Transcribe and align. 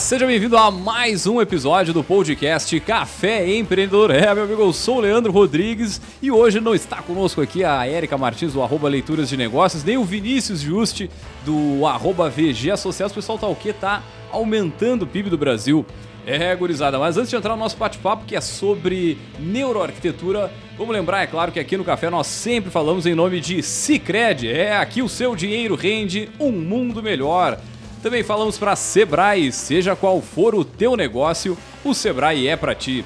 Seja 0.00 0.26
bem-vindo 0.26 0.56
a 0.56 0.70
mais 0.70 1.26
um 1.26 1.38
episódio 1.38 1.92
do 1.92 2.02
podcast 2.02 2.80
Café 2.80 3.46
Empreendedor. 3.54 4.10
É, 4.10 4.34
meu 4.34 4.44
amigo, 4.44 4.62
eu 4.62 4.72
sou 4.72 4.96
o 4.96 5.00
Leandro 5.00 5.30
Rodrigues 5.30 6.00
e 6.22 6.30
hoje 6.30 6.60
não 6.60 6.74
está 6.74 7.02
conosco 7.02 7.42
aqui 7.42 7.62
a 7.62 7.86
Érica 7.86 8.16
Martins 8.16 8.54
do 8.54 8.62
arroba 8.62 8.88
Leituras 8.88 9.28
de 9.28 9.36
Negócios, 9.36 9.84
nem 9.84 9.98
o 9.98 10.04
Vinícius 10.04 10.60
Juste 10.60 11.10
do 11.44 11.86
arroba 11.86 12.30
VG 12.30 12.70
Associados. 12.70 13.12
O 13.12 13.16
pessoal 13.16 13.38
tá 13.38 13.46
o 13.46 13.54
quê? 13.54 13.72
Tá 13.72 14.02
aumentando 14.30 15.02
o 15.02 15.06
PIB 15.06 15.28
do 15.28 15.36
Brasil. 15.36 15.84
É, 16.26 16.54
gurizada, 16.54 16.98
mas 16.98 17.16
antes 17.16 17.30
de 17.30 17.36
entrar 17.36 17.54
no 17.54 17.60
nosso 17.60 17.76
bate-papo, 17.76 18.24
que 18.24 18.36
é 18.36 18.40
sobre 18.40 19.18
neuroarquitetura, 19.40 20.52
vamos 20.78 20.94
lembrar, 20.94 21.22
é 21.22 21.26
claro, 21.26 21.50
que 21.50 21.58
aqui 21.58 21.76
no 21.76 21.84
Café 21.84 22.08
nós 22.08 22.28
sempre 22.28 22.70
falamos 22.70 23.06
em 23.06 23.14
nome 23.14 23.40
de 23.40 23.60
Cicred. 23.60 24.48
É, 24.48 24.76
aqui 24.76 25.02
o 25.02 25.08
seu 25.08 25.34
dinheiro 25.34 25.74
rende 25.74 26.30
um 26.38 26.52
mundo 26.52 27.02
melhor. 27.02 27.58
Também 28.02 28.24
falamos 28.24 28.58
para 28.58 28.74
Sebrae, 28.74 29.52
seja 29.52 29.94
qual 29.94 30.20
for 30.20 30.56
o 30.56 30.64
teu 30.64 30.96
negócio, 30.96 31.56
o 31.84 31.94
Sebrae 31.94 32.48
é 32.48 32.56
para 32.56 32.74
ti. 32.74 33.04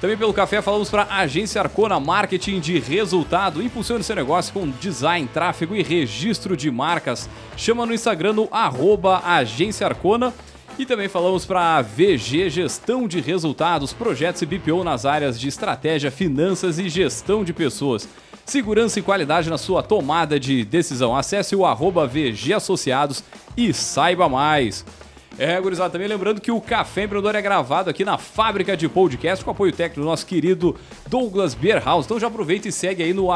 Também 0.00 0.16
pelo 0.16 0.32
café 0.32 0.62
falamos 0.62 0.88
para 0.88 1.06
Agência 1.10 1.60
Arcona 1.60 1.98
Marketing 1.98 2.60
de 2.60 2.78
Resultado. 2.78 3.62
Impulsione 3.62 4.02
seu 4.04 4.14
negócio 4.14 4.52
com 4.52 4.68
design, 4.68 5.28
tráfego 5.32 5.74
e 5.74 5.82
registro 5.82 6.56
de 6.56 6.70
marcas. 6.70 7.28
Chama 7.56 7.84
no 7.84 7.94
Instagram 7.94 8.32
no 8.32 8.48
arroba 8.50 9.22
Agência 9.24 9.86
Arcona. 9.86 10.32
E 10.78 10.86
também 10.86 11.08
falamos 11.08 11.44
para 11.44 11.82
VG 11.82 12.48
Gestão 12.48 13.06
de 13.06 13.20
Resultados, 13.20 13.92
projetos 13.92 14.42
e 14.42 14.46
BPO 14.46 14.82
nas 14.82 15.04
áreas 15.04 15.38
de 15.38 15.46
estratégia, 15.46 16.10
finanças 16.10 16.78
e 16.78 16.88
gestão 16.88 17.44
de 17.44 17.52
pessoas. 17.52 18.08
Segurança 18.44 18.98
e 18.98 19.02
qualidade 19.02 19.48
na 19.48 19.58
sua 19.58 19.82
tomada 19.82 20.40
de 20.40 20.64
decisão. 20.64 21.16
Acesse 21.16 21.54
o 21.54 21.64
arroba 21.64 22.06
VG 22.06 22.54
Associados 22.54 23.22
e 23.56 23.72
saiba 23.72 24.28
mais. 24.28 24.84
É, 25.38 25.58
gurizada, 25.60 25.90
também 25.90 26.06
lembrando 26.06 26.40
que 26.40 26.50
o 26.50 26.60
Café 26.60 27.04
Empreendedor 27.04 27.34
é 27.34 27.42
gravado 27.42 27.88
aqui 27.88 28.04
na 28.04 28.18
Fábrica 28.18 28.76
de 28.76 28.88
Podcast 28.88 29.44
com 29.44 29.50
apoio 29.50 29.72
técnico 29.72 30.00
do 30.00 30.06
nosso 30.06 30.26
querido 30.26 30.76
Douglas 31.08 31.54
Beerhouse. 31.54 32.04
Então 32.04 32.20
já 32.20 32.26
aproveita 32.26 32.68
e 32.68 32.72
segue 32.72 33.02
aí 33.02 33.14
no 33.14 33.28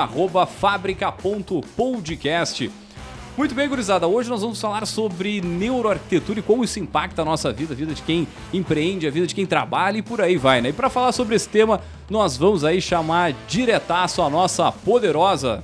fábrica.podcast. 0.47 2.71
Muito 3.37 3.55
bem, 3.55 3.69
gurizada. 3.69 4.07
Hoje 4.07 4.31
nós 4.31 4.41
vamos 4.41 4.59
falar 4.59 4.87
sobre 4.87 5.43
neuroarquitetura 5.43 6.41
e 6.41 6.43
como 6.43 6.65
isso 6.65 6.81
impacta 6.81 7.21
a 7.21 7.25
nossa 7.25 7.53
vida, 7.53 7.75
a 7.75 7.77
vida 7.77 7.93
de 7.93 8.01
quem 8.01 8.27
empreende, 8.53 9.07
a 9.07 9.11
vida 9.11 9.27
de 9.27 9.35
quem 9.35 9.45
trabalha 9.45 9.99
e 9.99 10.03
por 10.03 10.23
aí 10.23 10.39
vai, 10.39 10.63
né? 10.63 10.71
E 10.71 10.73
para 10.73 10.89
falar 10.89 11.13
sobre 11.13 11.37
esse 11.37 11.49
tema, 11.49 11.83
nós 12.09 12.37
vamos 12.37 12.65
aí 12.65 12.81
chamar 12.81 13.35
diretaço 13.47 14.23
a 14.23 14.31
nossa 14.31 14.73
poderosa 14.73 15.63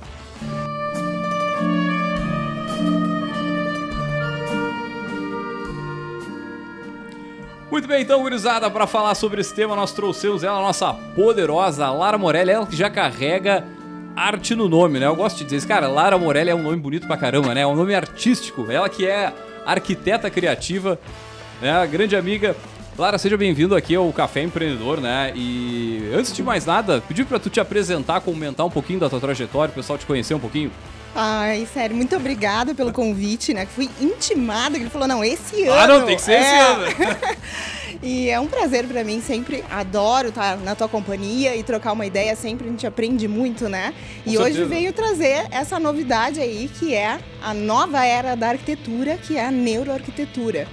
Muito 7.73 7.87
bem, 7.87 8.03
então, 8.03 8.21
gurizada, 8.21 8.69
para 8.69 8.85
falar 8.85 9.15
sobre 9.15 9.41
esse 9.41 9.51
tema, 9.51 9.75
nós 9.75 9.91
trouxemos 9.91 10.43
ela, 10.43 10.59
a 10.59 10.61
nossa 10.61 10.93
poderosa 10.93 11.89
Lara 11.89 12.19
Morelli, 12.19 12.51
ela 12.51 12.67
que 12.67 12.75
já 12.75 12.87
carrega 12.87 13.65
arte 14.15 14.53
no 14.53 14.69
nome, 14.69 14.99
né? 14.99 15.07
Eu 15.07 15.15
gosto 15.15 15.39
de 15.39 15.45
dizer 15.45 15.57
isso, 15.57 15.67
cara, 15.67 15.87
Lara 15.87 16.15
Morelli 16.15 16.51
é 16.51 16.55
um 16.55 16.61
nome 16.61 16.77
bonito 16.77 17.07
pra 17.07 17.17
caramba, 17.17 17.51
né? 17.55 17.61
É 17.61 17.67
um 17.67 17.75
nome 17.75 17.95
artístico. 17.95 18.67
Ela 18.69 18.87
que 18.87 19.07
é 19.07 19.33
arquiteta 19.65 20.29
criativa, 20.29 20.99
né? 21.59 21.87
Grande 21.87 22.15
amiga. 22.15 22.55
Lara, 22.95 23.17
seja 23.17 23.35
bem-vindo 23.35 23.75
aqui 23.75 23.95
ao 23.95 24.13
Café 24.13 24.43
Empreendedor, 24.43 25.01
né? 25.01 25.33
E 25.35 26.11
antes 26.15 26.31
de 26.31 26.43
mais 26.43 26.67
nada, 26.67 27.01
pedir 27.07 27.25
para 27.25 27.39
tu 27.39 27.49
te 27.49 27.59
apresentar, 27.59 28.21
comentar 28.21 28.67
um 28.67 28.69
pouquinho 28.69 28.99
da 28.99 29.09
tua 29.09 29.19
trajetória, 29.19 29.71
o 29.71 29.75
pessoal 29.75 29.97
te 29.97 30.05
conhecer 30.05 30.35
um 30.35 30.39
pouquinho. 30.39 30.69
Ai, 31.15 31.67
sério, 31.71 31.95
muito 31.95 32.15
obrigada 32.15 32.73
pelo 32.73 32.91
convite, 32.91 33.53
né? 33.53 33.67
Fui 33.67 33.87
intimada, 34.01 34.77
que 34.77 34.83
ele 34.83 34.89
falou, 34.89 35.07
não, 35.07 35.23
esse 35.23 35.63
ano. 35.63 35.79
Ah, 35.79 35.87
não, 35.87 36.05
tem 36.05 36.15
que 36.15 36.21
ser 36.21 36.33
é. 36.33 36.41
esse 36.41 36.55
ano. 36.55 36.85
e 38.01 38.29
é 38.29 38.39
um 38.39 38.47
prazer 38.47 38.87
para 38.87 39.03
mim, 39.03 39.21
sempre 39.21 39.63
adoro 39.69 40.29
estar 40.29 40.57
na 40.57 40.73
tua 40.73 40.89
companhia 40.89 41.55
e 41.55 41.61
trocar 41.61 41.91
uma 41.91 42.05
ideia, 42.05 42.35
sempre 42.35 42.67
a 42.67 42.71
gente 42.71 42.87
aprende 42.87 43.27
muito, 43.27 43.69
né? 43.69 43.93
Com 44.23 44.31
e 44.31 44.33
certeza. 44.33 44.61
hoje 44.61 44.63
veio 44.63 44.91
trazer 44.91 45.45
essa 45.51 45.79
novidade 45.79 46.39
aí, 46.39 46.67
que 46.79 46.95
é 46.95 47.19
a 47.43 47.53
nova 47.53 48.03
era 48.03 48.35
da 48.35 48.49
arquitetura, 48.49 49.15
que 49.17 49.37
é 49.37 49.45
a 49.45 49.51
neuroarquitetura. 49.51 50.67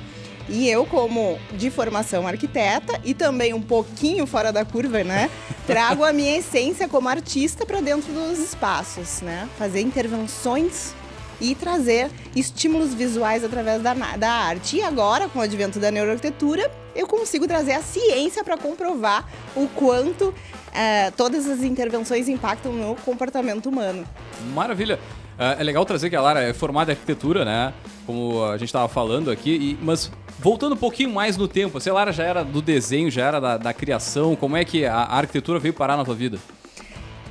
E 0.50 0.68
eu, 0.68 0.84
como 0.84 1.38
de 1.52 1.70
formação 1.70 2.26
arquiteta 2.26 3.00
e 3.04 3.14
também 3.14 3.54
um 3.54 3.62
pouquinho 3.62 4.26
fora 4.26 4.52
da 4.52 4.64
curva, 4.64 5.04
né? 5.04 5.30
Trago 5.64 6.02
a 6.02 6.12
minha 6.12 6.36
essência 6.36 6.88
como 6.88 7.08
artista 7.08 7.64
para 7.64 7.80
dentro 7.80 8.12
dos 8.12 8.38
espaços, 8.40 9.22
né? 9.22 9.48
Fazer 9.56 9.80
intervenções 9.80 10.92
e 11.40 11.54
trazer 11.54 12.10
estímulos 12.34 12.92
visuais 12.92 13.44
através 13.44 13.80
da, 13.80 13.94
da 13.94 14.30
arte. 14.30 14.78
E 14.78 14.82
agora, 14.82 15.28
com 15.28 15.38
o 15.38 15.42
advento 15.42 15.78
da 15.78 15.90
neuroarquitetura, 15.90 16.70
eu 16.96 17.06
consigo 17.06 17.46
trazer 17.46 17.72
a 17.72 17.82
ciência 17.82 18.42
para 18.42 18.58
comprovar 18.58 19.26
o 19.54 19.68
quanto 19.68 20.34
é, 20.74 21.12
todas 21.12 21.48
as 21.48 21.62
intervenções 21.62 22.28
impactam 22.28 22.72
no 22.72 22.96
comportamento 22.96 23.68
humano. 23.68 24.04
Maravilha! 24.52 24.98
É, 25.38 25.60
é 25.60 25.64
legal 25.64 25.84
trazer 25.86 26.10
que 26.10 26.16
a 26.16 26.20
Lara 26.20 26.42
é 26.42 26.52
formada 26.52 26.90
em 26.90 26.94
arquitetura, 26.94 27.44
né? 27.44 27.72
Como 28.04 28.44
a 28.44 28.58
gente 28.58 28.68
estava 28.68 28.88
falando 28.88 29.30
aqui, 29.30 29.50
e, 29.50 29.78
mas 29.82 30.10
voltando 30.40 30.74
um 30.74 30.78
pouquinho 30.78 31.10
mais 31.10 31.36
no 31.36 31.46
tempo, 31.46 31.78
a 31.78 31.92
Lara 31.92 32.12
já 32.12 32.24
era 32.24 32.42
do 32.42 32.62
desenho, 32.62 33.10
já 33.10 33.26
era 33.26 33.40
da, 33.40 33.56
da 33.56 33.72
criação, 33.72 34.34
como 34.34 34.56
é 34.56 34.64
que 34.64 34.84
a, 34.84 34.94
a 34.94 35.18
arquitetura 35.18 35.58
veio 35.58 35.74
parar 35.74 35.96
na 35.96 36.04
tua 36.04 36.14
vida? 36.14 36.38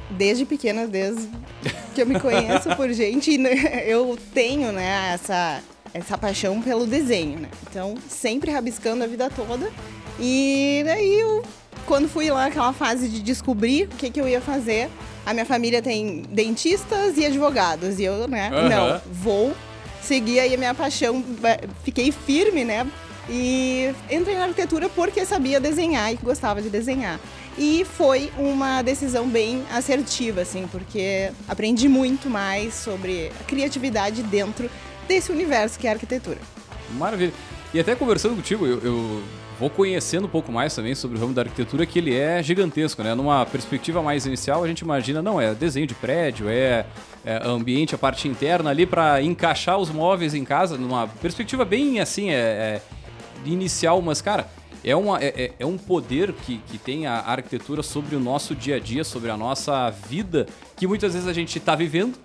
desde 0.09 0.45
pequena, 0.45 0.87
desde 0.87 1.27
que 1.93 2.01
eu 2.01 2.05
me 2.05 2.19
conheço 2.19 2.75
por 2.75 2.91
gente, 2.91 3.39
eu 3.85 4.17
tenho, 4.33 4.71
né, 4.71 5.11
essa, 5.13 5.61
essa 5.93 6.17
paixão 6.17 6.61
pelo 6.61 6.85
desenho, 6.85 7.39
né? 7.39 7.49
Então, 7.69 7.95
sempre 8.07 8.51
rabiscando 8.51 9.03
a 9.03 9.07
vida 9.07 9.29
toda. 9.29 9.69
E 10.19 10.81
daí, 10.85 11.19
eu, 11.19 11.43
quando 11.85 12.09
fui 12.09 12.29
lá 12.29 12.45
aquela 12.45 12.73
fase 12.73 13.07
de 13.07 13.21
descobrir 13.21 13.83
o 13.85 13.95
que, 13.95 14.09
que 14.09 14.19
eu 14.19 14.27
ia 14.27 14.41
fazer, 14.41 14.89
a 15.25 15.33
minha 15.33 15.45
família 15.45 15.81
tem 15.81 16.23
dentistas 16.29 17.17
e 17.17 17.25
advogados. 17.25 17.99
E 17.99 18.03
eu, 18.03 18.27
né, 18.27 18.49
uhum. 18.51 18.69
não, 18.69 19.01
vou 19.11 19.53
seguir 20.09 20.39
aí 20.39 20.55
a 20.55 20.57
minha 20.57 20.73
paixão, 20.73 21.23
fiquei 21.83 22.11
firme, 22.11 22.65
né? 22.65 22.87
E 23.29 23.93
entrei 24.09 24.35
na 24.35 24.45
arquitetura 24.45 24.89
porque 24.89 25.23
sabia 25.23 25.59
desenhar 25.59 26.11
e 26.11 26.15
gostava 26.15 26.63
de 26.63 26.69
desenhar. 26.69 27.19
E 27.55 27.85
foi 27.85 28.31
uma 28.35 28.81
decisão 28.81 29.29
bem 29.29 29.63
assertiva, 29.71 30.41
assim, 30.41 30.67
porque 30.71 31.31
aprendi 31.47 31.87
muito 31.87 32.27
mais 32.27 32.73
sobre 32.73 33.31
a 33.39 33.43
criatividade 33.43 34.23
dentro 34.23 34.67
desse 35.07 35.31
universo 35.31 35.77
que 35.77 35.85
é 35.85 35.91
a 35.91 35.93
arquitetura. 35.93 36.39
Maravilha. 36.97 37.33
E 37.71 37.79
até 37.79 37.93
conversando 37.93 38.35
contigo, 38.35 38.65
eu, 38.65 38.79
eu 38.79 39.23
vou 39.59 39.69
conhecendo 39.69 40.25
um 40.25 40.29
pouco 40.29 40.51
mais 40.51 40.73
também 40.73 40.95
sobre 40.95 41.19
o 41.19 41.21
ramo 41.21 41.35
da 41.35 41.43
arquitetura, 41.43 41.85
que 41.85 41.99
ele 41.99 42.15
é 42.15 42.41
gigantesco, 42.41 43.03
né? 43.03 43.13
Numa 43.13 43.45
perspectiva 43.45 44.01
mais 44.01 44.25
inicial, 44.25 44.63
a 44.63 44.67
gente 44.67 44.79
imagina, 44.79 45.21
não, 45.21 45.39
é 45.39 45.53
desenho 45.53 45.85
de 45.85 45.93
prédio, 45.93 46.49
é, 46.49 46.87
é 47.25 47.46
ambiente, 47.46 47.94
a 47.94 47.97
parte 47.97 48.28
interna 48.28 48.69
ali 48.69 48.85
para 48.85 49.22
encaixar 49.22 49.78
os 49.78 49.90
móveis 49.90 50.34
em 50.34 50.44
casa, 50.44 50.78
numa 50.78 51.07
perspectiva 51.07 51.66
bem 51.66 52.00
assim, 52.00 52.30
é, 52.30 52.34
é 52.34 52.81
inicial, 53.46 54.02
mas 54.02 54.22
cara, 54.22 54.47
é, 54.84 54.96
uma, 54.96 55.22
é, 55.22 55.28
é, 55.28 55.52
é 55.59 55.66
um 55.66 55.78
poder 55.78 56.34
que, 56.34 56.57
que 56.68 56.78
tem 56.78 57.06
a 57.06 57.19
arquitetura 57.19 57.84
sobre 57.84 58.16
o 58.16 58.19
nosso 58.19 58.56
dia 58.56 58.78
a 58.78 58.80
dia, 58.80 59.03
sobre 59.03 59.30
a 59.30 59.38
nossa 59.38 59.90
vida, 59.90 60.47
que 60.78 60.88
muitas 60.88 61.13
vezes 61.13 61.28
a 61.28 61.34
gente 61.34 61.57
está 61.57 61.75
vivendo 61.75 62.18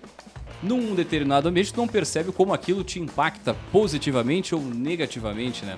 num 0.63 0.95
determinado 0.95 1.49
ambiente, 1.49 1.75
não 1.75 1.87
percebe 1.87 2.31
como 2.31 2.53
aquilo 2.53 2.83
te 2.83 2.99
impacta 2.99 3.53
positivamente 3.71 4.55
ou 4.55 4.61
negativamente, 4.61 5.65
né? 5.65 5.77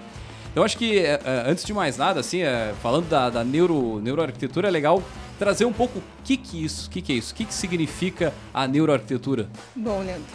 Então 0.51 0.63
acho 0.63 0.77
que, 0.77 0.99
é, 0.99 1.19
é, 1.23 1.43
antes 1.45 1.63
de 1.63 1.73
mais 1.73 1.97
nada, 1.97 2.19
assim, 2.19 2.39
falando 2.81 3.09
da, 3.09 3.29
da 3.29 3.43
neuro, 3.43 3.99
neuroarquitetura, 3.99 4.67
é 4.67 4.71
legal 4.71 5.03
trazer 5.37 5.65
um 5.65 5.73
pouco 5.73 5.99
o 5.99 6.03
que, 6.23 6.37
que 6.37 6.63
isso, 6.63 6.87
o 6.87 6.89
que, 6.89 7.01
que 7.01 7.13
é 7.13 7.15
isso, 7.15 7.33
o 7.33 7.35
que, 7.35 7.45
que 7.45 7.53
significa 7.53 8.33
a 8.53 8.67
neuroarquitetura. 8.67 9.49
Bom, 9.75 9.99
Leandro, 9.99 10.25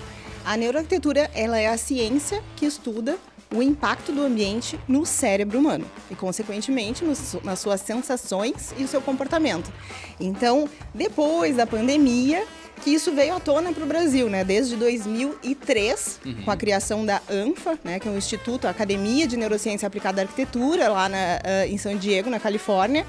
a 0.45 0.57
neuroarquitetura 0.57 1.31
ela 1.35 1.59
é 1.59 1.69
a 1.69 1.77
ciência 1.77 2.43
que 2.57 2.67
estuda 2.67 3.19
o 3.55 3.63
impacto 3.63 4.13
do 4.13 4.23
ambiente 4.23 4.79
no 4.89 5.05
cérebro 5.05 5.59
humano 5.59 5.85
e, 6.11 6.15
consequentemente, 6.15 7.05
nas 7.45 7.59
suas 7.59 7.81
sensações 7.83 8.75
e 8.79 8.85
o 8.85 8.89
seu 8.89 9.01
comportamento. 9.03 9.71
Então, 10.19 10.69
depois 10.95 11.57
da 11.57 11.67
pandemia, 11.67 12.47
que 12.83 12.91
isso 12.91 13.13
veio 13.13 13.35
à 13.35 13.41
tona 13.41 13.73
para 13.73 13.85
o 13.85 13.87
Brasil, 13.87 14.29
né? 14.29 14.43
Desde 14.43 14.75
2003, 14.77 16.21
uhum. 16.25 16.43
com 16.45 16.51
a 16.51 16.57
criação 16.57 17.05
da 17.05 17.21
ANFA, 17.31 17.79
né? 17.85 18.01
Que 18.01 18.09
é 18.09 18.11
um 18.11 18.17
instituto, 18.17 18.67
a 18.67 18.71
Academia 18.71 19.27
de 19.27 19.37
Neurociência 19.37 19.87
Aplicada 19.87 20.21
à 20.21 20.25
Arquitetura, 20.25 20.89
lá 20.89 21.09
na, 21.09 21.17
uh, 21.17 21.69
em 21.69 21.79
São 21.79 21.97
Diego, 21.97 22.29
na 22.29 22.41
Califórnia, 22.41 23.07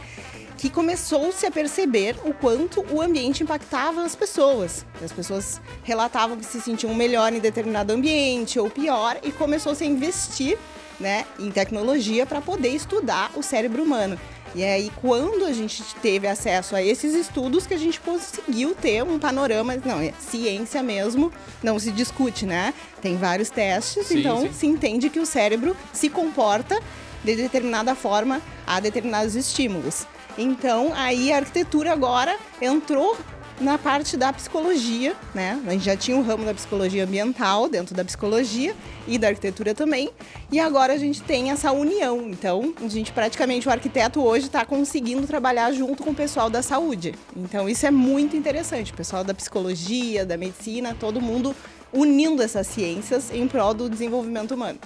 que 0.63 0.69
começou-se 0.69 1.45
a 1.45 1.51
perceber 1.51 2.15
o 2.23 2.33
quanto 2.33 2.85
o 2.89 3.01
ambiente 3.01 3.43
impactava 3.43 4.01
as 4.01 4.15
pessoas. 4.15 4.85
As 5.03 5.11
pessoas 5.11 5.61
relatavam 5.83 6.37
que 6.37 6.45
se 6.45 6.61
sentiam 6.61 6.95
melhor 6.95 7.33
em 7.33 7.39
determinado 7.39 7.91
ambiente 7.91 8.57
ou 8.57 8.69
pior, 8.69 9.19
e 9.23 9.29
começou-se 9.29 9.83
a 9.83 9.85
investir 9.85 10.57
né, 11.01 11.25
em 11.37 11.51
tecnologia 11.51 12.25
para 12.25 12.39
poder 12.39 12.69
estudar 12.69 13.29
o 13.35 13.43
cérebro 13.43 13.83
humano. 13.83 14.17
E 14.55 14.63
aí, 14.63 14.89
quando 15.01 15.43
a 15.43 15.51
gente 15.51 15.83
teve 16.01 16.27
acesso 16.27 16.77
a 16.77 16.81
esses 16.81 17.13
estudos, 17.13 17.67
que 17.67 17.73
a 17.73 17.77
gente 17.77 17.99
conseguiu 17.99 18.73
ter 18.73 19.03
um 19.03 19.19
panorama, 19.19 19.75
não, 19.83 19.99
é 19.99 20.13
ciência 20.17 20.81
mesmo, 20.81 21.29
não 21.61 21.77
se 21.77 21.91
discute, 21.91 22.45
né? 22.45 22.73
Tem 23.01 23.17
vários 23.17 23.49
testes, 23.49 24.07
sim, 24.07 24.19
então 24.19 24.43
sim. 24.43 24.53
se 24.53 24.65
entende 24.65 25.09
que 25.09 25.19
o 25.19 25.25
cérebro 25.25 25.75
se 25.91 26.09
comporta 26.09 26.79
de 27.21 27.35
determinada 27.35 27.95
forma 27.95 28.41
a 28.65 28.79
determinados 28.79 29.35
estímulos. 29.35 30.07
Então, 30.37 30.91
aí 30.95 31.31
a 31.31 31.37
arquitetura 31.37 31.93
agora 31.93 32.37
entrou 32.61 33.17
na 33.61 33.77
parte 33.77 34.17
da 34.17 34.33
psicologia, 34.33 35.15
né? 35.33 35.61
A 35.67 35.71
gente 35.71 35.85
já 35.85 35.95
tinha 35.95 36.17
um 36.17 36.23
ramo 36.23 36.43
da 36.43 36.53
psicologia 36.53 37.03
ambiental 37.03 37.69
dentro 37.69 37.95
da 37.95 38.03
psicologia 38.03 38.75
e 39.07 39.17
da 39.17 39.27
arquitetura 39.27 39.75
também, 39.75 40.09
e 40.51 40.59
agora 40.59 40.93
a 40.93 40.97
gente 40.97 41.21
tem 41.21 41.51
essa 41.51 41.71
união. 41.71 42.29
Então, 42.29 42.73
a 42.83 42.87
gente 42.87 43.11
praticamente 43.11 43.67
o 43.67 43.71
arquiteto 43.71 44.21
hoje 44.21 44.47
está 44.47 44.65
conseguindo 44.65 45.27
trabalhar 45.27 45.71
junto 45.71 46.03
com 46.03 46.11
o 46.11 46.15
pessoal 46.15 46.49
da 46.49 46.61
saúde. 46.61 47.13
Então, 47.35 47.69
isso 47.69 47.85
é 47.85 47.91
muito 47.91 48.35
interessante. 48.35 48.91
O 48.91 48.95
pessoal 48.95 49.23
da 49.23 49.33
psicologia, 49.33 50.25
da 50.25 50.35
medicina, 50.35 50.95
todo 50.99 51.21
mundo 51.21 51.55
unindo 51.91 52.41
essas 52.41 52.65
ciências 52.65 53.31
em 53.31 53.47
prol 53.47 53.73
do 53.73 53.87
desenvolvimento 53.87 54.55
humano. 54.55 54.79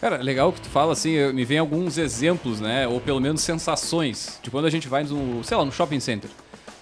Cara, 0.00 0.18
legal 0.18 0.52
que 0.52 0.60
tu 0.60 0.68
fala 0.68 0.92
assim, 0.92 1.32
me 1.32 1.44
vem 1.44 1.58
alguns 1.58 1.96
exemplos, 1.96 2.60
né? 2.60 2.86
Ou 2.86 3.00
pelo 3.00 3.20
menos 3.20 3.40
sensações 3.40 4.38
de 4.42 4.50
quando 4.50 4.66
a 4.66 4.70
gente 4.70 4.88
vai 4.88 5.02
no, 5.04 5.42
sei 5.42 5.56
lá, 5.56 5.64
no 5.64 5.72
shopping 5.72 6.00
center. 6.00 6.30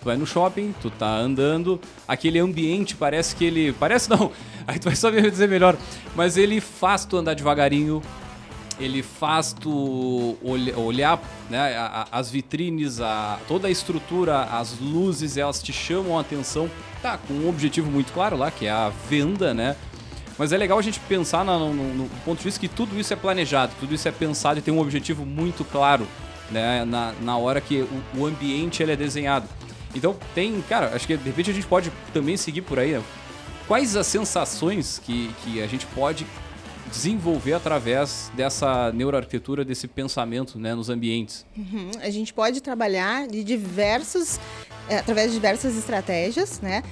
Tu 0.00 0.04
vai 0.04 0.16
no 0.16 0.26
shopping, 0.26 0.74
tu 0.82 0.90
tá 0.90 1.16
andando, 1.16 1.80
aquele 2.06 2.38
ambiente 2.38 2.96
parece 2.96 3.36
que 3.36 3.44
ele. 3.44 3.72
Parece 3.72 4.10
não, 4.10 4.32
aí 4.66 4.78
tu 4.78 4.84
vai 4.84 4.96
saber 4.96 5.30
dizer 5.30 5.48
melhor. 5.48 5.76
Mas 6.16 6.36
ele 6.36 6.60
faz 6.60 7.04
tu 7.04 7.16
andar 7.16 7.34
devagarinho, 7.34 8.02
ele 8.80 9.02
faz 9.02 9.52
tu 9.52 10.36
olhar 10.76 11.22
né, 11.48 11.74
as 12.10 12.30
vitrines, 12.30 13.00
a, 13.00 13.38
toda 13.46 13.68
a 13.68 13.70
estrutura, 13.70 14.42
as 14.42 14.78
luzes, 14.80 15.36
elas 15.36 15.62
te 15.62 15.72
chamam 15.72 16.18
a 16.18 16.20
atenção. 16.20 16.68
Tá, 17.00 17.18
com 17.18 17.34
um 17.34 17.48
objetivo 17.50 17.90
muito 17.90 18.12
claro 18.12 18.34
lá, 18.36 18.50
que 18.50 18.64
é 18.66 18.70
a 18.70 18.90
venda, 19.08 19.52
né? 19.52 19.76
Mas 20.38 20.52
é 20.52 20.56
legal 20.56 20.78
a 20.78 20.82
gente 20.82 20.98
pensar 21.00 21.44
no, 21.44 21.72
no, 21.72 21.94
no, 21.94 22.08
ponto 22.24 22.38
de 22.38 22.44
vista 22.44 22.58
que 22.58 22.68
tudo 22.68 22.98
isso 22.98 23.12
é 23.12 23.16
planejado, 23.16 23.72
tudo 23.78 23.94
isso 23.94 24.08
é 24.08 24.12
pensado 24.12 24.58
e 24.58 24.62
tem 24.62 24.74
um 24.74 24.80
objetivo 24.80 25.24
muito 25.24 25.64
claro 25.64 26.06
né, 26.50 26.84
na, 26.84 27.12
na 27.20 27.36
hora 27.36 27.60
que 27.60 27.82
o, 27.82 28.20
o 28.20 28.26
ambiente 28.26 28.82
ele 28.82 28.92
é 28.92 28.96
desenhado. 28.96 29.48
Então 29.94 30.16
tem, 30.34 30.60
cara, 30.62 30.90
acho 30.94 31.06
que 31.06 31.16
de 31.16 31.24
repente 31.24 31.50
a 31.50 31.54
gente 31.54 31.66
pode 31.66 31.92
também 32.12 32.36
seguir 32.36 32.62
por 32.62 32.78
aí. 32.78 32.92
Né? 32.92 33.02
Quais 33.68 33.94
as 33.96 34.06
sensações 34.06 34.98
que, 34.98 35.32
que 35.42 35.62
a 35.62 35.66
gente 35.66 35.86
pode 35.86 36.26
desenvolver 36.90 37.54
através 37.54 38.30
dessa 38.34 38.92
neuroarquitetura, 38.92 39.64
desse 39.64 39.88
pensamento 39.88 40.58
né, 40.58 40.74
nos 40.74 40.90
ambientes? 40.90 41.46
Uhum. 41.56 41.90
A 42.00 42.10
gente 42.10 42.32
pode 42.34 42.60
trabalhar 42.60 43.26
de 43.26 43.42
diversos, 43.42 44.38
é, 44.88 44.98
através 44.98 45.28
de 45.28 45.36
diversas 45.36 45.76
estratégias, 45.76 46.60
né? 46.60 46.82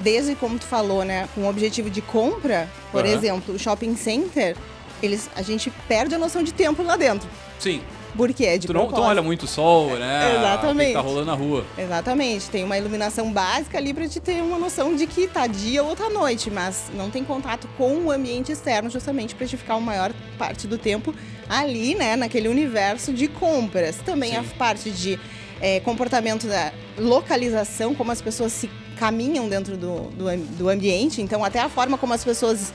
Desde 0.00 0.34
como 0.34 0.58
tu 0.58 0.66
falou, 0.66 1.04
né, 1.04 1.28
com 1.34 1.42
o 1.42 1.48
objetivo 1.48 1.90
de 1.90 2.00
compra, 2.00 2.68
por 2.90 3.04
uhum. 3.04 3.10
exemplo, 3.10 3.54
o 3.54 3.58
shopping 3.58 3.96
center, 3.96 4.56
eles, 5.02 5.30
a 5.36 5.42
gente 5.42 5.70
perde 5.88 6.14
a 6.14 6.18
noção 6.18 6.42
de 6.42 6.52
tempo 6.52 6.82
lá 6.82 6.96
dentro. 6.96 7.28
Sim. 7.58 7.80
Porque 8.16 8.44
é 8.44 8.58
de 8.58 8.66
tu 8.66 8.72
não, 8.72 8.88
tu 8.88 8.96
não 8.96 9.02
olha 9.02 9.22
muito 9.22 9.46
sol, 9.46 9.96
né? 9.96 10.36
Exatamente. 10.36 10.88
Que 10.88 10.94
tá 10.94 11.00
rolando 11.00 11.26
na 11.26 11.34
rua. 11.34 11.64
Exatamente. 11.78 12.50
Tem 12.50 12.64
uma 12.64 12.76
iluminação 12.76 13.32
básica 13.32 13.78
ali 13.78 13.94
para 13.94 14.08
te 14.08 14.18
ter 14.18 14.42
uma 14.42 14.58
noção 14.58 14.96
de 14.96 15.06
que 15.06 15.28
tá 15.28 15.46
dia 15.46 15.82
ou 15.82 15.94
tá 15.94 16.10
noite, 16.10 16.50
mas 16.50 16.90
não 16.94 17.08
tem 17.08 17.22
contato 17.22 17.68
com 17.78 18.06
o 18.06 18.10
ambiente 18.10 18.50
externo 18.50 18.90
justamente 18.90 19.34
para 19.34 19.46
te 19.46 19.56
ficar 19.56 19.74
a 19.74 19.80
maior 19.80 20.12
parte 20.36 20.66
do 20.66 20.76
tempo 20.76 21.14
ali, 21.48 21.94
né, 21.94 22.16
naquele 22.16 22.48
universo 22.48 23.12
de 23.12 23.28
compras. 23.28 23.96
Também 24.04 24.32
Sim. 24.32 24.38
a 24.38 24.42
parte 24.58 24.90
de 24.90 25.18
é, 25.60 25.78
comportamento 25.80 26.46
da 26.46 26.72
localização, 26.98 27.94
como 27.94 28.10
as 28.10 28.20
pessoas 28.20 28.52
se 28.52 28.68
caminham 29.00 29.48
dentro 29.48 29.78
do, 29.78 30.10
do, 30.10 30.36
do 30.58 30.68
ambiente, 30.68 31.22
então 31.22 31.42
até 31.42 31.58
a 31.58 31.70
forma 31.70 31.96
como 31.96 32.12
as 32.12 32.22
pessoas 32.22 32.70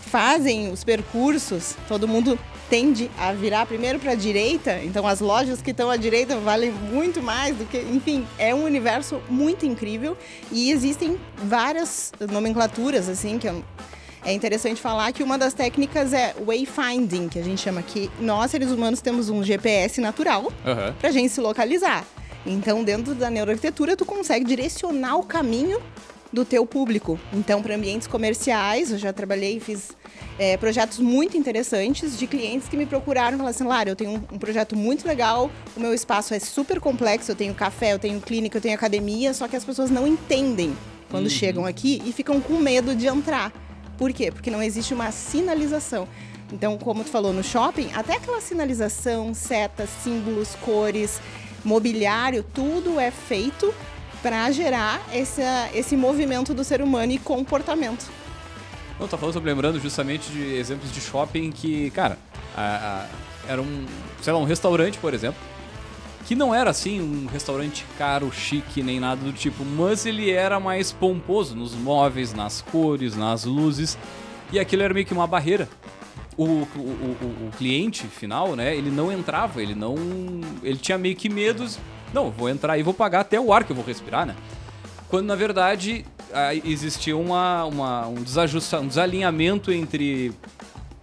fazem 0.00 0.72
os 0.72 0.82
percursos, 0.82 1.76
todo 1.86 2.08
mundo 2.08 2.38
tende 2.70 3.10
a 3.18 3.34
virar 3.34 3.66
primeiro 3.66 3.98
para 3.98 4.12
a 4.12 4.14
direita, 4.14 4.80
então 4.82 5.06
as 5.06 5.20
lojas 5.20 5.60
que 5.60 5.70
estão 5.70 5.90
à 5.90 5.96
direita 5.98 6.38
valem 6.38 6.72
muito 6.72 7.22
mais 7.22 7.54
do 7.54 7.66
que, 7.66 7.76
enfim, 7.78 8.26
é 8.38 8.54
um 8.54 8.64
universo 8.64 9.20
muito 9.28 9.66
incrível 9.66 10.16
e 10.50 10.70
existem 10.70 11.20
várias 11.36 12.12
nomenclaturas 12.32 13.06
assim 13.06 13.38
que 13.38 13.46
é 14.24 14.32
interessante 14.32 14.80
falar 14.80 15.12
que 15.12 15.22
uma 15.22 15.36
das 15.36 15.52
técnicas 15.52 16.14
é 16.14 16.34
wayfinding, 16.46 17.28
que 17.28 17.38
a 17.38 17.44
gente 17.44 17.60
chama 17.60 17.82
que 17.82 18.10
nós 18.18 18.50
seres 18.50 18.70
humanos 18.70 19.02
temos 19.02 19.28
um 19.28 19.44
GPS 19.44 20.00
natural 20.00 20.44
uhum. 20.44 20.92
para 20.98 21.10
a 21.10 21.12
gente 21.12 21.28
se 21.28 21.40
localizar. 21.40 22.06
Então, 22.48 22.82
dentro 22.82 23.14
da 23.14 23.28
neuroarquitetura, 23.28 23.94
tu 23.94 24.06
consegue 24.06 24.44
direcionar 24.44 25.16
o 25.16 25.22
caminho 25.22 25.80
do 26.32 26.44
teu 26.44 26.64
público. 26.66 27.18
Então, 27.32 27.62
para 27.62 27.74
ambientes 27.74 28.06
comerciais, 28.06 28.90
eu 28.90 28.98
já 28.98 29.12
trabalhei 29.12 29.56
e 29.56 29.60
fiz 29.60 29.90
é, 30.38 30.56
projetos 30.56 30.98
muito 30.98 31.36
interessantes 31.36 32.18
de 32.18 32.26
clientes 32.26 32.68
que 32.68 32.76
me 32.76 32.86
procuraram 32.86 33.36
e 33.36 33.38
falaram 33.38 33.54
assim, 33.54 33.64
Lara, 33.64 33.90
eu 33.90 33.96
tenho 33.96 34.12
um, 34.12 34.34
um, 34.34 34.38
projeto 34.38 34.76
muito 34.76 35.06
legal, 35.06 35.50
o 35.76 35.80
meu 35.80 35.92
espaço 35.92 36.32
é 36.32 36.38
super 36.38 36.80
complexo, 36.80 37.30
eu 37.30 37.36
tenho 37.36 37.54
café, 37.54 37.92
eu 37.92 37.98
tenho 37.98 38.20
clínica, 38.20 38.58
eu 38.58 38.62
tenho 38.62 38.74
academia, 38.74 39.32
só 39.34 39.48
que 39.48 39.56
as 39.56 39.64
pessoas 39.64 39.90
não 39.90 40.06
entendem 40.06 40.76
quando 41.10 41.24
uhum. 41.24 41.30
chegam 41.30 41.66
aqui 41.66 42.02
e 42.04 42.12
ficam 42.12 42.40
com 42.40 42.54
medo 42.54 42.94
de 42.94 43.06
entrar. 43.06 43.52
Por 43.96 44.12
quê? 44.12 44.30
Porque 44.30 44.50
não 44.50 44.62
existe 44.62 44.94
uma 44.94 45.10
sinalização. 45.10 46.06
Então, 46.52 46.78
como 46.78 47.04
tu 47.04 47.10
falou 47.10 47.32
no 47.32 47.42
shopping, 47.42 47.90
até 47.94 48.16
aquela 48.16 48.40
sinalização, 48.40 49.34
setas, 49.34 49.90
símbolos, 50.02 50.54
cores, 50.62 51.20
mobiliário, 51.64 52.42
tudo 52.42 52.98
é 52.98 53.10
feito 53.10 53.72
para 54.22 54.50
gerar 54.50 55.00
esse, 55.12 55.42
esse 55.74 55.96
movimento 55.96 56.52
do 56.52 56.64
ser 56.64 56.82
humano 56.82 57.12
e 57.12 57.18
comportamento. 57.18 58.10
Não, 58.98 59.06
tá 59.06 59.16
falando 59.16 59.34
sobre 59.34 59.50
lembrando 59.50 59.80
justamente 59.80 60.30
de 60.30 60.54
exemplos 60.56 60.92
de 60.92 61.00
shopping 61.00 61.52
que, 61.52 61.90
cara, 61.90 62.18
a, 62.56 63.06
a, 63.46 63.52
era 63.52 63.62
um, 63.62 63.86
sei 64.20 64.32
lá, 64.32 64.38
um 64.40 64.44
restaurante, 64.44 64.98
por 64.98 65.14
exemplo, 65.14 65.40
que 66.26 66.34
não 66.34 66.54
era 66.54 66.70
assim 66.70 67.00
um 67.00 67.26
restaurante 67.26 67.86
caro, 67.96 68.30
chique, 68.32 68.82
nem 68.82 68.98
nada 68.98 69.22
do 69.22 69.32
tipo, 69.32 69.64
mas 69.64 70.04
ele 70.04 70.30
era 70.30 70.58
mais 70.58 70.92
pomposo 70.92 71.54
nos 71.54 71.74
móveis, 71.74 72.34
nas 72.34 72.60
cores, 72.60 73.16
nas 73.16 73.44
luzes, 73.44 73.96
e 74.52 74.58
aquilo 74.58 74.82
era 74.82 74.92
meio 74.92 75.06
que 75.06 75.14
uma 75.14 75.26
barreira 75.26 75.68
o, 76.38 76.44
o, 76.44 76.78
o, 76.78 77.48
o, 77.48 77.50
cliente 77.58 78.06
final, 78.06 78.54
né, 78.54 78.74
ele 78.74 78.90
não 78.90 79.10
entrava, 79.10 79.60
ele 79.60 79.74
não. 79.74 79.96
Ele 80.62 80.78
tinha 80.78 80.96
meio 80.96 81.16
que 81.16 81.28
medos. 81.28 81.78
Não, 82.14 82.30
vou 82.30 82.48
entrar 82.48 82.78
e 82.78 82.82
vou 82.82 82.94
pagar 82.94 83.20
até 83.20 83.38
o 83.38 83.52
ar 83.52 83.64
que 83.64 83.72
eu 83.72 83.76
vou 83.76 83.84
respirar, 83.84 84.24
né? 84.24 84.36
Quando 85.08 85.26
na 85.26 85.34
verdade 85.34 86.06
existia 86.64 87.16
uma, 87.16 87.64
uma, 87.64 88.06
um, 88.06 88.22
desajusta, 88.22 88.80
um 88.80 88.86
desalinhamento 88.86 89.72
entre 89.72 90.32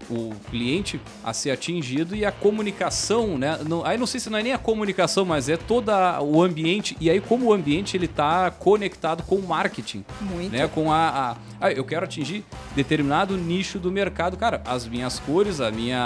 o 0.09 0.33
cliente 0.49 0.99
a 1.23 1.33
ser 1.33 1.51
atingido 1.51 2.15
e 2.15 2.25
a 2.25 2.31
comunicação, 2.31 3.37
né? 3.37 3.59
Não, 3.67 3.85
aí 3.85 3.97
não 3.97 4.05
sei 4.05 4.19
se 4.19 4.29
não 4.29 4.39
é 4.39 4.43
nem 4.43 4.53
a 4.53 4.57
comunicação, 4.57 5.25
mas 5.25 5.49
é 5.49 5.57
todo 5.57 5.91
o 6.21 6.41
ambiente 6.41 6.95
e 6.99 7.09
aí 7.09 7.19
como 7.19 7.47
o 7.47 7.53
ambiente 7.53 7.95
ele 7.97 8.05
está 8.05 8.51
conectado 8.51 9.23
com 9.23 9.35
o 9.35 9.47
marketing, 9.47 10.05
Muito. 10.21 10.51
né? 10.51 10.67
Com 10.67 10.91
a, 10.91 11.09
a 11.31 11.37
ah, 11.59 11.71
eu 11.71 11.83
quero 11.83 12.05
atingir 12.05 12.43
determinado 12.75 13.37
nicho 13.37 13.79
do 13.79 13.91
mercado, 13.91 14.37
cara. 14.37 14.61
As 14.65 14.87
minhas 14.87 15.19
cores, 15.19 15.61
a 15.61 15.71
minha 15.71 15.99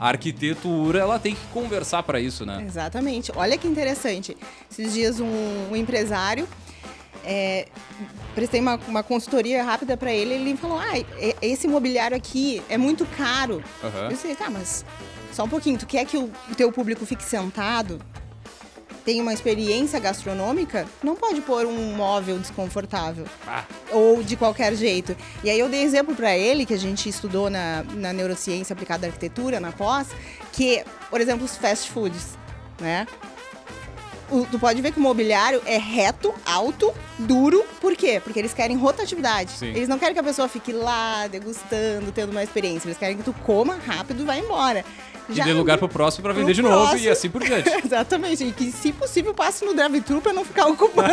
arquitetura, 0.00 0.98
ela 0.98 1.18
tem 1.18 1.34
que 1.34 1.46
conversar 1.52 2.02
para 2.02 2.20
isso, 2.20 2.44
né? 2.44 2.62
Exatamente. 2.66 3.32
Olha 3.34 3.56
que 3.56 3.66
interessante. 3.66 4.36
Esses 4.70 4.92
dias 4.92 5.20
um, 5.20 5.70
um 5.70 5.76
empresário 5.76 6.48
é, 7.30 7.66
prestei 8.34 8.58
uma, 8.58 8.80
uma 8.88 9.02
consultoria 9.02 9.62
rápida 9.62 9.98
para 9.98 10.10
ele 10.10 10.32
ele 10.32 10.56
falou: 10.56 10.78
Ah, 10.78 10.94
esse 11.42 11.68
mobiliário 11.68 12.16
aqui 12.16 12.62
é 12.70 12.78
muito 12.78 13.04
caro. 13.04 13.62
Uhum. 13.82 14.04
Eu 14.04 14.08
disse: 14.08 14.34
Tá, 14.34 14.48
mas 14.48 14.82
só 15.30 15.44
um 15.44 15.48
pouquinho, 15.48 15.78
tu 15.78 15.86
quer 15.86 16.06
que 16.06 16.16
o, 16.16 16.32
o 16.50 16.54
teu 16.54 16.72
público 16.72 17.04
fique 17.04 17.22
sentado? 17.22 18.00
Tem 19.04 19.20
uma 19.20 19.32
experiência 19.32 19.98
gastronômica, 20.00 20.86
não 21.02 21.14
pode 21.14 21.40
pôr 21.42 21.66
um 21.66 21.94
móvel 21.94 22.38
desconfortável. 22.38 23.26
Ah. 23.46 23.64
Ou 23.90 24.22
de 24.22 24.36
qualquer 24.36 24.74
jeito. 24.74 25.16
E 25.44 25.50
aí 25.50 25.58
eu 25.58 25.68
dei 25.68 25.82
exemplo 25.82 26.14
para 26.14 26.36
ele, 26.36 26.64
que 26.64 26.74
a 26.74 26.78
gente 26.78 27.08
estudou 27.08 27.48
na, 27.48 27.84
na 27.94 28.12
neurociência 28.12 28.72
aplicada 28.72 29.06
à 29.06 29.08
arquitetura, 29.08 29.60
na 29.60 29.72
pós, 29.72 30.08
que, 30.52 30.84
por 31.08 31.20
exemplo, 31.20 31.44
os 31.44 31.56
fast 31.56 31.90
foods, 31.90 32.38
né? 32.80 33.06
O, 34.30 34.46
tu 34.46 34.58
pode 34.58 34.80
ver 34.80 34.92
que 34.92 34.98
o 34.98 35.02
mobiliário 35.02 35.62
é 35.64 35.78
reto, 35.78 36.34
alto, 36.44 36.92
duro. 37.18 37.64
Por 37.80 37.96
quê? 37.96 38.20
Porque 38.22 38.38
eles 38.38 38.52
querem 38.52 38.76
rotatividade. 38.76 39.52
Sim. 39.52 39.68
Eles 39.68 39.88
não 39.88 39.98
querem 39.98 40.14
que 40.14 40.20
a 40.20 40.24
pessoa 40.24 40.48
fique 40.48 40.72
lá, 40.72 41.26
degustando, 41.26 42.12
tendo 42.12 42.30
uma 42.30 42.42
experiência. 42.42 42.88
Eles 42.88 42.98
querem 42.98 43.16
que 43.16 43.22
tu 43.22 43.32
coma 43.44 43.78
rápido 43.86 44.22
e 44.22 44.24
vá 44.24 44.36
embora. 44.36 44.84
Já 45.30 45.42
e 45.42 45.46
dê 45.46 45.52
lugar 45.52 45.76
pro 45.76 45.88
próximo 45.88 46.22
para 46.22 46.32
vender 46.32 46.54
de 46.54 46.62
próximo. 46.62 46.84
novo 46.84 46.96
e 46.96 47.08
assim 47.08 47.28
por 47.28 47.44
diante. 47.44 47.68
Exatamente. 47.84 48.44
E 48.44 48.52
que, 48.52 48.72
se 48.72 48.92
possível, 48.92 49.34
passe 49.34 49.64
no 49.64 49.74
drive-thru 49.74 50.20
para 50.20 50.32
não 50.32 50.44
ficar 50.44 50.66
ocupando. 50.66 51.12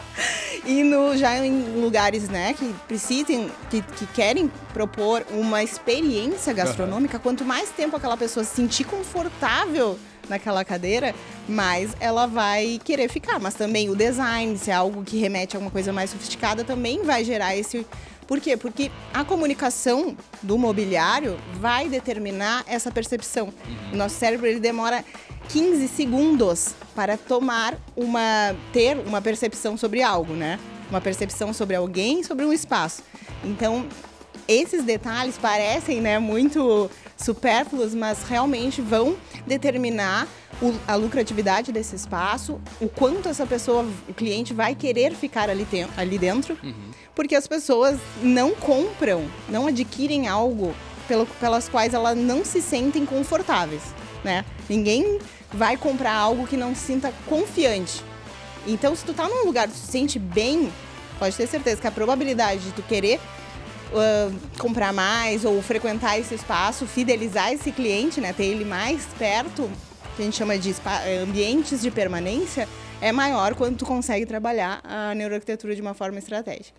e 0.64 0.82
no, 0.82 1.16
já 1.16 1.38
em 1.44 1.80
lugares, 1.80 2.28
né, 2.28 2.54
que 2.54 2.74
precisem, 2.88 3.50
que, 3.70 3.82
que 3.82 4.06
querem 4.06 4.50
propor 4.72 5.24
uma 5.30 5.62
experiência 5.62 6.52
gastronômica, 6.52 7.18
uhum. 7.18 7.22
quanto 7.22 7.44
mais 7.44 7.68
tempo 7.70 7.96
aquela 7.96 8.16
pessoa 8.16 8.44
se 8.44 8.56
sentir 8.56 8.84
confortável 8.84 9.98
naquela 10.30 10.64
cadeira, 10.64 11.14
mais 11.46 11.90
ela 12.00 12.26
vai 12.26 12.80
querer 12.82 13.10
ficar. 13.10 13.38
Mas 13.38 13.54
também 13.54 13.90
o 13.90 13.96
design, 13.96 14.56
se 14.56 14.70
é 14.70 14.74
algo 14.74 15.02
que 15.04 15.18
remete 15.18 15.56
a 15.56 15.58
alguma 15.58 15.70
coisa 15.70 15.92
mais 15.92 16.10
sofisticada, 16.10 16.64
também 16.64 17.02
vai 17.02 17.24
gerar 17.24 17.54
esse 17.56 17.86
Por 18.26 18.40
quê? 18.40 18.56
Porque 18.56 18.92
a 19.12 19.24
comunicação 19.24 20.16
do 20.40 20.56
mobiliário 20.56 21.36
vai 21.54 21.88
determinar 21.88 22.64
essa 22.68 22.90
percepção. 22.90 23.46
Uhum. 23.46 23.92
O 23.92 23.96
nosso 23.96 24.14
cérebro 24.14 24.46
ele 24.46 24.60
demora 24.60 25.04
15 25.48 25.88
segundos 25.88 26.74
para 26.94 27.16
tomar 27.16 27.76
uma 27.96 28.54
ter 28.72 28.96
uma 29.04 29.20
percepção 29.20 29.76
sobre 29.76 30.00
algo, 30.00 30.34
né? 30.34 30.60
Uma 30.88 31.00
percepção 31.00 31.52
sobre 31.52 31.74
alguém, 31.74 32.22
sobre 32.22 32.44
um 32.44 32.52
espaço. 32.52 33.02
Então, 33.44 33.86
esses 34.46 34.84
detalhes 34.84 35.38
parecem, 35.38 36.00
né, 36.00 36.18
muito 36.18 36.90
supérfluos, 37.22 37.94
mas 37.94 38.22
realmente 38.22 38.80
vão 38.80 39.16
determinar 39.46 40.26
o, 40.60 40.74
a 40.86 40.94
lucratividade 40.94 41.72
desse 41.72 41.96
espaço, 41.96 42.60
o 42.80 42.88
quanto 42.88 43.28
essa 43.28 43.46
pessoa, 43.46 43.86
o 44.08 44.14
cliente 44.14 44.52
vai 44.52 44.74
querer 44.74 45.14
ficar 45.14 45.48
ali, 45.48 45.64
tem, 45.64 45.86
ali 45.96 46.18
dentro, 46.18 46.56
porque 47.14 47.34
as 47.34 47.46
pessoas 47.46 47.98
não 48.22 48.54
compram, 48.54 49.24
não 49.48 49.66
adquirem 49.66 50.28
algo 50.28 50.74
pelo, 51.06 51.26
pelas 51.26 51.68
quais 51.68 51.94
elas 51.94 52.16
não 52.16 52.44
se 52.44 52.60
sentem 52.62 53.04
confortáveis, 53.04 53.82
né? 54.24 54.44
Ninguém 54.68 55.18
vai 55.52 55.76
comprar 55.76 56.14
algo 56.14 56.46
que 56.46 56.56
não 56.56 56.74
se 56.74 56.82
sinta 56.82 57.12
confiante. 57.26 58.02
Então, 58.66 58.94
se 58.94 59.04
tu 59.04 59.12
tá 59.12 59.26
num 59.26 59.44
lugar 59.44 59.66
que 59.66 59.74
tu 59.74 59.78
se 59.78 59.90
sente 59.90 60.18
bem, 60.18 60.70
pode 61.18 61.36
ter 61.36 61.46
certeza 61.46 61.80
que 61.80 61.86
a 61.86 61.90
probabilidade 61.90 62.60
de 62.60 62.72
tu 62.72 62.82
querer 62.82 63.18
uh, 63.92 64.58
comprar 64.58 64.92
mais 64.92 65.44
ou 65.44 65.60
frequentar 65.62 66.18
esse 66.18 66.34
espaço, 66.34 66.86
fidelizar 66.86 67.52
esse 67.52 67.72
cliente, 67.72 68.20
né, 68.20 68.32
ter 68.32 68.44
ele 68.44 68.64
mais 68.64 69.06
perto, 69.18 69.70
que 70.16 70.22
a 70.22 70.24
gente 70.24 70.36
chama 70.36 70.58
de 70.58 70.74
ambientes 71.22 71.80
de 71.80 71.90
permanência, 71.90 72.68
é 73.00 73.12
maior 73.12 73.54
quando 73.54 73.76
tu 73.78 73.86
consegue 73.86 74.26
trabalhar 74.26 74.80
a 74.84 75.14
neuroarquitetura 75.14 75.74
de 75.74 75.80
uma 75.80 75.94
forma 75.94 76.18
estratégica. 76.18 76.78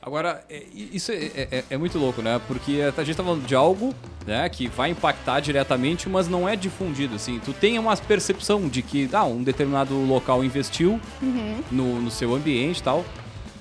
Agora, 0.00 0.44
é, 0.48 0.62
isso 0.72 1.10
é, 1.10 1.48
é, 1.50 1.64
é, 1.70 1.76
muito 1.76 1.98
louco, 1.98 2.22
né? 2.22 2.40
Porque 2.46 2.80
a 2.96 3.02
gente 3.02 3.16
tá 3.16 3.24
falando 3.24 3.44
de 3.44 3.54
algo 3.54 3.92
né, 4.24 4.48
que 4.48 4.68
vai 4.68 4.90
impactar 4.90 5.40
diretamente, 5.40 6.08
mas 6.08 6.28
não 6.28 6.48
é 6.48 6.54
difundido, 6.54 7.16
assim. 7.16 7.40
Tu 7.44 7.52
tem 7.52 7.78
uma 7.78 7.96
percepção 7.96 8.68
de 8.68 8.80
que 8.80 9.08
ah, 9.12 9.24
um 9.24 9.42
determinado 9.42 9.94
local 10.04 10.44
investiu 10.44 11.00
uhum. 11.20 11.62
no, 11.70 12.00
no 12.00 12.10
seu 12.12 12.32
ambiente 12.32 12.78
e 12.78 12.82
tal, 12.82 13.04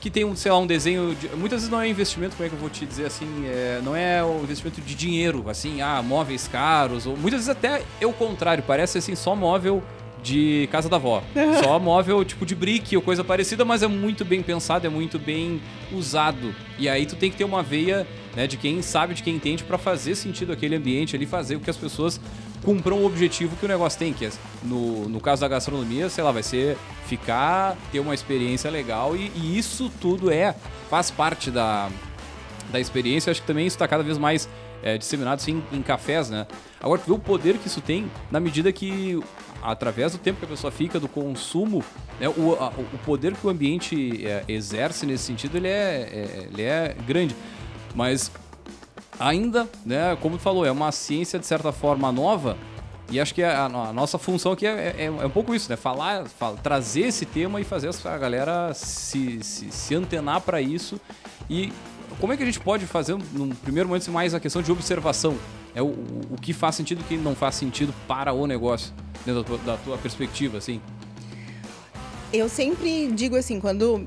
que 0.07 0.11
tem, 0.11 0.23
um, 0.23 0.35
sei 0.35 0.51
lá, 0.51 0.57
um 0.57 0.65
desenho. 0.65 1.13
De, 1.15 1.27
muitas 1.35 1.59
vezes 1.59 1.69
não 1.69 1.81
é 1.81 1.87
investimento, 1.89 2.35
como 2.35 2.47
é 2.47 2.49
que 2.49 2.55
eu 2.55 2.59
vou 2.59 2.69
te 2.69 2.85
dizer 2.85 3.05
assim? 3.05 3.45
É, 3.45 3.81
não 3.83 3.95
é 3.95 4.23
o 4.23 4.39
investimento 4.41 4.79
de 4.79 4.95
dinheiro, 4.95 5.49
assim, 5.49 5.81
ah, 5.81 6.01
móveis 6.01 6.47
caros. 6.47 7.05
Ou, 7.05 7.17
muitas 7.17 7.41
vezes 7.41 7.49
até 7.49 7.83
é 7.99 8.07
o 8.07 8.13
contrário, 8.13 8.63
parece 8.65 8.97
assim, 8.97 9.15
só 9.15 9.35
móvel 9.35 9.83
de 10.23 10.67
casa 10.71 10.89
da 10.89 10.95
avó. 10.95 11.21
Só 11.63 11.77
móvel 11.79 12.25
tipo 12.25 12.45
de 12.45 12.55
brick 12.55 12.95
ou 12.95 13.01
coisa 13.01 13.23
parecida, 13.23 13.63
mas 13.63 13.83
é 13.83 13.87
muito 13.87 14.25
bem 14.25 14.41
pensado, 14.41 14.87
é 14.87 14.89
muito 14.89 15.19
bem 15.19 15.61
usado. 15.91 16.53
E 16.77 16.89
aí 16.89 17.05
tu 17.05 17.15
tem 17.15 17.29
que 17.29 17.37
ter 17.37 17.43
uma 17.43 17.61
veia 17.61 18.05
né, 18.35 18.47
de 18.47 18.57
quem 18.57 18.81
sabe, 18.81 19.13
de 19.13 19.23
quem 19.23 19.35
entende 19.35 19.63
para 19.63 19.77
fazer 19.77 20.15
sentido 20.15 20.51
aquele 20.51 20.75
ambiente 20.75 21.15
ali, 21.15 21.25
fazer 21.25 21.55
com 21.55 21.63
que 21.63 21.69
as 21.69 21.77
pessoas 21.77 22.19
cumpram 22.67 22.97
o 22.97 23.05
objetivo 23.05 23.55
que 23.55 23.63
o 23.63 23.67
negócio 23.69 23.97
tem, 23.97 24.11
que 24.11 24.25
é, 24.25 24.31
no, 24.61 25.07
no 25.07 25.21
caso 25.21 25.39
da 25.39 25.47
gastronomia, 25.47 26.09
sei 26.09 26.21
lá, 26.21 26.33
vai 26.33 26.43
ser 26.43 26.77
ficar, 27.05 27.77
ter 27.93 28.01
uma 28.01 28.13
experiência 28.13 28.69
legal 28.69 29.15
e, 29.15 29.31
e 29.35 29.57
isso 29.57 29.89
tudo 30.01 30.29
é, 30.29 30.53
faz 30.89 31.09
parte 31.09 31.49
da, 31.49 31.89
da 32.69 32.77
experiência. 32.77 33.31
Acho 33.31 33.39
que 33.39 33.47
também 33.47 33.65
isso 33.65 33.77
está 33.77 33.87
cada 33.87 34.03
vez 34.03 34.17
mais 34.17 34.49
é, 34.83 34.97
disseminado 34.97 35.39
assim, 35.39 35.63
em 35.71 35.81
cafés, 35.81 36.29
né? 36.29 36.45
Agora, 36.81 36.99
tu 36.99 37.05
vê 37.05 37.13
o 37.13 37.19
poder 37.19 37.57
que 37.57 37.67
isso 37.67 37.79
tem 37.79 38.11
na 38.29 38.37
medida 38.37 38.69
que 38.73 39.17
através 39.63 40.11
do 40.11 40.17
tempo 40.17 40.39
que 40.39 40.45
a 40.45 40.49
pessoa 40.49 40.69
fica, 40.69 40.99
do 40.99 41.07
consumo, 41.07 41.81
né, 42.19 42.27
o, 42.27 42.53
a, 42.59 42.67
o 42.67 42.97
poder 43.05 43.33
que 43.33 43.47
o 43.47 43.49
ambiente 43.49 44.25
é, 44.27 44.43
exerce 44.45 45.05
nesse 45.05 45.23
sentido, 45.23 45.55
ele 45.55 45.69
é, 45.69 45.71
é, 45.71 46.47
ele 46.51 46.63
é 46.63 46.97
grande. 47.07 47.33
Mas 47.95 48.29
ainda, 49.19 49.67
né, 49.85 50.15
como 50.21 50.37
tu 50.37 50.41
falou, 50.41 50.65
é 50.65 50.71
uma 50.71 50.91
ciência 50.91 51.39
de 51.39 51.45
certa 51.45 51.71
forma 51.71 52.11
nova, 52.11 52.57
e 53.09 53.19
acho 53.19 53.33
que 53.33 53.41
a, 53.41 53.65
a 53.65 53.93
nossa 53.93 54.17
função 54.17 54.51
aqui 54.51 54.65
é, 54.65 54.95
é, 54.97 55.05
é, 55.05 55.25
um 55.25 55.29
pouco 55.29 55.55
isso, 55.55 55.69
né? 55.69 55.77
Falar, 55.77 56.25
trazer 56.61 57.03
esse 57.03 57.25
tema 57.25 57.61
e 57.61 57.63
fazer 57.63 57.89
a 58.03 58.17
galera 58.17 58.73
se, 58.73 59.41
se, 59.41 59.71
se 59.71 59.95
antenar 59.95 60.41
para 60.41 60.59
isso. 60.59 60.99
E 61.49 61.71
como 62.19 62.33
é 62.33 62.37
que 62.37 62.43
a 62.43 62.45
gente 62.45 62.59
pode 62.59 62.85
fazer, 62.85 63.17
num 63.31 63.49
primeiro 63.49 63.87
momento, 63.87 64.11
mais 64.11 64.33
a 64.33 64.41
questão 64.41 64.61
de 64.61 64.69
observação? 64.73 65.37
É 65.73 65.81
o, 65.81 65.85
o, 65.85 66.35
que 66.41 66.51
faz 66.51 66.75
sentido 66.75 66.99
e 66.99 67.01
o 67.01 67.05
que 67.05 67.15
não 67.15 67.33
faz 67.33 67.55
sentido 67.55 67.93
para 68.09 68.33
o 68.33 68.45
negócio? 68.45 68.93
dentro 69.25 69.43
da 69.43 69.47
tua, 69.47 69.57
da 69.59 69.77
tua 69.77 69.97
perspectiva, 69.97 70.57
assim? 70.57 70.81
Eu 72.31 72.49
sempre 72.49 73.07
digo 73.07 73.37
assim, 73.37 73.57
quando 73.57 73.95
uh, 73.95 74.05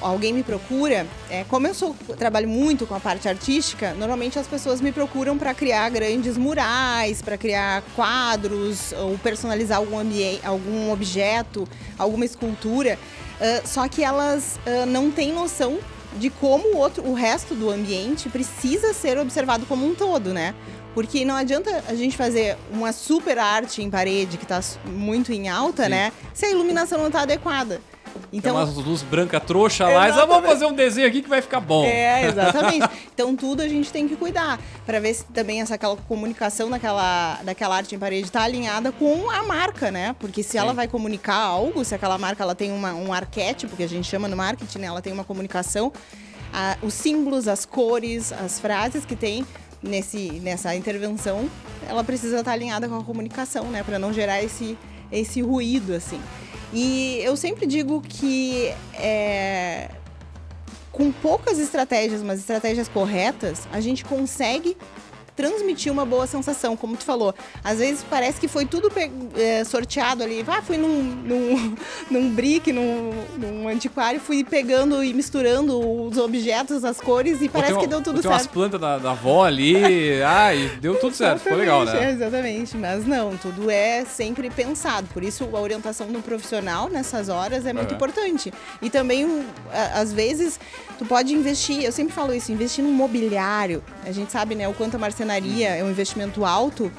alguém 0.00 0.32
me 0.32 0.44
procura, 0.44 1.04
é, 1.28 1.42
como 1.44 1.66
eu 1.66 1.74
sou, 1.74 1.96
trabalho 2.16 2.48
muito 2.48 2.86
com 2.86 2.94
a 2.94 3.00
parte 3.00 3.28
artística, 3.28 3.92
normalmente 3.94 4.38
as 4.38 4.46
pessoas 4.46 4.80
me 4.80 4.92
procuram 4.92 5.36
para 5.36 5.52
criar 5.52 5.88
grandes 5.90 6.38
murais, 6.38 7.20
para 7.20 7.36
criar 7.36 7.82
quadros 7.96 8.92
ou 8.92 9.18
personalizar 9.18 9.78
algum 9.78 9.96
algum 10.44 10.92
objeto, 10.92 11.66
alguma 11.98 12.24
escultura. 12.24 12.96
Uh, 13.40 13.66
só 13.66 13.88
que 13.88 14.04
elas 14.04 14.60
uh, 14.64 14.86
não 14.86 15.10
têm 15.10 15.32
noção 15.32 15.78
de 16.18 16.30
como 16.30 16.74
o, 16.74 16.76
outro, 16.76 17.04
o 17.04 17.14
resto 17.14 17.54
do 17.54 17.68
ambiente 17.68 18.28
precisa 18.28 18.94
ser 18.94 19.18
observado 19.18 19.66
como 19.66 19.84
um 19.86 19.94
todo, 19.94 20.32
né? 20.32 20.54
Porque 20.96 21.26
não 21.26 21.34
adianta 21.34 21.84
a 21.88 21.94
gente 21.94 22.16
fazer 22.16 22.56
uma 22.72 22.90
super 22.90 23.38
arte 23.38 23.82
em 23.82 23.90
parede 23.90 24.38
que 24.38 24.44
está 24.44 24.62
muito 24.86 25.30
em 25.30 25.46
alta, 25.46 25.84
Sim. 25.84 25.90
né? 25.90 26.10
Se 26.32 26.46
a 26.46 26.50
iluminação 26.50 26.96
não 26.96 27.08
está 27.08 27.20
adequada. 27.20 27.82
Então, 28.32 28.54
Tem 28.54 28.64
umas 28.64 28.74
luz 28.82 29.02
branca 29.02 29.38
trouxa 29.38 29.86
lá, 29.86 30.06
ah, 30.06 30.24
vamos 30.24 30.48
fazer 30.48 30.64
um 30.64 30.72
desenho 30.72 31.06
aqui 31.06 31.20
que 31.20 31.28
vai 31.28 31.42
ficar 31.42 31.60
bom. 31.60 31.84
É, 31.84 32.24
exatamente. 32.32 32.88
então 33.12 33.36
tudo 33.36 33.60
a 33.60 33.68
gente 33.68 33.92
tem 33.92 34.08
que 34.08 34.16
cuidar 34.16 34.58
para 34.86 34.98
ver 34.98 35.12
se 35.12 35.24
também 35.26 35.60
essa 35.60 35.74
aquela 35.74 35.98
comunicação 35.98 36.70
daquela, 36.70 37.40
daquela 37.44 37.76
arte 37.76 37.94
em 37.94 37.98
parede 37.98 38.24
está 38.24 38.40
alinhada 38.40 38.90
com 38.90 39.30
a 39.30 39.42
marca, 39.42 39.90
né? 39.90 40.16
Porque 40.18 40.42
se 40.42 40.52
Sim. 40.52 40.58
ela 40.58 40.72
vai 40.72 40.88
comunicar 40.88 41.36
algo, 41.36 41.84
se 41.84 41.94
aquela 41.94 42.16
marca 42.16 42.42
ela 42.42 42.54
tem 42.54 42.72
uma, 42.72 42.94
um 42.94 43.12
arquétipo 43.12 43.76
que 43.76 43.82
a 43.82 43.88
gente 43.88 44.08
chama 44.08 44.28
no 44.28 44.36
marketing, 44.36 44.78
né? 44.78 44.86
ela 44.86 45.02
tem 45.02 45.12
uma 45.12 45.24
comunicação, 45.24 45.92
a, 46.54 46.78
os 46.80 46.94
símbolos, 46.94 47.46
as 47.46 47.66
cores, 47.66 48.32
as 48.32 48.58
frases 48.58 49.04
que 49.04 49.14
tem 49.14 49.44
nesse, 49.82 50.32
nessa 50.40 50.74
intervenção, 50.74 51.50
ela 51.88 52.02
precisa 52.02 52.38
estar 52.38 52.52
alinhada 52.52 52.88
com 52.88 52.96
a 52.96 53.04
comunicação, 53.04 53.64
né? 53.70 53.82
Para 53.82 53.98
não 53.98 54.12
gerar 54.12 54.42
esse, 54.42 54.76
esse 55.10 55.40
ruído, 55.40 55.94
assim. 55.94 56.20
E 56.72 57.20
eu 57.22 57.36
sempre 57.36 57.66
digo 57.66 58.00
que 58.00 58.72
é, 58.94 59.90
com 60.90 61.12
poucas 61.12 61.58
estratégias, 61.58 62.22
mas 62.22 62.40
estratégias 62.40 62.88
corretas, 62.88 63.68
a 63.72 63.80
gente 63.80 64.04
consegue 64.04 64.76
transmitir 65.36 65.92
uma 65.92 66.04
boa 66.04 66.26
sensação, 66.26 66.76
como 66.76 66.96
tu 66.96 67.04
falou. 67.04 67.34
Às 67.62 67.78
vezes 67.78 68.04
parece 68.08 68.40
que 68.40 68.48
foi 68.48 68.64
tudo 68.64 68.90
é, 69.36 69.62
sorteado 69.64 70.22
ali. 70.22 70.44
Ah, 70.48 70.62
fui 70.62 70.78
num, 70.78 71.02
num, 71.02 71.76
num 72.10 72.30
brick, 72.30 72.72
num, 72.72 73.12
num, 73.36 73.68
antiquário, 73.68 74.18
fui 74.18 74.42
pegando 74.42 75.04
e 75.04 75.12
misturando 75.12 75.78
os 76.06 76.16
objetos, 76.16 76.84
as 76.84 77.00
cores 77.00 77.42
e 77.42 77.48
parece 77.48 77.78
que 77.78 77.86
deu 77.86 78.00
tudo 78.00 78.22
certo. 78.22 78.22
Tem 78.22 78.30
umas 78.32 78.46
plantas 78.46 78.80
da, 78.80 78.98
da 78.98 79.10
avó 79.10 79.44
ali, 79.44 79.76
ai, 80.24 80.70
deu 80.80 80.98
tudo 80.98 81.14
certo, 81.14 81.40
ficou 81.40 81.58
legal, 81.58 81.84
né? 81.84 82.06
É, 82.06 82.10
exatamente, 82.12 82.76
mas 82.76 83.06
não, 83.06 83.36
tudo 83.36 83.70
é 83.70 84.04
sempre 84.04 84.48
pensado. 84.48 85.06
Por 85.12 85.22
isso 85.22 85.48
a 85.52 85.60
orientação 85.60 86.06
do 86.06 86.20
profissional 86.20 86.88
nessas 86.88 87.28
horas 87.28 87.66
é 87.66 87.72
muito 87.72 87.90
uhum. 87.90 87.96
importante. 87.96 88.52
E 88.80 88.88
também, 88.88 89.44
às 89.94 90.12
vezes, 90.12 90.58
tu 90.98 91.04
pode 91.04 91.34
investir, 91.34 91.84
eu 91.84 91.92
sempre 91.92 92.14
falo 92.14 92.32
isso, 92.32 92.50
investir 92.50 92.82
no 92.82 92.90
mobiliário. 92.90 93.82
A 94.04 94.12
gente 94.12 94.32
sabe, 94.32 94.54
né, 94.54 94.66
o 94.68 94.72
quanto 94.72 94.96
a 94.96 94.98
marcenaria 95.26 95.68
é 95.70 95.82
um 95.82 95.90
investimento 95.90 96.44
alto 96.44 96.90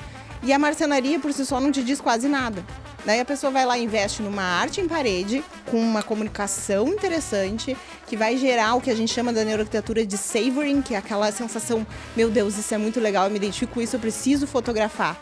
e 0.44 0.52
a 0.52 0.60
marcenaria 0.60 1.20
por 1.20 1.32
si 1.34 1.46
só 1.46 1.60
não 1.60 1.72
te 1.72 1.82
diz 1.82 2.02
quase 2.02 2.28
nada. 2.28 2.64
Daí 3.06 3.22
a 3.22 3.26
pessoa 3.26 3.52
vai 3.52 3.66
lá 3.66 3.78
e 3.78 3.84
investe 3.84 4.22
numa 4.22 4.44
arte 4.44 4.82
em 4.82 4.88
parede, 4.88 5.42
com 5.72 5.80
uma 5.80 6.04
comunicação 6.04 6.90
interessante, 6.90 7.78
que 8.06 8.18
vai 8.18 8.36
gerar 8.36 8.76
o 8.76 8.82
que 8.82 8.92
a 8.92 8.96
gente 8.96 9.14
chama 9.14 9.32
da 9.32 9.46
neuroarquitetura 9.46 10.06
de 10.06 10.18
savoring, 10.18 10.82
que 10.82 10.94
é 10.94 10.98
aquela 10.98 11.32
sensação, 11.32 11.88
meu 12.18 12.30
Deus, 12.30 12.58
isso 12.58 12.74
é 12.74 12.78
muito 12.78 13.00
legal, 13.00 13.26
eu 13.26 13.32
me 13.32 13.38
identifico 13.38 13.76
com 13.76 13.82
isso, 13.82 13.96
eu 13.96 14.00
preciso 14.00 14.46
fotografar. 14.46 15.18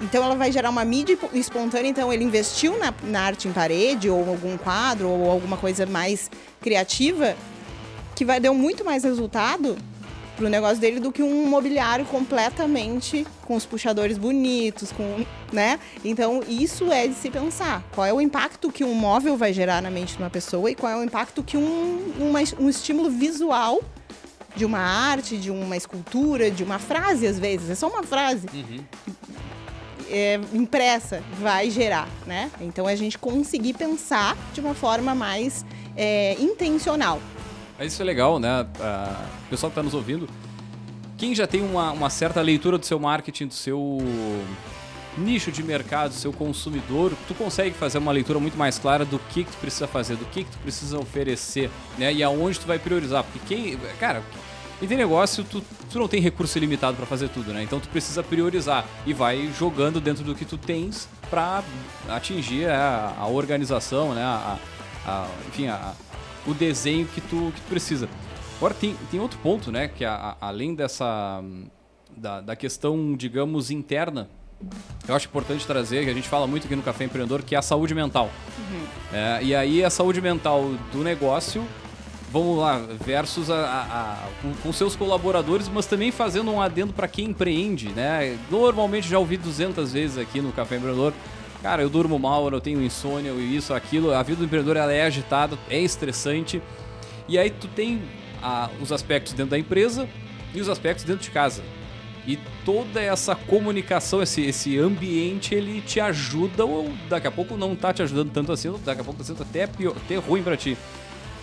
Então 0.00 0.24
ela 0.24 0.34
vai 0.34 0.50
gerar 0.50 0.70
uma 0.70 0.84
mídia 0.84 1.18
espontânea, 1.34 1.90
então 1.90 2.10
ele 2.10 2.24
investiu 2.24 2.78
na, 2.78 2.94
na 3.02 3.20
arte 3.20 3.46
em 3.46 3.52
parede, 3.52 4.08
ou 4.08 4.26
algum 4.26 4.56
quadro, 4.56 5.06
ou 5.10 5.30
alguma 5.30 5.58
coisa 5.58 5.84
mais 5.84 6.30
criativa, 6.62 7.36
que 8.16 8.24
vai 8.24 8.40
dar 8.40 8.54
muito 8.54 8.86
mais 8.86 9.04
resultado 9.04 9.76
pro 10.40 10.48
negócio 10.48 10.78
dele 10.78 11.00
do 11.00 11.12
que 11.12 11.22
um 11.22 11.46
mobiliário 11.46 12.06
completamente 12.06 13.26
com 13.42 13.54
os 13.54 13.66
puxadores 13.66 14.16
bonitos, 14.16 14.90
com, 14.90 15.26
né? 15.52 15.78
Então, 16.02 16.42
isso 16.48 16.90
é 16.90 17.06
de 17.06 17.14
se 17.14 17.30
pensar. 17.30 17.84
Qual 17.94 18.06
é 18.06 18.12
o 18.12 18.22
impacto 18.22 18.72
que 18.72 18.82
um 18.82 18.94
móvel 18.94 19.36
vai 19.36 19.52
gerar 19.52 19.82
na 19.82 19.90
mente 19.90 20.16
de 20.16 20.22
uma 20.22 20.30
pessoa 20.30 20.70
e 20.70 20.74
qual 20.74 20.90
é 20.90 20.96
o 20.96 21.04
impacto 21.04 21.42
que 21.42 21.58
um, 21.58 22.14
uma, 22.18 22.40
um 22.58 22.70
estímulo 22.70 23.10
visual 23.10 23.82
de 24.56 24.64
uma 24.64 24.78
arte, 24.78 25.36
de 25.36 25.50
uma 25.50 25.76
escultura, 25.76 26.50
de 26.50 26.64
uma 26.64 26.78
frase, 26.78 27.26
às 27.26 27.38
vezes, 27.38 27.68
é 27.68 27.74
só 27.74 27.88
uma 27.88 28.02
frase. 28.02 28.46
Uhum. 28.54 28.82
É, 30.10 30.40
impressa 30.54 31.22
vai 31.38 31.70
gerar, 31.70 32.08
né? 32.26 32.50
Então 32.62 32.86
a 32.86 32.96
gente 32.96 33.18
conseguir 33.18 33.74
pensar 33.74 34.36
de 34.54 34.60
uma 34.60 34.74
forma 34.74 35.14
mais 35.14 35.64
é, 35.94 36.34
intencional 36.40 37.20
Mas 37.80 37.94
isso 37.94 38.02
é 38.02 38.04
legal, 38.04 38.38
né? 38.38 38.60
Uh, 38.60 39.26
o 39.46 39.48
pessoal 39.48 39.70
que 39.70 39.72
está 39.72 39.82
nos 39.82 39.94
ouvindo, 39.94 40.28
quem 41.16 41.34
já 41.34 41.46
tem 41.46 41.62
uma, 41.62 41.92
uma 41.92 42.10
certa 42.10 42.42
leitura 42.42 42.76
do 42.76 42.84
seu 42.84 42.98
marketing, 42.98 43.46
do 43.46 43.54
seu 43.54 43.98
nicho 45.16 45.50
de 45.50 45.62
mercado, 45.62 46.12
seu 46.12 46.30
consumidor, 46.30 47.10
tu 47.26 47.34
consegue 47.34 47.74
fazer 47.74 47.96
uma 47.96 48.12
leitura 48.12 48.38
muito 48.38 48.58
mais 48.58 48.78
clara 48.78 49.02
do 49.02 49.18
que, 49.18 49.44
que 49.44 49.50
tu 49.50 49.56
precisa 49.56 49.86
fazer, 49.86 50.16
do 50.16 50.26
que, 50.26 50.44
que 50.44 50.50
tu 50.50 50.58
precisa 50.58 50.98
oferecer, 50.98 51.70
né? 51.96 52.12
E 52.12 52.22
aonde 52.22 52.60
tu 52.60 52.66
vai 52.66 52.78
priorizar. 52.78 53.24
Porque 53.24 53.54
quem. 53.54 53.78
Cara, 53.98 54.22
e 54.82 54.86
tem 54.86 54.98
negócio, 54.98 55.42
tu, 55.42 55.62
tu 55.90 55.98
não 55.98 56.06
tem 56.06 56.20
recurso 56.20 56.58
ilimitado 56.58 56.98
para 56.98 57.06
fazer 57.06 57.30
tudo, 57.30 57.50
né? 57.54 57.62
Então 57.62 57.80
tu 57.80 57.88
precisa 57.88 58.22
priorizar 58.22 58.84
e 59.06 59.14
vai 59.14 59.50
jogando 59.58 60.02
dentro 60.02 60.22
do 60.22 60.34
que 60.34 60.44
tu 60.44 60.58
tens 60.58 61.08
para 61.30 61.64
atingir 62.10 62.68
a, 62.68 63.14
a, 63.18 63.26
organização, 63.26 64.12
né? 64.12 64.22
A, 64.22 64.58
a, 65.06 65.26
enfim, 65.48 65.68
a, 65.68 65.94
o 66.46 66.54
desenho 66.54 67.06
que 67.06 67.20
tu, 67.20 67.52
que 67.54 67.60
tu 67.60 67.68
precisa. 67.68 68.08
Agora 68.56 68.74
tem, 68.74 68.94
tem 69.10 69.20
outro 69.20 69.38
ponto, 69.38 69.72
né? 69.72 69.88
Que 69.88 70.04
além 70.04 70.74
dessa 70.74 71.42
da, 72.16 72.40
da 72.40 72.56
questão, 72.56 73.14
digamos, 73.16 73.70
interna 73.70 74.28
eu 75.08 75.14
acho 75.14 75.26
importante 75.26 75.66
trazer, 75.66 76.04
que 76.04 76.10
a 76.10 76.14
gente 76.14 76.28
fala 76.28 76.46
muito 76.46 76.66
aqui 76.66 76.76
no 76.76 76.82
Café 76.82 77.04
Empreendedor, 77.04 77.42
que 77.42 77.54
é 77.54 77.58
a 77.58 77.62
saúde 77.62 77.94
mental. 77.94 78.30
Uhum. 78.58 78.86
É, 79.12 79.42
e 79.42 79.54
aí 79.54 79.82
a 79.82 79.88
saúde 79.88 80.20
mental 80.20 80.70
do 80.92 81.02
negócio 81.02 81.64
vamos 82.32 82.58
lá, 82.58 82.78
versus 83.04 83.50
a, 83.50 83.56
a, 83.56 84.12
a 84.12 84.28
com, 84.40 84.54
com, 84.62 84.72
seus 84.72 84.94
colaboradores, 84.94 85.68
mas 85.68 85.86
também 85.86 86.12
fazendo 86.12 86.50
um 86.52 86.60
adendo 86.60 86.92
para 86.92 87.08
quem 87.08 87.26
empreende, 87.26 87.88
né? 87.88 88.38
Normalmente 88.48 89.08
já 89.08 89.18
ouvi 89.18 89.36
200 89.36 89.92
vezes 89.92 90.16
aqui 90.16 90.40
no 90.40 90.52
Café 90.52 90.76
Empreendedor, 90.76 91.12
cara, 91.62 91.82
eu 91.82 91.88
durmo 91.88 92.18
mal, 92.18 92.48
eu 92.50 92.60
tenho 92.60 92.82
insônia, 92.82 93.30
isso, 93.32 93.74
aquilo, 93.74 94.12
a 94.12 94.22
vida 94.22 94.38
do 94.38 94.44
empreendedor 94.44 94.76
ela 94.76 94.92
é 94.92 95.02
agitada, 95.02 95.58
é 95.68 95.78
estressante, 95.78 96.62
e 97.28 97.38
aí 97.38 97.50
tu 97.50 97.68
tem 97.68 98.02
a, 98.42 98.70
os 98.80 98.90
aspectos 98.92 99.32
dentro 99.32 99.50
da 99.50 99.58
empresa 99.58 100.08
e 100.54 100.60
os 100.60 100.68
aspectos 100.68 101.04
dentro 101.04 101.22
de 101.22 101.30
casa. 101.30 101.62
E 102.26 102.38
toda 102.64 103.00
essa 103.00 103.34
comunicação, 103.34 104.22
esse, 104.22 104.42
esse 104.42 104.78
ambiente, 104.78 105.54
ele 105.54 105.80
te 105.80 106.00
ajuda, 106.00 106.64
ou 106.64 106.92
daqui 107.08 107.26
a 107.26 107.30
pouco 107.30 107.56
não 107.56 107.74
tá 107.74 107.92
te 107.92 108.02
ajudando 108.02 108.30
tanto 108.30 108.52
assim, 108.52 108.72
daqui 108.84 109.00
a 109.00 109.04
pouco 109.04 109.18
tá 109.18 109.24
sendo 109.24 109.42
até, 109.42 109.66
pior, 109.66 109.94
até 109.96 110.16
ruim 110.16 110.42
para 110.42 110.56
ti. 110.56 110.76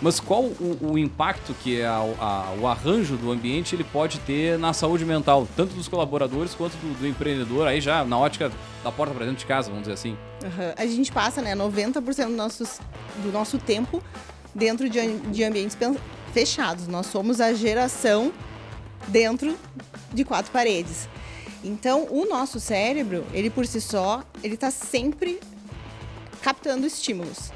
Mas 0.02 0.20
qual 0.20 0.44
o, 0.44 0.92
o 0.92 0.98
impacto 0.98 1.56
que 1.64 1.82
a, 1.82 1.96
a, 1.96 2.54
o 2.60 2.68
arranjo 2.68 3.18
do 3.18 3.32
ambiente 3.32 3.76
ele 3.76 3.84
pode 3.84 4.20
ter 4.20 4.58
na 4.60 4.72
saúde 4.72 5.04
mental, 5.04 5.48
tanto 5.56 5.74
dos 5.74 5.88
colaboradores 5.88 6.54
quanto 6.54 6.74
do, 6.74 7.00
do 7.00 7.08
empreendedor, 7.08 7.68
aí 7.68 7.82
já 7.82 8.04
na 8.06 8.18
ótica 8.18 8.52
da 8.84 8.92
porta 8.92 9.14
para 9.14 9.26
dentro 9.26 9.40
de 9.40 9.46
casa, 9.46 9.70
vamos 9.70 9.84
dizer 9.84 9.94
assim? 9.94 10.12
Uhum. 10.44 10.74
A 10.78 10.86
gente 10.86 11.12
passa 11.12 11.42
né, 11.42 11.56
90% 11.56 12.26
do, 12.26 12.30
nossos, 12.30 12.80
do 13.24 13.32
nosso 13.32 13.58
tempo 13.58 14.04
dentro 14.54 14.88
de, 14.88 15.18
de 15.18 15.44
ambientes 15.44 15.76
fechados. 16.32 16.88
Nós 16.88 17.08
somos 17.08 17.42
a 17.42 17.54
geração 17.54 18.32
dentro 19.08 19.58
de 20.14 20.24
quatro 20.24 20.52
paredes. 20.52 21.10
Então, 21.64 22.08
o 22.12 22.26
nosso 22.26 22.60
cérebro, 22.60 23.26
ele 23.34 23.50
por 23.50 23.66
si 23.66 23.82
só, 23.82 24.24
ele 24.44 24.54
está 24.54 24.70
sempre 24.70 25.40
captando 26.44 26.86
estímulos 26.86 27.52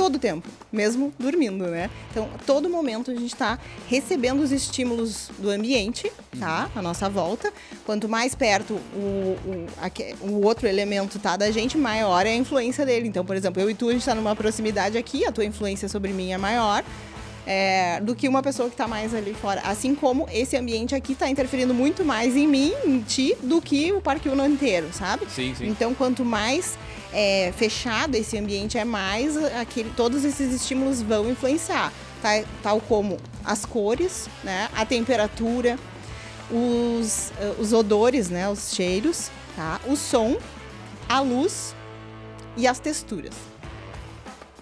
todo 0.00 0.14
o 0.14 0.18
tempo, 0.18 0.48
mesmo 0.72 1.12
dormindo, 1.18 1.66
né? 1.66 1.90
Então, 2.10 2.26
todo 2.46 2.70
momento 2.70 3.10
a 3.10 3.14
gente 3.14 3.34
está 3.34 3.58
recebendo 3.86 4.40
os 4.40 4.50
estímulos 4.50 5.30
do 5.38 5.50
ambiente, 5.50 6.10
tá? 6.38 6.70
A 6.74 6.80
nossa 6.80 7.06
volta. 7.06 7.52
Quanto 7.84 8.08
mais 8.08 8.34
perto 8.34 8.80
o, 8.94 9.36
o, 9.44 10.26
o 10.26 10.46
outro 10.46 10.66
elemento 10.66 11.18
tá 11.18 11.36
da 11.36 11.50
gente, 11.50 11.76
maior 11.76 12.24
é 12.24 12.30
a 12.30 12.34
influência 12.34 12.86
dele. 12.86 13.08
Então, 13.08 13.26
por 13.26 13.36
exemplo, 13.36 13.60
eu 13.60 13.68
e 13.68 13.74
tu, 13.74 13.90
a 13.90 13.92
gente 13.92 14.00
está 14.00 14.14
numa 14.14 14.34
proximidade 14.34 14.96
aqui, 14.96 15.26
a 15.26 15.30
tua 15.30 15.44
influência 15.44 15.86
sobre 15.86 16.14
mim 16.14 16.32
é 16.32 16.38
maior. 16.38 16.82
É, 17.46 18.00
do 18.00 18.14
que 18.14 18.28
uma 18.28 18.42
pessoa 18.42 18.68
que 18.68 18.74
está 18.74 18.86
mais 18.86 19.14
ali 19.14 19.34
fora. 19.34 19.60
Assim 19.62 19.94
como 19.94 20.26
esse 20.30 20.56
ambiente 20.56 20.94
aqui 20.94 21.12
está 21.12 21.28
interferindo 21.28 21.74
muito 21.74 22.04
mais 22.04 22.36
em 22.36 22.46
mim, 22.46 22.72
em 22.86 23.00
ti, 23.00 23.36
do 23.42 23.60
que 23.60 23.92
o 23.92 24.00
Parque 24.00 24.28
Uno 24.28 24.46
inteiro, 24.46 24.88
sabe? 24.92 25.26
Sim, 25.28 25.54
sim. 25.54 25.66
Então, 25.66 25.92
quanto 25.94 26.24
mais 26.24 26.78
é, 27.12 27.52
fechado 27.56 28.14
esse 28.14 28.38
ambiente 28.38 28.78
é 28.78 28.84
mais, 28.84 29.36
aquele, 29.54 29.90
todos 29.96 30.24
esses 30.24 30.52
estímulos 30.52 31.02
vão 31.02 31.30
influenciar, 31.30 31.92
tá? 32.22 32.42
tal 32.62 32.80
como 32.80 33.18
as 33.44 33.64
cores, 33.64 34.28
né? 34.44 34.68
a 34.74 34.84
temperatura, 34.84 35.78
os, 36.50 37.32
eh, 37.38 37.54
os 37.58 37.72
odores, 37.72 38.28
né? 38.28 38.48
os 38.48 38.74
cheiros, 38.74 39.30
tá? 39.56 39.80
o 39.86 39.96
som, 39.96 40.38
a 41.08 41.20
luz 41.20 41.74
e 42.56 42.66
as 42.66 42.78
texturas. 42.78 43.34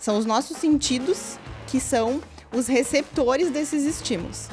São 0.00 0.18
os 0.18 0.24
nossos 0.24 0.56
sentidos 0.56 1.38
que 1.66 1.80
são 1.80 2.22
os 2.52 2.66
receptores 2.66 3.50
desses 3.50 3.84
estímulos. 3.84 4.48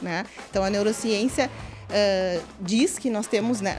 Né? 0.00 0.24
Então 0.50 0.62
a 0.62 0.70
neurociência 0.70 1.50
uh, 1.84 2.42
diz 2.60 2.98
que 2.98 3.10
nós 3.10 3.26
temos, 3.26 3.60
né? 3.60 3.78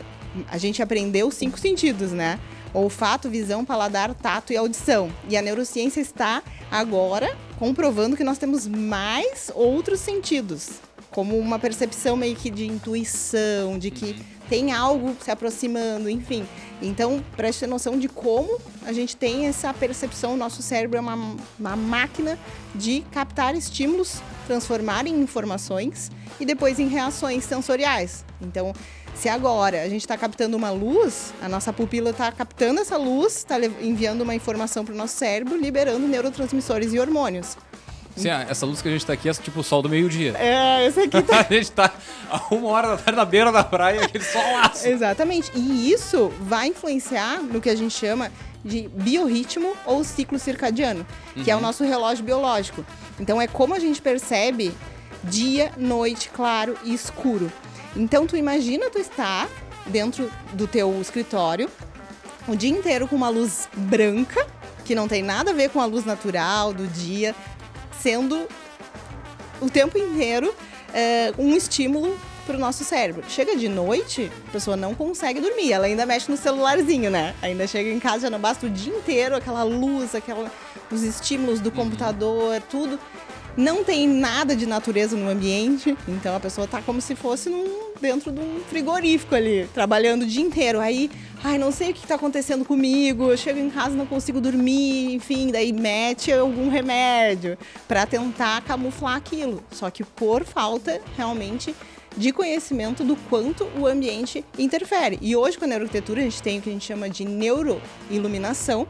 A 0.50 0.58
gente 0.58 0.82
aprendeu 0.82 1.32
cinco 1.32 1.58
sentidos, 1.58 2.12
né? 2.12 2.40
Olfato, 2.76 3.30
visão, 3.30 3.64
paladar, 3.64 4.14
tato 4.14 4.52
e 4.52 4.58
audição. 4.58 5.10
E 5.30 5.38
a 5.38 5.42
neurociência 5.42 6.02
está 6.02 6.44
agora 6.70 7.36
comprovando 7.58 8.18
que 8.18 8.24
nós 8.24 8.38
temos 8.38 8.68
mais 8.68 9.50
outros 9.56 10.00
sentidos, 10.02 10.82
como 11.10 11.38
uma 11.40 11.58
percepção 11.58 12.18
meio 12.18 12.36
que 12.36 12.50
de 12.50 12.66
intuição, 12.66 13.80
de 13.80 13.90
que 13.90 14.16
tem 14.50 14.72
algo 14.72 15.16
se 15.22 15.32
aproximando, 15.32 16.10
enfim. 16.10 16.46
Então, 16.82 17.24
para 17.36 17.52
ter 17.52 17.68
noção 17.68 17.98
de 17.98 18.08
como 18.08 18.60
a 18.86 18.92
gente 18.92 19.16
tem 19.16 19.48
essa 19.48 19.74
percepção, 19.74 20.34
o 20.34 20.38
nosso 20.38 20.62
cérebro 20.62 20.98
é 20.98 21.02
uma, 21.02 21.36
uma 21.58 21.76
máquina 21.76 22.38
de 22.76 23.02
captar 23.12 23.56
estímulos, 23.56 24.22
transformar 24.46 25.08
em 25.08 25.20
informações 25.20 26.12
e 26.40 26.46
depois 26.46 26.80
em 26.80 26.88
reações 26.88 27.44
sensoriais. 27.46 28.26
Então, 28.42 28.74
se 29.16 29.30
agora 29.30 29.82
a 29.82 29.90
gente 29.90 30.02
está 30.02 30.18
captando 30.18 30.56
uma 30.56 30.70
luz, 30.70 31.34
a 31.42 31.50
nossa 31.50 31.72
pupila 31.72 32.12
está 32.12 32.32
captando 32.32 32.82
essa 32.82 32.98
luz, 32.98 33.38
está 33.38 33.58
enviando 33.82 34.22
uma 34.22 34.36
informação 34.36 34.84
para 34.84 34.94
o 34.94 34.98
nosso 34.98 35.16
cérebro, 35.16 35.58
liberando 35.58 36.08
neurotransmissores 36.08 36.94
e 36.94 37.00
hormônios. 37.00 37.58
Sim, 38.16 38.30
essa 38.30 38.66
luz 38.66 38.82
que 38.82 38.88
a 38.88 38.92
gente 38.92 39.02
está 39.02 39.14
aqui 39.14 39.28
é 39.28 39.34
tipo 39.34 39.60
o 39.60 39.64
sol 39.64 39.82
do 39.82 39.90
meio-dia. 39.90 40.36
É, 40.38 40.86
esse 40.88 41.02
aqui 41.02 41.22
tá... 41.22 41.40
a 41.50 41.54
gente 41.54 41.64
está 41.64 41.94
a 42.30 42.56
uma 42.56 42.70
hora 42.70 42.90
da 42.90 42.98
tarde 42.98 43.18
na 43.18 43.26
beira 43.26 43.52
da 43.52 43.64
praia, 43.64 44.06
aquele 44.06 44.24
solaço. 44.24 44.88
Exatamente. 44.88 45.52
E 45.54 45.92
isso 45.92 46.32
vai 46.40 46.68
influenciar 46.68 47.42
no 47.42 47.60
que 47.60 47.70
a 47.70 47.76
gente 47.76 47.94
chama 47.94 48.32
de 48.64 48.88
biorritmo 48.88 49.74
ou 49.86 50.04
ciclo 50.04 50.40
circadiano, 50.40 51.06
uhum. 51.36 51.44
que 51.44 51.52
é 51.52 51.54
o 51.54 51.58
uhum. 51.58 51.64
nosso 51.64 51.84
relógio 51.84 52.24
biológico. 52.24 52.86
Então 53.20 53.42
é 53.42 53.48
como 53.48 53.76
a 53.76 53.80
gente 53.80 54.02
percebe 54.02 54.74
dia, 55.24 55.72
noite, 55.78 56.30
claro 56.30 56.78
e 56.84 56.94
escuro. 56.94 57.52
Então 57.96 58.28
tu 58.28 58.36
imagina 58.36 58.90
tu 58.90 59.00
estar 59.00 59.50
dentro 59.88 60.30
do 60.54 60.68
teu 60.68 61.00
escritório 61.00 61.70
o 62.48 62.56
dia 62.56 62.70
inteiro 62.70 63.08
com 63.08 63.16
uma 63.16 63.30
luz 63.30 63.68
branca, 63.76 64.46
que 64.84 64.94
não 64.94 65.08
tem 65.08 65.24
nada 65.24 65.52
a 65.52 65.54
ver 65.54 65.70
com 65.70 65.82
a 65.82 65.86
luz 65.86 66.06
natural 66.06 66.74
do 66.74 66.86
dia, 66.88 67.34
sendo 68.02 68.48
o 69.60 69.70
tempo 69.70 69.98
inteiro 69.98 70.54
é, 70.94 71.34
um 71.38 71.56
estímulo 71.56 72.16
para 72.46 72.56
o 72.56 72.60
nosso 72.60 72.84
cérebro. 72.84 73.24
Chega 73.28 73.56
de 73.58 73.68
noite, 73.68 74.32
a 74.48 74.52
pessoa 74.52 74.78
não 74.78 74.94
consegue 74.94 75.42
dormir, 75.42 75.74
ela 75.74 75.88
ainda 75.88 76.06
mexe 76.06 76.30
no 76.30 76.38
celularzinho, 76.38 77.10
né? 77.10 77.34
Ainda 77.42 77.66
chega 77.66 77.90
em 77.90 78.00
casa, 78.00 78.22
já 78.22 78.30
não 78.30 78.40
basta 78.40 78.68
o 78.68 78.70
dia 78.70 78.96
inteiro 78.96 79.36
aquela 79.36 79.64
luz, 79.64 80.14
aquela, 80.14 80.52
os 80.92 81.02
estímulos 81.02 81.60
do 81.60 81.70
uhum. 81.70 81.76
computador, 81.76 82.62
tudo 82.70 83.00
não 83.58 83.84
tem 83.84 84.08
nada 84.08 84.56
de 84.56 84.66
natureza 84.66 85.16
no 85.16 85.30
ambiente, 85.30 85.98
então 86.08 86.36
a 86.36 86.40
pessoa 86.40 86.68
tá 86.68 86.82
como 86.82 87.00
se 87.00 87.16
fosse 87.16 87.50
num, 87.50 87.92
dentro 88.02 88.32
de 88.32 88.40
um 88.40 88.60
frigorífico 88.70 89.34
ali, 89.34 89.68
trabalhando 89.74 90.24
o 90.24 90.26
dia 90.26 90.44
inteiro. 90.44 90.80
Aí, 90.80 91.10
ai, 91.44 91.58
não 91.58 91.72
sei 91.72 91.92
o 91.92 91.94
que 91.94 92.04
está 92.04 92.16
acontecendo 92.16 92.66
comigo, 92.66 93.32
eu 93.32 93.38
chego 93.38 93.60
em 93.60 93.70
casa 93.70 93.96
não 93.96 94.06
consigo 94.06 94.42
dormir, 94.42 95.14
enfim, 95.16 95.52
daí 95.52 95.72
mete 95.72 96.32
algum 96.32 96.70
remédio 96.70 97.58
para 97.88 98.06
tentar 98.06 98.62
camuflar 98.62 99.16
aquilo. 99.16 99.64
Só 99.72 99.90
que 99.90 100.04
por 100.04 100.44
falta 100.44 101.00
realmente 101.16 101.74
de 102.18 102.32
conhecimento 102.32 103.04
do 103.04 103.16
quanto 103.16 103.70
o 103.78 103.86
ambiente 103.86 104.44
interfere. 104.58 105.18
E 105.22 105.36
hoje 105.36 105.58
com 105.58 105.66
a 105.66 105.68
neuroarquitetura 105.68 106.22
a 106.22 106.24
gente 106.24 106.42
tem 106.42 106.60
o 106.60 106.62
que 106.62 106.70
a 106.70 106.74
gente 106.74 106.86
chama 106.86 107.10
de 107.10 107.26
neuroiluminação, 107.26 108.88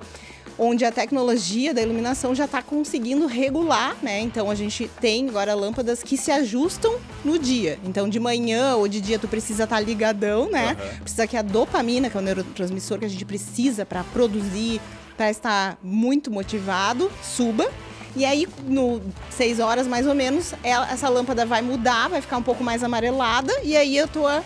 onde 0.58 0.86
a 0.86 0.92
tecnologia 0.92 1.74
da 1.74 1.82
iluminação 1.82 2.34
já 2.34 2.46
está 2.46 2.62
conseguindo 2.62 3.26
regular, 3.26 3.96
né? 4.02 4.22
Então 4.22 4.50
a 4.50 4.56
gente 4.56 4.90
tem 5.02 5.28
agora 5.28 5.54
lâmpadas 5.54 6.02
que 6.02 6.18
se 6.18 6.32
ajustam 6.32 6.96
no 7.24 7.38
dia. 7.38 7.80
Então 7.84 8.08
de 8.08 8.20
manhã 8.20 8.76
ou 8.76 8.88
de 8.88 9.02
dia 9.02 9.20
tu 9.20 9.28
precisa 9.28 9.66
estar 9.66 9.78
tá 9.78 9.82
ligadão, 9.82 10.50
né? 10.50 10.78
Uhum. 10.80 11.00
Precisa 11.02 11.28
que 11.28 11.38
a 11.38 11.42
dopamina, 11.42 12.10
que 12.10 12.18
é 12.18 12.20
o 12.20 12.24
neurotransmissor 12.24 13.00
que 13.00 13.06
a 13.06 13.10
gente 13.10 13.26
precisa 13.26 13.86
para 13.86 14.04
produzir, 14.04 14.80
para 15.18 15.30
estar 15.30 15.78
muito 15.84 16.32
motivado, 16.32 17.12
suba. 17.24 17.70
E 18.16 18.24
aí, 18.24 18.48
no 18.66 19.02
6 19.30 19.60
horas 19.60 19.86
mais 19.86 20.08
ou 20.08 20.16
menos, 20.16 20.54
ela, 20.64 20.90
essa 20.90 21.10
lâmpada 21.10 21.46
vai 21.46 21.62
mudar, 21.62 22.08
vai 22.08 22.22
ficar 22.22 22.38
um 22.38 22.44
pouco 22.44 22.64
mais 22.64 22.82
amarelada, 22.82 23.54
e 23.62 23.76
aí 23.76 24.00
a 24.00 24.08
tua 24.08 24.42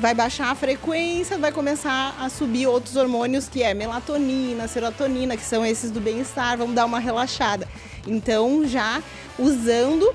vai 0.00 0.14
baixar 0.14 0.50
a 0.50 0.54
frequência, 0.54 1.38
vai 1.38 1.52
começar 1.52 2.16
a 2.18 2.28
subir 2.28 2.66
outros 2.66 2.96
hormônios 2.96 3.48
que 3.48 3.62
é 3.62 3.74
melatonina, 3.74 4.66
serotonina, 4.66 5.36
que 5.36 5.44
são 5.44 5.64
esses 5.64 5.90
do 5.90 6.00
bem-estar, 6.00 6.56
vamos 6.56 6.74
dar 6.74 6.84
uma 6.84 6.98
relaxada. 6.98 7.68
Então, 8.06 8.66
já 8.66 9.02
usando 9.38 10.12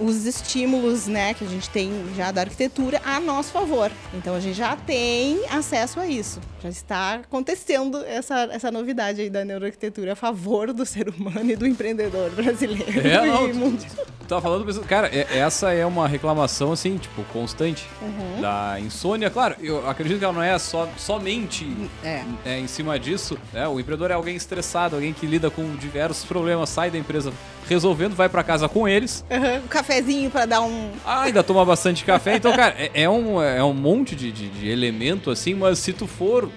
os 0.00 0.26
estímulos 0.26 1.06
né, 1.06 1.34
que 1.34 1.44
a 1.44 1.48
gente 1.48 1.68
tem 1.70 1.90
já 2.16 2.30
da 2.30 2.42
arquitetura 2.42 3.00
a 3.04 3.20
nosso 3.20 3.52
favor. 3.52 3.90
Então 4.14 4.34
a 4.34 4.40
gente 4.40 4.56
já 4.56 4.76
tem 4.76 5.40
acesso 5.50 6.00
a 6.00 6.06
isso. 6.06 6.40
Já 6.62 6.68
está 6.68 7.14
acontecendo 7.14 8.04
essa, 8.04 8.48
essa 8.50 8.70
novidade 8.70 9.20
aí 9.20 9.30
da 9.30 9.44
neuroarquitetura 9.44 10.12
a 10.12 10.16
favor 10.16 10.72
do 10.72 10.84
ser 10.84 11.08
humano 11.08 11.50
e 11.50 11.56
do 11.56 11.66
empreendedor 11.66 12.30
brasileiro. 12.30 13.00
É, 13.08 13.26
não, 13.26 13.76
tu, 13.76 13.86
tu 13.86 14.26
tá 14.26 14.40
falando, 14.40 14.84
cara, 14.84 15.08
é, 15.08 15.38
essa 15.38 15.72
é 15.72 15.84
uma 15.86 16.08
reclamação 16.08 16.72
assim, 16.72 16.96
tipo, 16.96 17.22
constante 17.32 17.86
uhum. 18.02 18.40
da 18.40 18.78
insônia. 18.80 19.30
Claro, 19.30 19.56
eu 19.60 19.88
acredito 19.88 20.18
que 20.18 20.24
ela 20.24 20.34
não 20.34 20.42
é 20.42 20.58
só, 20.58 20.88
somente 20.96 21.66
é. 22.02 22.24
É, 22.44 22.58
em 22.58 22.66
cima 22.66 22.98
disso. 22.98 23.38
Né? 23.52 23.66
O 23.68 23.78
empreendedor 23.78 24.10
é 24.10 24.14
alguém 24.14 24.36
estressado, 24.36 24.96
alguém 24.96 25.12
que 25.12 25.26
lida 25.26 25.50
com 25.50 25.74
diversos 25.76 26.24
problemas, 26.24 26.68
sai 26.68 26.90
da 26.90 26.98
empresa 26.98 27.32
resolvendo, 27.68 28.14
vai 28.14 28.28
para 28.28 28.42
casa 28.42 28.68
com 28.68 28.88
eles. 28.88 29.24
Uhum, 29.30 29.64
um 29.64 29.68
cafezinho 29.68 30.30
para 30.30 30.46
dar 30.46 30.62
um. 30.62 30.90
Ah, 31.04 31.22
ainda 31.22 31.42
toma 31.42 31.64
bastante 31.64 32.04
café. 32.04 32.36
Então, 32.36 32.54
cara, 32.54 32.74
é, 32.78 33.02
é 33.02 33.10
um, 33.10 33.42
é 33.42 33.62
um 33.62 33.74
monte 33.74 34.16
de, 34.16 34.32
de, 34.32 34.48
de 34.48 34.68
elemento 34.68 35.30
assim, 35.30 35.54
mas 35.54 35.78
se 35.78 35.92
tu 35.92 36.06
for 36.06 36.50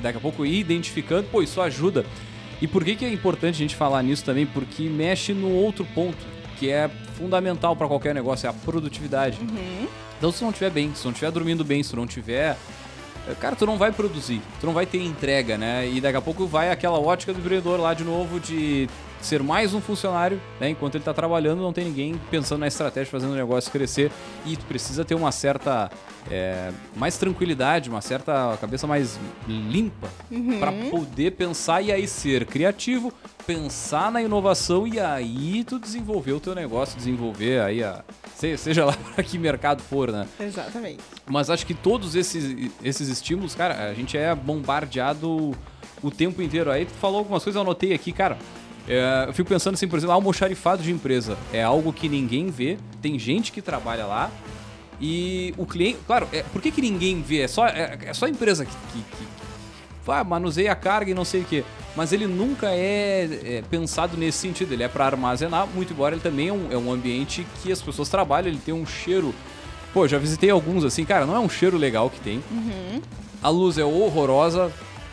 daqui 0.00 0.18
a 0.18 0.20
pouco 0.20 0.44
ir 0.44 0.58
identificando, 0.58 1.24
pô, 1.30 1.42
isso 1.42 1.60
ajuda. 1.60 2.04
E 2.60 2.66
por 2.66 2.84
que, 2.84 2.94
que 2.94 3.04
é 3.04 3.12
importante 3.12 3.54
a 3.54 3.58
gente 3.58 3.74
falar 3.74 4.02
nisso 4.02 4.24
também? 4.24 4.44
Porque 4.44 4.82
mexe 4.84 5.32
no 5.32 5.50
outro 5.50 5.84
ponto, 5.94 6.18
que 6.58 6.70
é 6.70 6.90
fundamental 7.16 7.74
para 7.74 7.88
qualquer 7.88 8.14
negócio, 8.14 8.46
é 8.46 8.50
a 8.50 8.52
produtividade. 8.52 9.38
Uhum. 9.40 9.86
Então, 10.18 10.30
se 10.30 10.42
não 10.42 10.50
estiver 10.50 10.70
bem, 10.70 10.92
se 10.94 11.04
não 11.04 11.12
estiver 11.12 11.30
dormindo 11.30 11.64
bem, 11.64 11.82
se 11.82 11.96
não 11.96 12.06
tiver 12.06 12.56
cara, 13.34 13.56
tu 13.56 13.66
não 13.66 13.76
vai 13.76 13.92
produzir, 13.92 14.40
tu 14.60 14.66
não 14.66 14.72
vai 14.72 14.86
ter 14.86 15.02
entrega, 15.02 15.56
né? 15.56 15.88
E 15.88 16.00
daqui 16.00 16.16
a 16.16 16.22
pouco 16.22 16.46
vai 16.46 16.70
aquela 16.70 16.98
ótica 16.98 17.32
do 17.32 17.38
empreendedor 17.40 17.78
lá 17.78 17.94
de 17.94 18.04
novo 18.04 18.40
de 18.40 18.88
ser 19.20 19.42
mais 19.42 19.74
um 19.74 19.80
funcionário, 19.80 20.40
né? 20.58 20.70
Enquanto 20.70 20.94
ele 20.94 21.02
está 21.02 21.12
trabalhando, 21.12 21.60
não 21.60 21.72
tem 21.72 21.84
ninguém 21.84 22.20
pensando 22.30 22.60
na 22.60 22.66
estratégia, 22.66 23.10
fazendo 23.10 23.32
o 23.32 23.36
negócio 23.36 23.70
crescer. 23.70 24.10
E 24.46 24.56
tu 24.56 24.64
precisa 24.64 25.04
ter 25.04 25.14
uma 25.14 25.30
certa 25.30 25.90
é, 26.30 26.70
mais 26.96 27.16
tranquilidade, 27.16 27.90
uma 27.90 28.00
certa 28.00 28.56
cabeça 28.60 28.86
mais 28.86 29.18
limpa 29.46 30.08
uhum. 30.30 30.58
para 30.58 30.72
poder 30.90 31.32
pensar 31.32 31.82
e 31.82 31.92
aí 31.92 32.06
ser 32.06 32.46
criativo, 32.46 33.12
pensar 33.50 34.12
na 34.12 34.22
inovação 34.22 34.86
e 34.86 35.00
aí 35.00 35.64
tu 35.64 35.76
desenvolver 35.76 36.30
o 36.30 36.38
teu 36.38 36.54
negócio, 36.54 36.96
desenvolver 36.96 37.60
aí 37.60 37.82
a 37.82 38.04
seja 38.32 38.84
lá 38.84 38.92
para 39.12 39.24
que 39.24 39.36
mercado 39.38 39.82
for, 39.82 40.12
né? 40.12 40.24
Exatamente. 40.38 41.00
Mas 41.26 41.50
acho 41.50 41.66
que 41.66 41.74
todos 41.74 42.14
esses, 42.14 42.70
esses 42.82 43.08
estímulos, 43.08 43.56
cara, 43.56 43.90
a 43.90 43.92
gente 43.92 44.16
é 44.16 44.32
bombardeado 44.36 45.50
o 46.00 46.10
tempo 46.12 46.40
inteiro. 46.40 46.70
Aí 46.70 46.86
tu 46.86 46.92
falou 46.92 47.18
algumas 47.18 47.42
coisas, 47.42 47.56
eu 47.56 47.62
anotei 47.62 47.92
aqui, 47.92 48.12
cara. 48.12 48.38
É, 48.88 49.24
eu 49.26 49.34
fico 49.34 49.48
pensando 49.48 49.74
assim, 49.74 49.88
por 49.88 49.98
exemplo, 49.98 50.14
almoxarifado 50.14 50.80
de 50.80 50.92
empresa. 50.92 51.36
É 51.52 51.62
algo 51.62 51.92
que 51.92 52.08
ninguém 52.08 52.46
vê, 52.46 52.78
tem 53.02 53.18
gente 53.18 53.50
que 53.50 53.60
trabalha 53.60 54.06
lá. 54.06 54.30
E 55.00 55.52
o 55.58 55.66
cliente. 55.66 55.98
Claro, 56.06 56.28
é, 56.32 56.44
por 56.44 56.62
que, 56.62 56.70
que 56.70 56.80
ninguém 56.80 57.20
vê? 57.20 57.40
É 57.40 57.48
só, 57.48 57.66
é, 57.66 57.98
é 58.06 58.14
só 58.14 58.26
a 58.26 58.30
empresa 58.30 58.64
que, 58.64 58.72
que, 58.92 59.02
que 59.02 59.39
ah, 60.10 60.24
manuseia 60.24 60.72
a 60.72 60.76
carga 60.76 61.10
e 61.10 61.14
não 61.14 61.24
sei 61.24 61.42
o 61.42 61.44
que. 61.44 61.64
Mas 61.96 62.12
ele 62.12 62.26
nunca 62.26 62.68
é, 62.70 63.28
é, 63.44 63.62
pensado 63.68 64.16
nesse 64.16 64.38
sentido. 64.38 64.72
Ele 64.72 64.82
é 64.82 64.88
para 64.88 65.06
armazenar, 65.06 65.66
muito 65.66 65.92
embora 65.92 66.14
ele 66.14 66.22
também 66.22 66.48
é 66.48 66.52
um, 66.52 66.72
é 66.72 66.76
um 66.76 66.92
ambiente 66.92 67.46
que 67.62 67.72
as 67.72 67.82
pessoas 67.82 68.08
trabalham, 68.08 68.48
ele 68.48 68.60
tem 68.64 68.74
um 68.74 68.86
cheiro. 68.86 69.34
Pô, 69.92 70.06
já 70.06 70.18
visitei 70.18 70.50
alguns 70.50 70.84
assim, 70.84 71.04
cara, 71.04 71.26
não 71.26 71.34
é 71.34 71.40
um 71.40 71.48
cheiro 71.48 71.76
legal 71.76 72.08
que 72.08 72.20
tem. 72.20 72.42
Uhum. 72.50 73.00
A 73.42 73.48
luz 73.48 73.76
é 73.78 73.84
horrorosa, 73.84 74.70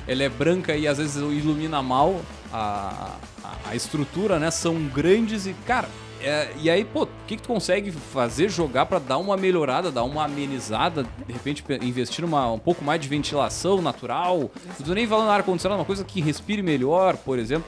ela 0.08 0.24
é 0.24 0.30
branca 0.30 0.76
e 0.76 0.88
às 0.88 0.98
vezes 0.98 1.16
ilumina 1.16 1.82
mal 1.82 2.22
a, 2.54 3.16
a, 3.44 3.70
a 3.70 3.76
estrutura, 3.76 4.38
né? 4.38 4.52
São 4.52 4.76
grandes 4.84 5.48
e, 5.48 5.54
cara, 5.66 5.90
é, 6.22 6.52
e 6.62 6.70
aí, 6.70 6.84
pô, 6.84 7.04
o 7.04 7.10
que, 7.28 7.36
que 7.36 7.42
tu 7.42 7.48
consegue 7.48 7.92
fazer, 7.92 8.50
jogar 8.50 8.86
para 8.86 9.00
dar 9.00 9.18
uma 9.18 9.38
melhorada, 9.38 9.92
dar 9.92 10.04
uma 10.04 10.26
amenizada, 10.26 11.04
de 11.04 11.34
repente 11.34 11.64
investir 11.82 12.26
um 12.26 12.60
pouco 12.60 12.84
mais 12.84 13.00
de 13.00 13.08
ventilação 13.08 13.82
natural? 13.82 14.52
Não 14.80 14.86
tô 14.86 14.94
nem 14.94 15.08
falando 15.08 15.30
ar-condicionado, 15.30 15.80
uma 15.80 15.86
coisa 15.86 16.04
que 16.04 16.22
respire 16.22 16.62
melhor, 16.62 17.18
por 17.18 17.38
exemplo. 17.38 17.68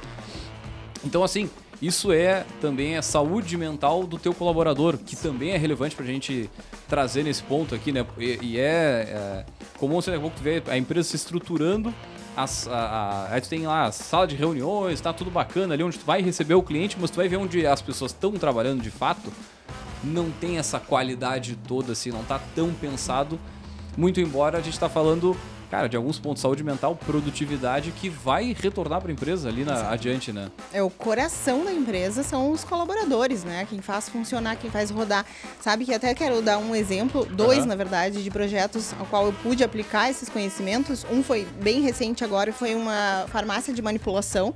Então, 1.03 1.23
assim, 1.23 1.49
isso 1.81 2.11
é 2.11 2.45
também 2.59 2.97
a 2.97 3.01
saúde 3.01 3.55
mental 3.55 4.05
do 4.05 4.17
teu 4.17 4.33
colaborador, 4.33 4.97
que 4.97 5.15
também 5.15 5.51
é 5.51 5.57
relevante 5.57 5.95
pra 5.95 6.05
gente 6.05 6.49
trazer 6.87 7.23
nesse 7.23 7.43
ponto 7.43 7.73
aqui, 7.73 7.91
né? 7.91 8.05
E, 8.17 8.39
e 8.41 8.59
é, 8.59 8.63
é 8.63 9.45
comum, 9.77 10.01
você, 10.01 10.11
daqui 10.11 10.25
a 10.25 10.29
pouco 10.29 10.39
vê 10.41 10.61
a 10.67 10.77
empresa 10.77 11.09
se 11.09 11.15
estruturando 11.15 11.93
as, 12.39 12.67
a, 12.67 12.73
a, 12.73 13.33
aí 13.33 13.41
tu 13.41 13.49
tem 13.49 13.67
lá 13.67 13.85
a 13.85 13.91
sala 13.91 14.25
de 14.25 14.35
reuniões, 14.35 15.01
tá 15.01 15.11
tudo 15.11 15.29
bacana 15.29 15.73
ali 15.73 15.83
onde 15.83 15.99
tu 15.99 16.05
vai 16.05 16.21
receber 16.21 16.53
o 16.53 16.63
cliente, 16.63 16.97
mas 16.99 17.11
tu 17.11 17.17
vai 17.17 17.27
ver 17.27 17.35
onde 17.35 17.67
as 17.67 17.81
pessoas 17.81 18.11
estão 18.11 18.31
trabalhando 18.31 18.81
de 18.81 18.89
fato, 18.89 19.31
não 20.01 20.31
tem 20.31 20.57
essa 20.57 20.79
qualidade 20.79 21.57
toda 21.67 21.91
assim, 21.91 22.11
não 22.11 22.23
tá 22.23 22.39
tão 22.55 22.73
pensado. 22.73 23.37
Muito 23.97 24.21
embora 24.21 24.57
a 24.57 24.61
gente 24.61 24.79
tá 24.79 24.87
falando 24.87 25.35
cara, 25.69 25.87
de 25.87 25.95
alguns 25.95 26.19
pontos, 26.19 26.41
saúde 26.41 26.63
mental, 26.63 26.95
produtividade, 26.95 27.91
que 27.91 28.09
vai 28.09 28.55
retornar 28.59 29.01
para 29.01 29.11
a 29.11 29.13
empresa 29.13 29.47
ali 29.47 29.63
na, 29.63 29.89
adiante, 29.89 30.31
né? 30.31 30.49
É 30.73 30.81
o 30.81 30.89
coração 30.89 31.63
da 31.63 31.71
empresa 31.71 32.23
são 32.23 32.51
os 32.51 32.63
colaboradores, 32.63 33.43
né? 33.43 33.65
Quem 33.69 33.81
faz 33.81 34.09
funcionar, 34.09 34.55
quem 34.55 34.69
faz 34.69 34.89
rodar. 34.89 35.25
Sabe 35.61 35.85
que 35.85 35.93
até 35.93 36.13
quero 36.13 36.41
dar 36.41 36.57
um 36.57 36.75
exemplo, 36.75 37.25
dois, 37.25 37.59
uhum. 37.59 37.65
na 37.65 37.75
verdade, 37.75 38.23
de 38.23 38.31
projetos 38.31 38.93
ao 38.99 39.05
qual 39.05 39.27
eu 39.27 39.33
pude 39.33 39.63
aplicar 39.63 40.09
esses 40.09 40.27
conhecimentos. 40.27 41.05
Um 41.11 41.23
foi 41.23 41.47
bem 41.61 41.81
recente 41.81 42.23
agora, 42.23 42.51
foi 42.51 42.73
uma 42.73 43.25
farmácia 43.27 43.73
de 43.73 43.81
manipulação, 43.81 44.53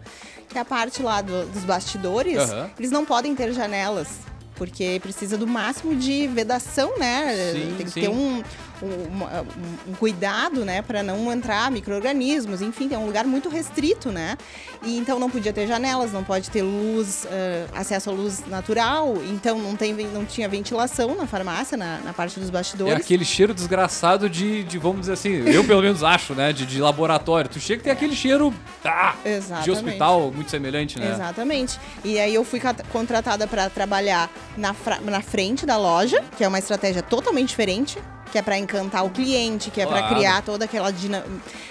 que 0.49 0.57
é 0.57 0.61
a 0.61 0.65
parte 0.65 1.03
lá 1.03 1.21
do, 1.21 1.45
dos 1.47 1.63
bastidores, 1.63 2.49
uhum. 2.49 2.69
eles 2.77 2.91
não 2.91 3.05
podem 3.05 3.35
ter 3.35 3.53
janelas 3.53 4.33
porque 4.55 4.99
precisa 5.01 5.35
do 5.37 5.47
máximo 5.47 5.95
de 5.95 6.27
vedação, 6.27 6.97
né? 6.97 7.51
Sim, 7.53 7.73
Tem 7.75 7.85
que 7.85 7.91
sim. 7.91 8.01
ter 8.01 8.09
um, 8.09 8.43
um, 8.83 9.91
um 9.91 9.93
cuidado, 9.93 10.65
né, 10.65 10.81
para 10.81 11.01
não 11.01 11.31
entrar 11.31 11.71
micro-organismos, 11.71 12.61
enfim, 12.61 12.89
é 12.93 12.97
um 12.97 13.05
lugar 13.05 13.25
muito 13.25 13.49
restrito, 13.49 14.11
né? 14.11 14.37
E 14.83 14.97
então 14.97 15.19
não 15.19 15.29
podia 15.29 15.53
ter 15.53 15.67
janelas, 15.67 16.11
não 16.11 16.23
pode 16.23 16.49
ter 16.49 16.61
luz, 16.61 17.25
uh, 17.25 17.69
acesso 17.75 18.09
à 18.09 18.13
luz 18.13 18.43
natural, 18.47 19.15
então 19.29 19.57
não, 19.59 19.75
tem, 19.75 19.93
não 19.93 20.25
tinha 20.25 20.47
ventilação 20.49 21.15
na 21.15 21.25
farmácia, 21.25 21.77
na, 21.77 21.99
na 21.99 22.13
parte 22.13 22.39
dos 22.39 22.49
bastidores. 22.49 22.93
É 22.93 22.97
aquele 22.97 23.23
cheiro 23.23 23.53
desgraçado 23.53 24.29
de, 24.29 24.63
de 24.63 24.77
vamos 24.77 25.01
dizer 25.01 25.13
assim, 25.13 25.49
eu 25.49 25.63
pelo 25.63 25.81
menos 25.81 26.03
acho, 26.03 26.33
né, 26.33 26.51
de, 26.51 26.65
de 26.65 26.81
laboratório. 26.81 27.49
Tu 27.49 27.59
chega 27.59 27.81
e 27.81 27.83
tem 27.83 27.93
aquele 27.93 28.15
cheiro 28.15 28.53
ah, 28.83 29.15
de 29.63 29.71
hospital 29.71 30.31
muito 30.31 30.51
semelhante, 30.51 30.99
né? 30.99 31.11
Exatamente. 31.11 31.79
E 32.03 32.19
aí 32.19 32.33
eu 32.33 32.43
fui 32.43 32.61
contratada 32.91 33.47
para 33.47 33.69
trabalhar 33.69 34.29
na, 34.57 34.75
na 35.03 35.21
frente 35.21 35.65
da 35.65 35.77
loja, 35.77 36.23
que 36.37 36.43
é 36.43 36.47
uma 36.47 36.59
estratégia 36.59 37.01
totalmente 37.01 37.49
diferente 37.49 37.97
que 38.33 38.39
é 38.39 38.41
para 38.41 38.57
encantar 38.57 39.05
o 39.05 39.11
cliente, 39.11 39.69
que 39.69 39.79
é 39.79 39.85
claro. 39.85 40.07
para 40.07 40.15
criar 40.15 40.41
toda 40.41 40.65
aquela 40.65 40.91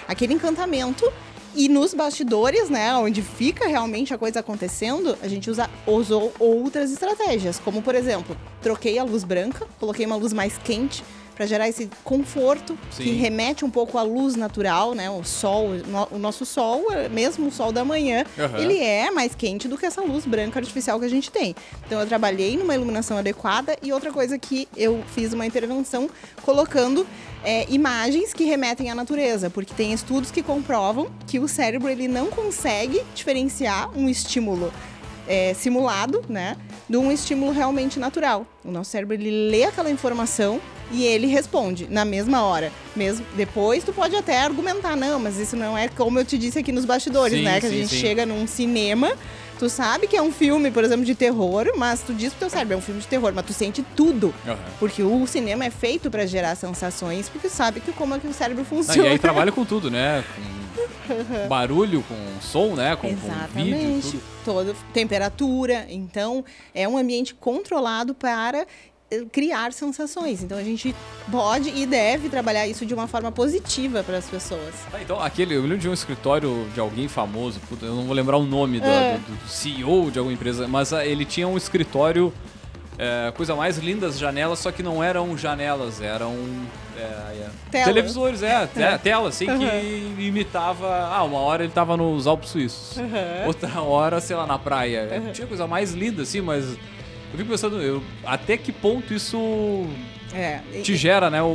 aquele 0.07 0.33
encantamento. 0.33 1.11
E 1.53 1.67
nos 1.67 1.93
bastidores, 1.93 2.69
né, 2.69 2.95
onde 2.95 3.21
fica 3.21 3.67
realmente 3.67 4.13
a 4.13 4.17
coisa 4.17 4.39
acontecendo, 4.39 5.15
a 5.21 5.27
gente 5.27 5.51
usa, 5.51 5.69
usou 5.85 6.33
outras 6.39 6.89
estratégias, 6.89 7.59
como 7.59 7.81
por 7.81 7.93
exemplo, 7.93 8.35
troquei 8.61 8.97
a 8.97 9.03
luz 9.03 9.25
branca, 9.25 9.67
coloquei 9.77 10.05
uma 10.05 10.15
luz 10.15 10.31
mais 10.31 10.57
quente 10.57 11.03
para 11.35 11.45
gerar 11.45 11.67
esse 11.67 11.89
conforto 12.03 12.77
Sim. 12.91 13.03
que 13.03 13.11
remete 13.11 13.65
um 13.65 13.69
pouco 13.69 13.97
à 13.97 14.03
luz 14.03 14.35
natural, 14.35 14.93
né? 14.93 15.09
O 15.09 15.23
sol, 15.23 15.69
o 16.11 16.17
nosso 16.17 16.45
sol, 16.45 16.85
mesmo 17.11 17.47
o 17.47 17.51
sol 17.51 17.71
da 17.71 17.83
manhã, 17.83 18.25
uhum. 18.37 18.57
ele 18.57 18.79
é 18.79 19.11
mais 19.11 19.35
quente 19.35 19.67
do 19.67 19.77
que 19.77 19.85
essa 19.85 20.01
luz 20.01 20.25
branca 20.25 20.59
artificial 20.59 20.99
que 20.99 21.05
a 21.05 21.09
gente 21.09 21.31
tem. 21.31 21.55
Então 21.85 21.99
eu 21.99 22.07
trabalhei 22.07 22.57
numa 22.57 22.75
iluminação 22.75 23.17
adequada 23.17 23.77
e 23.81 23.91
outra 23.91 24.11
coisa 24.11 24.37
que 24.37 24.67
eu 24.75 25.03
fiz 25.13 25.33
uma 25.33 25.45
intervenção 25.45 26.09
colocando 26.43 27.05
é, 27.43 27.65
imagens 27.69 28.33
que 28.33 28.45
remetem 28.45 28.89
à 28.89 28.95
natureza, 28.95 29.49
porque 29.49 29.73
tem 29.73 29.91
estudos 29.93 30.31
que 30.31 30.41
comprovam 30.41 31.11
que 31.27 31.39
o 31.39 31.47
cérebro 31.47 31.89
ele 31.89 32.07
não 32.07 32.27
consegue 32.27 33.03
diferenciar 33.13 33.89
um 33.97 34.07
estímulo 34.07 34.71
é, 35.27 35.53
simulado, 35.53 36.23
né, 36.27 36.57
de 36.87 36.97
um 36.97 37.11
estímulo 37.11 37.51
realmente 37.51 37.99
natural. 37.99 38.45
O 38.63 38.71
nosso 38.71 38.91
cérebro 38.91 39.15
ele 39.15 39.49
lê 39.49 39.63
aquela 39.63 39.89
informação 39.89 40.59
e 40.93 41.03
ele 41.03 41.27
responde 41.27 41.87
na 41.89 42.05
mesma 42.05 42.43
hora. 42.43 42.71
Mesmo 42.95 43.25
depois 43.35 43.83
tu 43.83 43.91
pode 43.91 44.15
até 44.15 44.39
argumentar, 44.39 44.95
não, 44.95 45.19
mas 45.19 45.37
isso 45.39 45.57
não 45.57 45.75
é 45.77 45.87
como 45.89 46.19
eu 46.19 46.25
te 46.25 46.37
disse 46.37 46.59
aqui 46.59 46.71
nos 46.71 46.85
bastidores, 46.85 47.39
sim, 47.39 47.43
né? 47.43 47.59
Que 47.59 47.67
sim, 47.67 47.73
a 47.73 47.77
gente 47.77 47.89
sim. 47.89 47.97
chega 47.97 48.25
num 48.25 48.45
cinema, 48.45 49.11
tu 49.57 49.67
sabe 49.67 50.07
que 50.07 50.15
é 50.15 50.21
um 50.21 50.31
filme, 50.31 50.69
por 50.69 50.83
exemplo, 50.83 51.03
de 51.03 51.15
terror, 51.15 51.71
mas 51.75 52.01
tu 52.01 52.13
diz 52.13 52.29
pro 52.29 52.41
teu 52.41 52.49
cérebro, 52.51 52.75
é 52.75 52.77
um 52.77 52.81
filme 52.81 53.01
de 53.01 53.07
terror, 53.07 53.33
mas 53.33 53.45
tu 53.45 53.53
sente 53.53 53.83
tudo. 53.95 54.33
Uhum. 54.45 54.55
Porque 54.79 55.01
o 55.01 55.25
cinema 55.25 55.65
é 55.65 55.71
feito 55.71 56.11
para 56.11 56.27
gerar 56.27 56.55
sensações, 56.55 57.27
porque 57.27 57.49
sabe 57.49 57.79
que 57.79 57.91
como 57.91 58.13
é 58.13 58.19
que 58.19 58.27
o 58.27 58.33
cérebro 58.33 58.63
funciona. 58.63 59.03
Ah, 59.03 59.07
e 59.07 59.11
aí 59.13 59.19
trabalha 59.19 59.51
com 59.51 59.65
tudo, 59.65 59.89
né? 59.89 60.23
Com 61.07 61.47
barulho, 61.47 62.03
com 62.03 62.15
som, 62.41 62.75
né? 62.75 62.95
Com, 62.95 63.07
Exatamente. 63.07 63.51
com 63.53 63.61
vídeo, 63.63 64.01
tudo. 64.11 64.23
Toda 64.43 64.75
temperatura. 64.93 65.85
Então, 65.89 66.43
é 66.73 66.87
um 66.87 66.97
ambiente 66.97 67.35
controlado 67.35 68.13
para 68.15 68.65
criar 69.31 69.71
sensações. 69.73 70.43
Então 70.43 70.57
a 70.57 70.63
gente 70.63 70.95
pode 71.31 71.69
e 71.69 71.85
deve 71.85 72.29
trabalhar 72.29 72.67
isso 72.67 72.85
de 72.85 72.93
uma 72.93 73.07
forma 73.07 73.31
positiva 73.31 74.03
para 74.03 74.17
as 74.17 74.29
pessoas. 74.29 74.73
Ah, 74.91 75.01
então, 75.01 75.19
aquele, 75.19 75.55
eu 75.55 75.61
lembro 75.61 75.77
de 75.77 75.89
um 75.89 75.93
escritório 75.93 76.67
de 76.73 76.79
alguém 76.79 77.07
famoso, 77.07 77.59
puta, 77.61 77.85
eu 77.85 77.95
não 77.95 78.03
vou 78.03 78.15
lembrar 78.15 78.37
o 78.37 78.45
nome 78.45 78.79
do, 78.79 78.87
é. 78.87 79.17
do, 79.17 79.35
do, 79.35 79.47
CEO 79.47 80.09
de 80.11 80.19
alguma 80.19 80.33
empresa, 80.33 80.67
mas 80.67 80.91
uh, 80.91 80.97
ele 80.97 81.25
tinha 81.25 81.47
um 81.47 81.57
escritório, 81.57 82.33
é, 82.97 83.31
coisa 83.35 83.55
mais 83.55 83.77
linda, 83.77 84.07
as 84.07 84.17
janelas, 84.17 84.59
só 84.59 84.71
que 84.71 84.83
não 84.83 85.03
eram 85.03 85.37
janelas, 85.37 86.01
eram 86.01 86.35
é, 86.97 87.47
é. 87.73 87.83
televisores, 87.83 88.43
é, 88.43 88.69
é, 88.75 88.97
tela, 88.97 89.29
assim, 89.29 89.49
uhum. 89.49 89.59
que 89.59 90.23
imitava. 90.23 91.09
Ah, 91.11 91.23
uma 91.23 91.39
hora 91.39 91.63
ele 91.63 91.73
tava 91.73 91.97
nos 91.97 92.27
Alpes 92.27 92.49
Suíços, 92.49 92.97
uhum. 92.97 93.47
outra 93.47 93.81
hora, 93.81 94.19
sei 94.21 94.35
lá, 94.35 94.45
na 94.45 94.59
praia. 94.59 95.09
Uhum. 95.11 95.31
Tinha 95.31 95.47
coisa 95.47 95.67
mais 95.67 95.93
linda, 95.93 96.23
assim, 96.23 96.41
mas 96.41 96.77
eu 97.33 97.37
fico 97.37 97.49
pensando, 97.49 97.81
eu, 97.81 98.01
até 98.23 98.55
que 98.55 98.71
ponto 98.71 99.11
isso 99.11 99.87
é, 100.31 100.59
te 100.83 100.95
gera, 100.95 101.31
né, 101.31 101.41
o, 101.41 101.47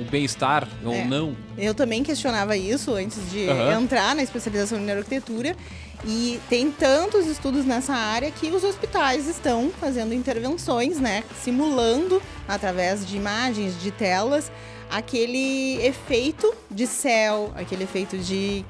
o 0.00 0.04
bem-estar 0.10 0.68
ou 0.84 0.92
é. 0.92 1.04
não? 1.04 1.36
Eu 1.56 1.74
também 1.74 2.02
questionava 2.02 2.56
isso 2.56 2.92
antes 2.92 3.30
de 3.30 3.46
uhum. 3.48 3.82
entrar 3.82 4.16
na 4.16 4.22
especialização 4.22 4.78
em 4.78 4.82
neuroarquitetura. 4.82 5.56
E 6.04 6.38
tem 6.50 6.70
tantos 6.70 7.26
estudos 7.26 7.64
nessa 7.64 7.94
área 7.94 8.30
que 8.30 8.48
os 8.48 8.62
hospitais 8.62 9.26
estão 9.26 9.70
fazendo 9.80 10.12
intervenções, 10.12 11.00
né, 11.00 11.22
simulando 11.42 12.20
através 12.46 13.06
de 13.06 13.16
imagens, 13.16 13.80
de 13.80 13.90
telas, 13.90 14.52
aquele 14.90 15.78
efeito 15.84 16.52
de 16.70 16.86
céu, 16.86 17.52
aquele 17.56 17.84
efeito 17.84 18.18
de 18.18 18.64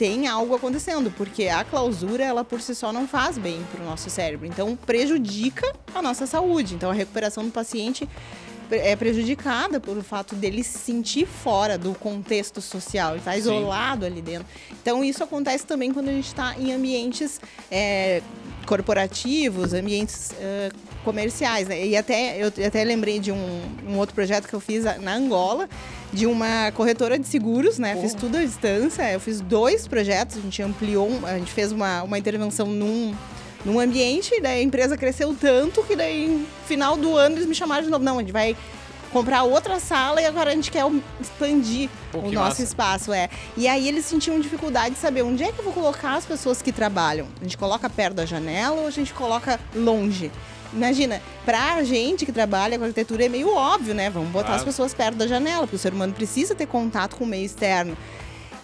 tem 0.00 0.26
algo 0.26 0.54
acontecendo, 0.54 1.12
porque 1.14 1.48
a 1.48 1.62
clausura, 1.62 2.24
ela 2.24 2.42
por 2.42 2.62
si 2.62 2.74
só 2.74 2.90
não 2.90 3.06
faz 3.06 3.36
bem 3.36 3.62
para 3.70 3.82
o 3.82 3.84
nosso 3.84 4.08
cérebro. 4.08 4.46
Então, 4.46 4.74
prejudica 4.74 5.70
a 5.94 6.00
nossa 6.00 6.26
saúde. 6.26 6.74
Então, 6.74 6.90
a 6.90 6.94
recuperação 6.94 7.44
do 7.44 7.50
paciente 7.50 8.08
é 8.70 8.96
prejudicada 8.96 9.78
por 9.78 10.02
fato 10.02 10.34
dele 10.34 10.64
se 10.64 10.78
sentir 10.78 11.26
fora 11.26 11.76
do 11.76 11.92
contexto 11.92 12.62
social, 12.62 13.10
ele 13.10 13.18
está 13.18 13.36
isolado 13.36 14.06
ali 14.06 14.22
dentro. 14.22 14.48
Então, 14.80 15.04
isso 15.04 15.22
acontece 15.22 15.66
também 15.66 15.92
quando 15.92 16.08
a 16.08 16.12
gente 16.12 16.28
está 16.28 16.56
em 16.58 16.72
ambientes 16.72 17.38
é, 17.70 18.22
corporativos, 18.64 19.74
ambientes 19.74 20.32
comerciais. 21.04 21.68
Né? 21.68 21.86
E 21.86 21.96
até 21.96 22.42
eu 22.42 22.48
até 22.66 22.84
lembrei 22.84 23.18
de 23.18 23.32
um, 23.32 23.60
um 23.86 23.98
outro 23.98 24.14
projeto 24.14 24.48
que 24.48 24.54
eu 24.54 24.60
fiz 24.60 24.84
na 25.00 25.14
Angola, 25.14 25.68
de 26.12 26.26
uma 26.26 26.72
corretora 26.72 27.18
de 27.18 27.26
seguros, 27.26 27.78
né? 27.78 27.94
Oh. 27.96 28.00
Fiz 28.00 28.14
tudo 28.14 28.36
à 28.36 28.44
distância. 28.44 29.10
Eu 29.10 29.20
fiz 29.20 29.40
dois 29.40 29.86
projetos, 29.86 30.38
a 30.38 30.40
gente 30.40 30.62
ampliou, 30.62 31.10
a 31.24 31.38
gente 31.38 31.52
fez 31.52 31.72
uma, 31.72 32.02
uma 32.02 32.18
intervenção 32.18 32.66
num, 32.66 33.14
num 33.64 33.78
ambiente, 33.78 34.34
e 34.34 34.40
daí 34.40 34.60
a 34.60 34.62
empresa 34.62 34.96
cresceu 34.96 35.34
tanto 35.38 35.82
que 35.84 35.94
daí, 35.94 36.28
no 36.28 36.46
final 36.66 36.96
do 36.96 37.16
ano, 37.16 37.36
eles 37.36 37.46
me 37.46 37.54
chamaram 37.54 37.84
de 37.84 37.90
novo. 37.90 38.04
Não, 38.04 38.18
a 38.18 38.20
gente 38.20 38.32
vai 38.32 38.56
comprar 39.12 39.42
outra 39.42 39.80
sala 39.80 40.22
e 40.22 40.26
agora 40.26 40.50
a 40.50 40.54
gente 40.54 40.70
quer 40.70 40.84
expandir 41.20 41.88
Pô, 42.12 42.18
o 42.18 42.32
nosso 42.32 42.60
massa. 42.60 42.62
espaço. 42.62 43.12
É. 43.12 43.28
E 43.56 43.66
aí 43.68 43.88
eles 43.88 44.04
sentiam 44.04 44.38
dificuldade 44.40 44.94
de 44.94 45.00
saber 45.00 45.22
onde 45.22 45.42
é 45.42 45.52
que 45.52 45.58
eu 45.58 45.64
vou 45.64 45.72
colocar 45.72 46.14
as 46.14 46.24
pessoas 46.24 46.62
que 46.62 46.72
trabalham. 46.72 47.26
A 47.40 47.44
gente 47.44 47.58
coloca 47.58 47.88
perto 47.90 48.14
da 48.14 48.26
janela 48.26 48.80
ou 48.80 48.86
a 48.86 48.90
gente 48.90 49.12
coloca 49.12 49.58
longe? 49.74 50.30
Imagina, 50.72 51.20
pra 51.44 51.82
gente 51.82 52.24
que 52.24 52.32
trabalha 52.32 52.78
com 52.78 52.84
arquitetura 52.84 53.26
é 53.26 53.28
meio 53.28 53.52
óbvio, 53.52 53.94
né? 53.94 54.08
Vamos 54.10 54.30
botar 54.30 54.46
claro. 54.46 54.60
as 54.60 54.64
pessoas 54.64 54.94
perto 54.94 55.16
da 55.16 55.26
janela, 55.26 55.62
porque 55.62 55.76
o 55.76 55.78
ser 55.78 55.92
humano 55.92 56.12
precisa 56.12 56.54
ter 56.54 56.66
contato 56.66 57.16
com 57.16 57.24
o 57.24 57.26
meio 57.26 57.44
externo. 57.44 57.96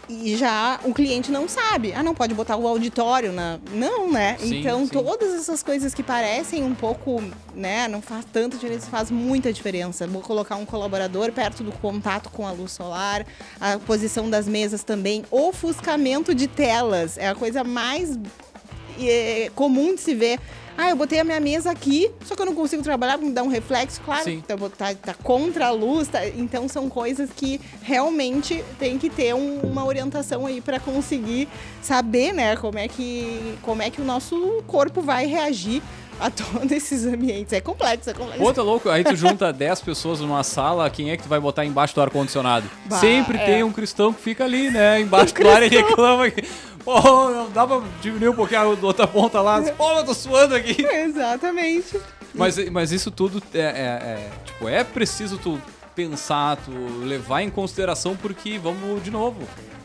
E 0.08 0.36
já 0.36 0.78
o 0.84 0.94
cliente 0.94 1.32
não 1.32 1.48
sabe. 1.48 1.92
Ah, 1.92 2.02
não 2.02 2.14
pode 2.14 2.32
botar 2.32 2.56
o 2.56 2.68
auditório 2.68 3.32
na. 3.32 3.58
Não, 3.72 4.10
né? 4.10 4.36
Sim, 4.38 4.60
então, 4.60 4.84
sim. 4.84 4.92
todas 4.92 5.34
essas 5.34 5.64
coisas 5.64 5.92
que 5.92 6.02
parecem 6.02 6.62
um 6.62 6.74
pouco, 6.76 7.20
né? 7.54 7.88
Não 7.88 8.00
faz 8.00 8.24
tanta 8.32 8.56
diferença, 8.56 8.88
faz 8.88 9.10
muita 9.10 9.52
diferença. 9.52 10.06
Vou 10.06 10.22
colocar 10.22 10.54
um 10.54 10.64
colaborador 10.64 11.32
perto 11.32 11.64
do 11.64 11.72
contato 11.72 12.30
com 12.30 12.46
a 12.46 12.52
luz 12.52 12.70
solar, 12.70 13.26
a 13.60 13.78
posição 13.78 14.30
das 14.30 14.46
mesas 14.46 14.84
também, 14.84 15.24
ofuscamento 15.28 16.32
de 16.32 16.46
telas. 16.46 17.18
É 17.18 17.28
a 17.28 17.34
coisa 17.34 17.64
mais 17.64 18.16
é, 19.00 19.50
comum 19.56 19.92
de 19.94 20.00
se 20.00 20.14
ver. 20.14 20.38
Ah, 20.78 20.90
eu 20.90 20.96
botei 20.96 21.18
a 21.18 21.24
minha 21.24 21.40
mesa 21.40 21.70
aqui, 21.70 22.10
só 22.24 22.34
que 22.34 22.42
eu 22.42 22.46
não 22.46 22.54
consigo 22.54 22.82
trabalhar 22.82 23.16
me 23.16 23.30
dar 23.30 23.42
um 23.42 23.48
reflexo, 23.48 24.00
claro. 24.04 24.24
Sim. 24.24 24.42
Então, 24.44 24.58
tá, 24.70 24.94
tá 24.94 25.14
contra 25.14 25.68
a 25.68 25.70
luz, 25.70 26.08
tá, 26.08 26.26
então 26.28 26.68
são 26.68 26.88
coisas 26.88 27.30
que 27.34 27.60
realmente 27.82 28.62
tem 28.78 28.98
que 28.98 29.08
ter 29.08 29.34
um, 29.34 29.60
uma 29.60 29.84
orientação 29.84 30.46
aí 30.46 30.60
para 30.60 30.78
conseguir 30.78 31.48
saber, 31.80 32.32
né, 32.32 32.56
como 32.56 32.78
é 32.78 32.88
que 32.88 33.56
como 33.62 33.82
é 33.82 33.90
que 33.90 34.00
o 34.00 34.04
nosso 34.04 34.62
corpo 34.66 35.00
vai 35.00 35.26
reagir 35.26 35.82
a 36.18 36.30
todos 36.30 36.70
esses 36.72 37.06
ambientes. 37.06 37.52
É 37.52 37.60
complexo, 37.60 38.10
é 38.10 38.14
complexo. 38.14 38.42
Pô, 38.42 38.52
tá 38.52 38.62
louco. 38.62 38.88
Aí 38.88 39.04
tu 39.04 39.14
junta 39.14 39.52
10 39.52 39.80
pessoas 39.82 40.20
numa 40.20 40.42
sala, 40.42 40.88
quem 40.90 41.10
é 41.10 41.16
que 41.16 41.22
tu 41.22 41.28
vai 41.28 41.40
botar 41.40 41.64
embaixo 41.64 41.94
do 41.94 42.00
ar-condicionado? 42.00 42.68
Sempre 43.00 43.38
é. 43.38 43.44
tem 43.44 43.62
um 43.62 43.72
cristão 43.72 44.12
que 44.12 44.20
fica 44.20 44.44
ali, 44.44 44.70
né? 44.70 45.00
Embaixo 45.00 45.34
do 45.36 45.48
ar 45.48 45.62
e 45.62 45.68
reclama. 45.68 46.24
Pô, 46.86 47.00
dá 47.52 47.66
pra 47.66 47.82
diminuir 48.00 48.28
um 48.28 48.34
pouquinho 48.34 48.60
a 48.60 48.64
outra 48.64 49.08
ponta 49.08 49.40
lá. 49.40 49.60
Pô, 49.76 49.90
eu 49.90 50.04
tô 50.04 50.14
suando 50.14 50.54
aqui. 50.54 50.86
Exatamente. 50.86 52.00
Mas, 52.32 52.56
mas 52.70 52.92
isso 52.92 53.10
tudo 53.10 53.42
é, 53.52 53.58
é, 53.58 53.62
é, 53.64 54.30
tipo, 54.44 54.68
é 54.68 54.84
preciso 54.84 55.36
tu 55.36 55.60
pensar, 55.96 56.56
tu 56.58 56.70
levar 57.02 57.42
em 57.42 57.50
consideração, 57.50 58.14
porque 58.14 58.56
vamos 58.56 59.02
de 59.02 59.10
novo. 59.10 59.42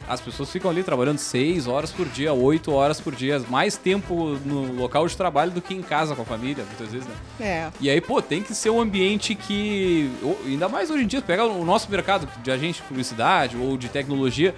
As 0.07 0.21
pessoas 0.21 0.51
ficam 0.51 0.69
ali 0.69 0.83
trabalhando 0.83 1.17
6 1.17 1.67
horas 1.67 1.91
por 1.91 2.07
dia, 2.07 2.33
8 2.33 2.71
horas 2.71 2.99
por 2.99 3.15
dia, 3.15 3.39
mais 3.49 3.77
tempo 3.77 4.37
no 4.45 4.73
local 4.73 5.07
de 5.07 5.15
trabalho 5.15 5.51
do 5.51 5.61
que 5.61 5.73
em 5.73 5.81
casa 5.81 6.15
com 6.15 6.21
a 6.21 6.25
família, 6.25 6.65
muitas 6.65 6.91
vezes, 6.91 7.07
né? 7.07 7.15
É. 7.39 7.69
E 7.79 7.89
aí, 7.89 8.01
pô, 8.01 8.21
tem 8.21 8.43
que 8.43 8.53
ser 8.53 8.69
um 8.69 8.79
ambiente 8.79 9.33
que. 9.33 10.11
Ainda 10.45 10.67
mais 10.67 10.91
hoje 10.91 11.03
em 11.05 11.07
dia, 11.07 11.21
pega 11.21 11.45
o 11.45 11.63
nosso 11.65 11.89
mercado 11.89 12.27
de 12.43 12.51
agente 12.51 12.81
de 12.81 12.87
publicidade 12.87 13.57
ou 13.57 13.77
de 13.77 13.87
tecnologia 13.87 14.53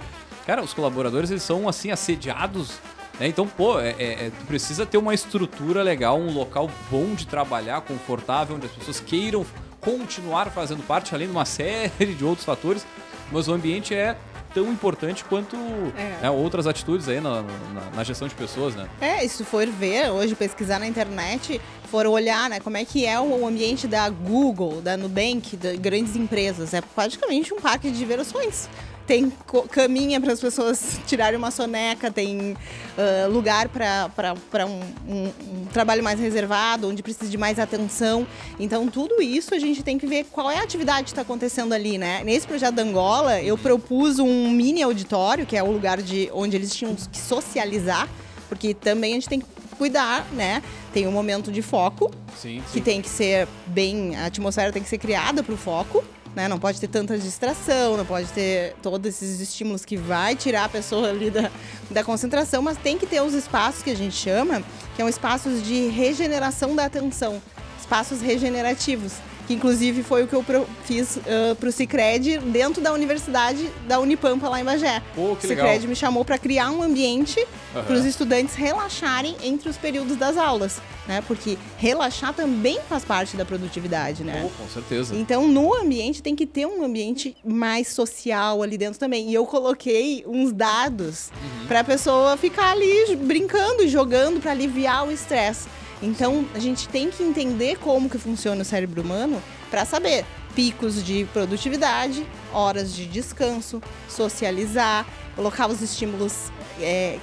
Cara, 0.46 0.62
os 0.62 0.74
colaboradores 0.74 1.32
eles 1.32 1.44
são 1.44 1.68
assim 1.68 1.92
assediados 1.92 2.80
né? 3.20 3.28
Então, 3.28 3.48
pô, 3.48 3.80
é, 3.80 3.90
é, 4.00 4.04
é, 4.04 4.32
precisa 4.48 4.86
ter 4.86 4.98
uma 4.98 5.14
estrutura 5.14 5.84
legal, 5.84 6.20
um 6.20 6.34
local 6.34 6.70
bom 6.90 7.14
de 7.14 7.28
trabalhar, 7.28 7.82
confortável, 7.82 8.56
onde 8.56 8.66
as 8.66 8.72
pessoas 8.72 9.00
queiram 9.00 9.46
continuar 9.80 10.50
fazendo 10.50 10.82
parte, 10.86 11.14
além 11.14 11.28
de 11.28 11.34
uma 11.34 11.46
série 11.46 12.14
de 12.14 12.26
outros 12.26 12.46
fatores. 12.46 12.86
Mas 13.32 13.48
o 13.48 13.54
ambiente 13.54 13.94
é 13.94 14.16
tão 14.54 14.72
importante 14.72 15.24
quanto 15.24 15.56
é. 15.98 16.22
né, 16.22 16.30
outras 16.30 16.68
atitudes 16.68 17.10
aí 17.10 17.20
na, 17.20 17.42
na, 17.42 17.90
na, 17.96 18.04
gestão 18.04 18.28
de 18.28 18.36
pessoas, 18.36 18.76
né? 18.76 18.88
É, 19.02 19.26
e 19.26 19.30
se 19.30 19.44
for 19.44 19.66
ver 19.66 20.12
hoje, 20.12 20.36
pesquisar 20.36 20.78
na 20.78 20.86
internet, 20.86 21.60
for 21.90 22.06
olhar, 22.06 22.50
né, 22.52 22.60
como 22.60 22.78
é 22.78 22.86
que 22.86 23.04
é 23.04 23.20
o 23.20 23.48
ambiente 23.48 23.88
da 23.88 24.08
Google, 24.10 24.80
da 24.80 24.96
Nubank, 24.96 25.58
de 25.58 25.76
grandes 25.78 26.16
empresas, 26.16 26.72
é 26.72 26.82
praticamente 26.82 27.52
um 27.52 27.60
parque 27.60 27.90
de 27.90 27.98
diversões 27.98 28.70
tem 29.06 29.32
caminha 29.70 30.20
para 30.22 30.32
as 30.32 30.40
pessoas 30.40 31.00
tirarem 31.06 31.38
uma 31.38 31.52
soneca, 31.52 32.10
tem 32.10 32.54
uh, 32.54 33.32
lugar 33.32 33.68
para 33.68 34.66
um, 34.66 35.14
um, 35.14 35.26
um, 35.26 35.66
trabalho 35.66 36.04
mais 36.04 36.20
reservado, 36.20 36.88
onde 36.88 37.04
precisa 37.04 37.30
de 37.30 37.38
mais 37.38 37.60
atenção. 37.60 38.26
Então, 38.60 38.88
tudo 38.88 39.22
isso 39.22 39.54
a 39.54 39.60
gente 39.60 39.84
tem 39.84 39.98
que 39.98 40.08
ver 40.08 40.26
qual 40.32 40.50
é 40.50 40.60
a 40.60 40.64
atividade 40.64 41.04
que 41.04 41.10
está 41.10 41.22
acontecendo 41.22 41.74
ali, 41.74 41.98
né? 41.98 42.24
Nesse 42.24 42.48
projeto 42.48 42.76
da 42.76 42.84
Angola, 42.84 43.42
eu 43.42 43.58
propus 43.58 44.20
um 44.20 44.50
mini 44.50 44.82
auditório, 44.82 45.46
que 45.46 45.58
é 45.58 45.64
o 45.64 45.72
lugar 45.72 46.02
de 46.02 46.30
onde 46.34 46.56
eles 46.56 46.74
tinham 46.74 46.96
que 46.96 47.18
socializar, 47.18 48.08
porque 48.48 48.74
também 48.74 49.12
a 49.12 49.16
gente 49.16 49.30
tem 49.30 49.40
que 49.42 49.46
cuidar, 49.78 50.26
né? 50.32 50.64
Tem 50.94 51.08
um 51.08 51.12
momento 51.12 51.52
de 51.52 51.62
foco, 51.62 52.10
sim, 52.38 52.60
sim. 52.60 52.64
que 52.72 52.80
tem 52.80 53.02
que 53.02 53.10
ser 53.10 53.48
bem, 53.68 54.16
a 54.16 54.28
atmosfera 54.28 54.72
tem 54.72 54.82
que 54.82 54.90
ser 54.90 54.98
criada 54.98 55.44
para 55.44 55.54
o 55.54 55.58
foco 55.58 56.04
né? 56.36 56.48
Não 56.48 56.60
pode 56.60 56.80
ter 56.80 56.88
tanta 56.88 57.18
distração, 57.18 57.98
não 57.98 58.06
pode 58.06 58.28
ter 58.30 58.76
todos 58.82 59.08
esses 59.08 59.40
estímulos 59.40 59.86
que 59.86 59.98
vai 59.98 60.36
tirar 60.36 60.66
a 60.66 60.70
pessoa 60.70 61.10
ali 61.10 61.30
da, 61.30 61.52
da 61.90 62.04
concentração, 62.04 62.62
mas 62.62 62.78
tem 62.78 62.98
que 62.98 63.06
ter 63.06 63.22
os 63.22 63.34
espaços 63.34 63.84
que 63.84 63.90
a 63.90 63.96
gente 63.96 64.16
chama, 64.16 64.62
que 64.96 64.98
são 64.98 65.10
espaços 65.10 65.64
de 65.64 65.88
regeneração 65.88 66.76
da 66.76 66.86
atenção, 66.86 67.42
espaços 67.80 68.22
regenerativos 68.22 69.14
que 69.48 69.54
inclusive 69.54 70.04
foi 70.04 70.24
o 70.24 70.28
que 70.28 70.36
eu 70.36 70.46
fiz 70.86 71.18
uh, 71.18 71.56
pro 71.56 71.72
Cicred 71.72 72.40
dentro 72.40 72.82
da 72.82 72.94
universidade 72.94 73.70
da 73.88 74.00
Unipampa 74.00 74.48
lá 74.50 74.60
em 74.60 74.64
Bagé. 74.64 75.02
Pô, 75.16 75.36
que 75.36 75.46
o 75.46 75.50
Cicred 75.50 75.88
me 75.88 75.96
chamou 75.96 76.24
para 76.24 76.38
criar 76.38 76.72
um 76.72 76.82
ambiente 76.82 77.40
uhum. 77.76 77.84
para 77.84 77.94
os 77.94 78.06
estudantes 78.06 78.56
relaxarem 78.56 79.36
entre 79.44 79.70
os 79.70 79.78
períodos 79.78 80.16
das 80.16 80.38
aulas, 80.38 80.82
né? 81.08 81.22
Porque 81.28 81.58
relaxar 81.78 82.34
também 82.34 82.80
faz 82.88 83.04
parte 83.04 83.36
da 83.36 83.44
produtividade, 83.44 84.24
né? 84.24 84.42
Pô, 84.44 84.64
com 84.64 84.70
certeza. 84.70 85.16
Então, 85.16 85.48
no 85.48 85.74
ambiente 85.74 86.22
tem 86.22 86.36
que 86.36 86.46
ter 86.46 86.66
um 86.66 86.84
ambiente 86.84 87.36
mais 87.44 87.90
social 87.90 88.62
ali 88.62 88.78
dentro 88.78 89.00
também. 89.00 89.30
E 89.30 89.34
eu 89.34 89.46
coloquei 89.46 90.24
uns 90.26 90.52
dados 90.52 91.32
uhum. 91.32 91.68
para 91.68 91.82
a 91.82 91.84
pessoa 91.84 92.38
ficar 92.38 92.72
ali 92.72 93.16
brincando 93.16 93.84
e 93.84 93.88
jogando 93.88 94.40
para 94.40 94.52
aliviar 94.52 95.08
o 95.08 95.12
estresse. 95.12 95.68
Então, 96.04 96.46
a 96.54 96.60
gente 96.60 96.90
tem 96.90 97.10
que 97.10 97.24
entender 97.24 97.78
como 97.78 98.10
que 98.10 98.18
funciona 98.18 98.62
o 98.62 98.66
cérebro 98.66 99.02
humano 99.02 99.42
para 99.72 99.86
saber. 99.86 100.26
Picos 100.54 101.04
de 101.04 101.26
produtividade, 101.32 102.28
horas 102.52 102.94
de 102.94 103.06
descanso, 103.06 103.82
socializar, 104.10 105.08
colocar 105.34 105.68
os 105.68 105.82
estímulos 105.82 106.52
é, 106.80 107.18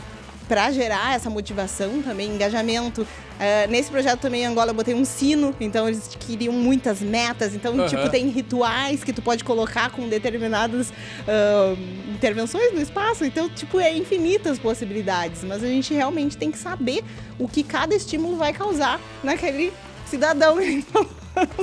para 0.51 0.73
gerar 0.73 1.15
essa 1.15 1.31
motivação 1.31 2.03
também, 2.03 2.29
engajamento. 2.29 3.03
Uh, 3.03 3.71
nesse 3.71 3.89
projeto 3.89 4.19
também 4.19 4.43
em 4.43 4.47
Angola 4.47 4.71
eu 4.71 4.75
botei 4.75 4.93
um 4.95 5.05
sino, 5.05 5.55
então 5.61 5.87
eles 5.87 6.09
queriam 6.19 6.53
muitas 6.53 7.01
metas. 7.01 7.55
Então, 7.55 7.77
uhum. 7.77 7.87
tipo, 7.87 8.09
tem 8.09 8.27
rituais 8.27 9.05
que 9.05 9.13
tu 9.13 9.23
pode 9.23 9.45
colocar 9.45 9.91
com 9.91 10.09
determinadas 10.09 10.91
uh, 10.91 11.79
intervenções 12.13 12.75
no 12.75 12.81
espaço. 12.81 13.25
Então, 13.25 13.49
tipo, 13.49 13.79
é 13.79 13.97
infinitas 13.97 14.59
possibilidades. 14.59 15.45
Mas 15.45 15.63
a 15.63 15.69
gente 15.69 15.95
realmente 15.95 16.37
tem 16.37 16.51
que 16.51 16.59
saber 16.59 17.05
o 17.39 17.47
que 17.47 17.63
cada 17.63 17.95
estímulo 17.95 18.37
vai 18.37 18.53
causar 18.53 19.01
naquele 19.23 19.73
cidadão. 20.11 20.57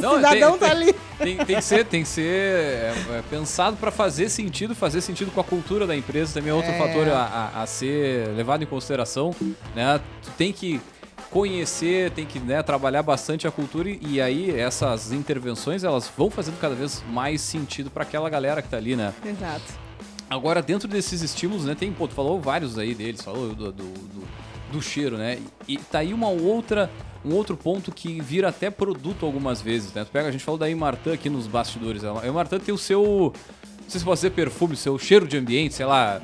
Não, 0.02 0.16
cidadão 0.16 0.58
tem, 0.58 0.60
tá 0.60 0.72
ali. 0.72 0.96
Tem, 1.18 1.38
tem, 1.38 1.56
que 1.56 1.62
ser, 1.62 1.86
tem 1.86 2.04
que 2.04 2.10
ser 2.10 2.22
é, 2.22 2.94
é, 3.10 3.24
pensado 3.30 3.78
para 3.78 3.92
fazer 3.92 4.30
sentido, 4.30 4.74
fazer 4.74 5.02
sentido 5.02 5.32
com 5.32 5.42
a 5.42 5.44
cultura 5.44 5.86
da 5.86 5.96
empresa 5.96 6.34
também 6.34 6.52
é 6.52 6.54
outro 6.54 6.72
é. 6.72 6.78
fator 6.78 7.10
a, 7.10 7.24
a, 7.24 7.64
a, 7.64 7.68
ser 7.68 8.30
levado 8.36 8.64
em 8.64 8.68
consideração. 8.68 9.36
Né? 9.76 10.00
Tu 10.24 10.32
tem 10.38 10.54
que 10.54 10.82
conhecer, 11.30 12.12
tem 12.12 12.26
que 12.26 12.40
né, 12.40 12.64
trabalhar 12.64 13.04
bastante 13.04 13.48
a 13.48 13.52
cultura 13.52 13.90
e, 13.90 14.00
e, 14.02 14.22
aí 14.22 14.58
essas 14.58 15.12
intervenções 15.12 15.84
elas 15.84 16.10
vão 16.16 16.30
fazendo 16.30 16.60
cada 16.60 16.74
vez 16.74 17.04
mais 17.10 17.42
sentido 17.42 17.90
para 17.90 18.04
aquela 18.04 18.30
galera 18.30 18.62
que 18.62 18.70
tá 18.70 18.78
ali, 18.78 18.96
né? 18.96 19.14
Exato. 19.26 19.88
Agora, 20.30 20.62
dentro 20.62 20.88
desses 20.88 21.22
estímulos, 21.22 21.66
né, 21.66 21.76
tem, 21.76 21.92
pô, 21.92 22.08
tu 22.08 22.14
falou 22.14 22.40
vários 22.42 22.78
aí 22.78 22.94
deles, 22.94 23.22
falou 23.22 23.50
do, 23.56 23.72
do, 23.72 23.84
do, 23.84 24.28
do 24.72 24.82
cheiro, 24.82 25.18
né? 25.18 25.40
E 25.68 25.78
tá 25.78 26.00
aí 26.00 26.14
uma 26.14 26.30
outra 26.30 26.90
um 27.28 27.36
outro 27.36 27.58
ponto 27.58 27.92
que 27.92 28.22
vira 28.22 28.50
até 28.50 28.70
produto 28.70 29.26
algumas 29.26 29.62
vezes, 29.62 29.94
né? 29.94 30.04
Tu 30.04 30.12
pega, 30.12 30.30
a 30.30 30.32
gente 30.32 30.44
falou 30.44 30.58
da 30.58 30.70
Imartan 30.70 31.14
aqui 31.14 31.30
nos 31.30 31.48
bastidores. 31.48 32.04
A 32.04 32.26
Imartan 32.26 32.60
tem 32.60 32.74
o 32.74 32.78
seu, 32.78 33.34
não 33.82 33.90
sei 33.90 34.00
se 34.00 34.06
pode 34.06 34.18
dizer 34.18 34.32
perfume, 34.32 34.76
seu 34.76 34.98
cheiro 34.98 35.28
de 35.28 35.38
ambiente, 35.38 35.74
sei 35.74 35.86
lá. 35.86 36.22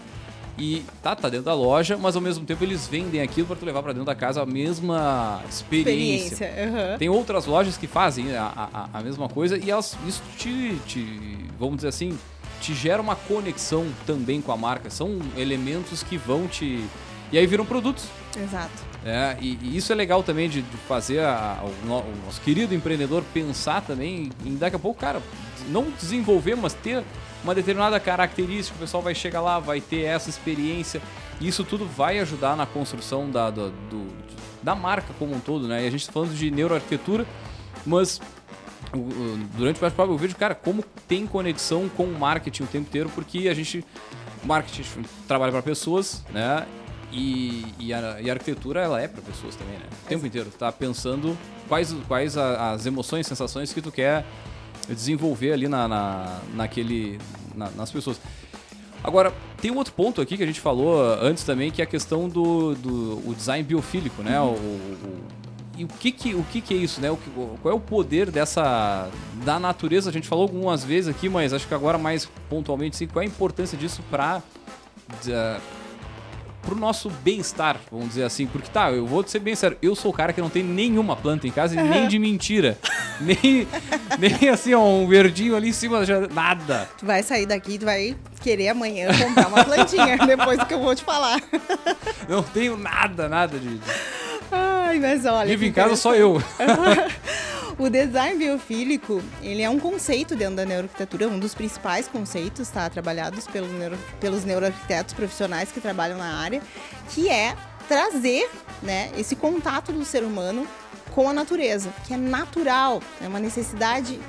E 0.57 0.85
tá, 1.01 1.15
tá 1.15 1.29
dentro 1.29 1.45
da 1.45 1.53
loja, 1.53 1.97
mas 1.97 2.15
ao 2.15 2.21
mesmo 2.21 2.45
tempo 2.45 2.63
eles 2.63 2.87
vendem 2.87 3.21
aquilo 3.21 3.47
para 3.47 3.55
tu 3.55 3.65
levar 3.65 3.81
para 3.81 3.91
dentro 3.91 4.05
da 4.05 4.13
casa 4.13 4.41
a 4.43 4.45
mesma 4.45 5.41
experiência. 5.49 6.45
experiência 6.45 6.91
uhum. 6.91 6.97
Tem 6.99 7.09
outras 7.09 7.47
lojas 7.47 7.75
que 7.75 7.87
fazem 7.87 8.35
a, 8.35 8.51
a, 8.71 8.99
a 8.99 9.01
mesma 9.01 9.27
coisa 9.27 9.57
e 9.57 9.71
elas, 9.71 9.97
isso 10.07 10.21
te, 10.37 10.77
te, 10.85 11.37
vamos 11.59 11.77
dizer 11.77 11.87
assim, 11.87 12.17
te 12.61 12.73
gera 12.73 13.01
uma 13.01 13.15
conexão 13.15 13.87
também 14.05 14.41
com 14.41 14.51
a 14.51 14.57
marca. 14.57 14.89
São 14.89 15.19
elementos 15.35 16.03
que 16.03 16.17
vão 16.17 16.47
te. 16.47 16.85
E 17.31 17.37
aí 17.37 17.47
viram 17.47 17.65
produtos. 17.65 18.05
Exato. 18.37 18.92
É, 19.05 19.35
e, 19.41 19.59
e, 19.61 19.77
isso 19.77 19.91
é 19.91 19.95
legal 19.95 20.23
também 20.23 20.49
de, 20.49 20.61
de 20.61 20.77
fazer 20.77 21.19
a, 21.19 21.59
a, 21.59 21.63
o, 21.63 21.67
o, 21.67 22.25
nosso 22.25 22.39
querido 22.41 22.73
empreendedor 22.73 23.23
pensar 23.33 23.81
também 23.81 24.29
em 24.45 24.55
daqui 24.55 24.77
a 24.77 24.79
pouco, 24.79 24.99
cara, 24.99 25.21
não 25.67 25.91
desenvolver, 25.91 26.55
mas 26.55 26.73
ter 26.73 27.03
uma 27.43 27.53
determinada 27.53 27.99
característica, 27.99 28.75
o 28.77 28.79
pessoal 28.79 29.03
vai 29.03 29.13
chegar 29.13 29.41
lá, 29.41 29.59
vai 29.59 29.81
ter 29.81 30.03
essa 30.03 30.29
experiência. 30.29 31.01
E 31.41 31.47
isso 31.47 31.63
tudo 31.65 31.85
vai 31.85 32.19
ajudar 32.19 32.55
na 32.55 32.65
construção 32.65 33.29
da, 33.29 33.49
do, 33.49 33.71
do, 33.71 34.07
da 34.61 34.73
marca 34.73 35.13
como 35.19 35.35
um 35.35 35.39
todo, 35.39 35.67
né? 35.67 35.83
E 35.83 35.87
a 35.87 35.91
gente 35.91 36.01
está 36.01 36.13
falando 36.13 36.33
de 36.33 36.49
neuroarquitetura, 36.49 37.25
mas 37.85 38.21
durante 39.57 39.77
o 39.77 39.81
bate-papo 39.81 40.17
cara, 40.37 40.55
como 40.55 40.83
tem 41.07 41.25
conexão 41.25 41.89
com 41.89 42.05
o 42.05 42.17
marketing 42.17 42.63
o 42.63 42.67
tempo 42.67 42.87
inteiro, 42.87 43.09
porque 43.09 43.49
a 43.49 43.53
gente 43.53 43.83
marketing 44.43 45.03
trabalha 45.27 45.51
para 45.51 45.61
pessoas, 45.61 46.23
né? 46.31 46.65
E, 47.13 47.63
e, 47.77 47.93
a, 47.93 48.19
e 48.19 48.29
a 48.29 48.33
arquitetura, 48.33 48.81
ela 48.81 48.99
é 48.99 49.07
para 49.07 49.21
pessoas 49.21 49.55
também, 49.55 49.77
né? 49.77 49.85
O 50.03 50.07
tempo 50.07 50.25
inteiro. 50.25 50.49
Tá 50.49 50.71
pensando 50.71 51.37
quais, 51.69 51.95
quais 52.07 52.35
a, 52.35 52.71
as 52.71 52.87
emoções, 52.87 53.27
sensações 53.27 53.71
que 53.71 53.81
tu 53.81 53.91
quer 53.91 54.25
desenvolver 54.87 55.53
ali 55.53 55.67
na, 55.67 55.87
na, 55.87 56.39
naquele, 56.55 57.19
na, 57.55 57.69
nas 57.69 57.91
pessoas. 57.91 58.19
Agora, 59.03 59.31
tem 59.61 59.69
um 59.69 59.77
outro 59.77 59.93
ponto 59.93 60.21
aqui 60.21 60.35
que 60.37 60.43
a 60.43 60.45
gente 60.45 60.59
falou 60.59 60.99
antes 61.21 61.43
também, 61.43 61.69
que 61.69 61.81
é 61.81 61.85
a 61.85 61.87
questão 61.87 62.27
do, 62.27 62.73
do 62.73 63.29
o 63.29 63.35
design 63.35 63.63
biofílico, 63.63 64.23
né? 64.23 64.41
Uhum. 64.41 64.47
O, 64.47 64.55
o, 64.55 65.23
e 65.77 65.83
o 65.83 65.87
que 65.87 66.11
que, 66.11 66.33
o 66.33 66.43
que 66.43 66.61
que 66.61 66.73
é 66.73 66.77
isso, 66.77 66.99
né? 66.99 67.11
O, 67.11 67.17
qual 67.61 67.73
é 67.73 67.77
o 67.77 67.79
poder 67.79 68.31
dessa 68.31 69.09
da 69.45 69.59
natureza? 69.59 70.09
A 70.09 70.13
gente 70.13 70.27
falou 70.27 70.43
algumas 70.43 70.83
vezes 70.83 71.09
aqui, 71.09 71.29
mas 71.29 71.53
acho 71.53 71.67
que 71.67 71.73
agora 71.75 71.97
mais 71.97 72.27
pontualmente, 72.49 72.95
sim, 72.95 73.05
qual 73.05 73.21
é 73.21 73.25
a 73.25 73.29
importância 73.29 73.77
disso 73.77 74.01
para 74.09 74.41
pro 76.63 76.75
nosso 76.75 77.09
bem-estar, 77.09 77.77
vamos 77.91 78.09
dizer 78.09 78.23
assim. 78.23 78.47
Porque 78.47 78.69
tá, 78.69 78.91
eu 78.91 79.05
vou 79.05 79.25
ser 79.25 79.39
bem 79.39 79.55
sério, 79.55 79.77
eu 79.81 79.95
sou 79.95 80.11
o 80.11 80.13
cara 80.13 80.33
que 80.33 80.41
não 80.41 80.49
tem 80.49 80.63
nenhuma 80.63 81.15
planta 81.15 81.47
em 81.47 81.51
casa 81.51 81.79
e 81.79 81.83
nem 81.83 82.07
de 82.07 82.17
mentira. 82.17 82.77
nem, 83.19 83.67
nem 84.17 84.49
assim, 84.49 84.73
ó, 84.73 84.83
um 84.83 85.07
verdinho 85.07 85.55
ali 85.55 85.69
em 85.69 85.73
cima, 85.73 86.05
já, 86.05 86.21
nada. 86.27 86.89
Tu 86.97 87.05
vai 87.05 87.21
sair 87.21 87.45
daqui, 87.45 87.77
tu 87.77 87.85
vai 87.85 88.15
querer 88.41 88.69
amanhã 88.69 89.09
comprar 89.17 89.47
uma 89.47 89.63
plantinha, 89.63 90.17
depois 90.25 90.63
que 90.63 90.73
eu 90.73 90.79
vou 90.79 90.95
te 90.95 91.03
falar. 91.03 91.41
não 92.27 92.41
tenho 92.41 92.77
nada, 92.77 93.29
nada 93.29 93.59
de. 93.59 93.79
Ai, 94.51 94.99
mas 94.99 95.25
olha. 95.25 95.47
Vivo 95.47 95.65
em 95.65 95.71
casa 95.71 95.95
só 95.95 96.15
eu. 96.15 96.41
O 97.77 97.89
design 97.89 98.37
biofílico, 98.37 99.19
ele 99.41 99.63
é 99.63 99.69
um 99.69 99.79
conceito 99.79 100.35
dentro 100.35 100.57
da 100.57 100.65
neuroarquitetura, 100.65 101.27
um 101.27 101.39
dos 101.39 101.55
principais 101.55 102.07
conceitos, 102.07 102.69
tá? 102.69 102.87
Trabalhados 102.87 103.47
pelo 103.47 103.67
neuro, 103.67 103.97
pelos 104.19 104.45
neuroarquitetos 104.45 105.13
profissionais 105.15 105.71
que 105.71 105.81
trabalham 105.81 106.17
na 106.19 106.39
área, 106.39 106.61
que 107.09 107.29
é 107.29 107.55
trazer, 107.87 108.47
né, 108.81 109.11
esse 109.17 109.35
contato 109.35 109.91
do 109.91 110.05
ser 110.05 110.23
humano 110.23 110.67
com 111.11 111.27
a 111.27 111.33
natureza, 111.33 111.91
que 112.07 112.13
é 112.13 112.17
natural, 112.17 113.01
é 113.21 113.27
uma 113.27 113.39
necessidade 113.39 114.19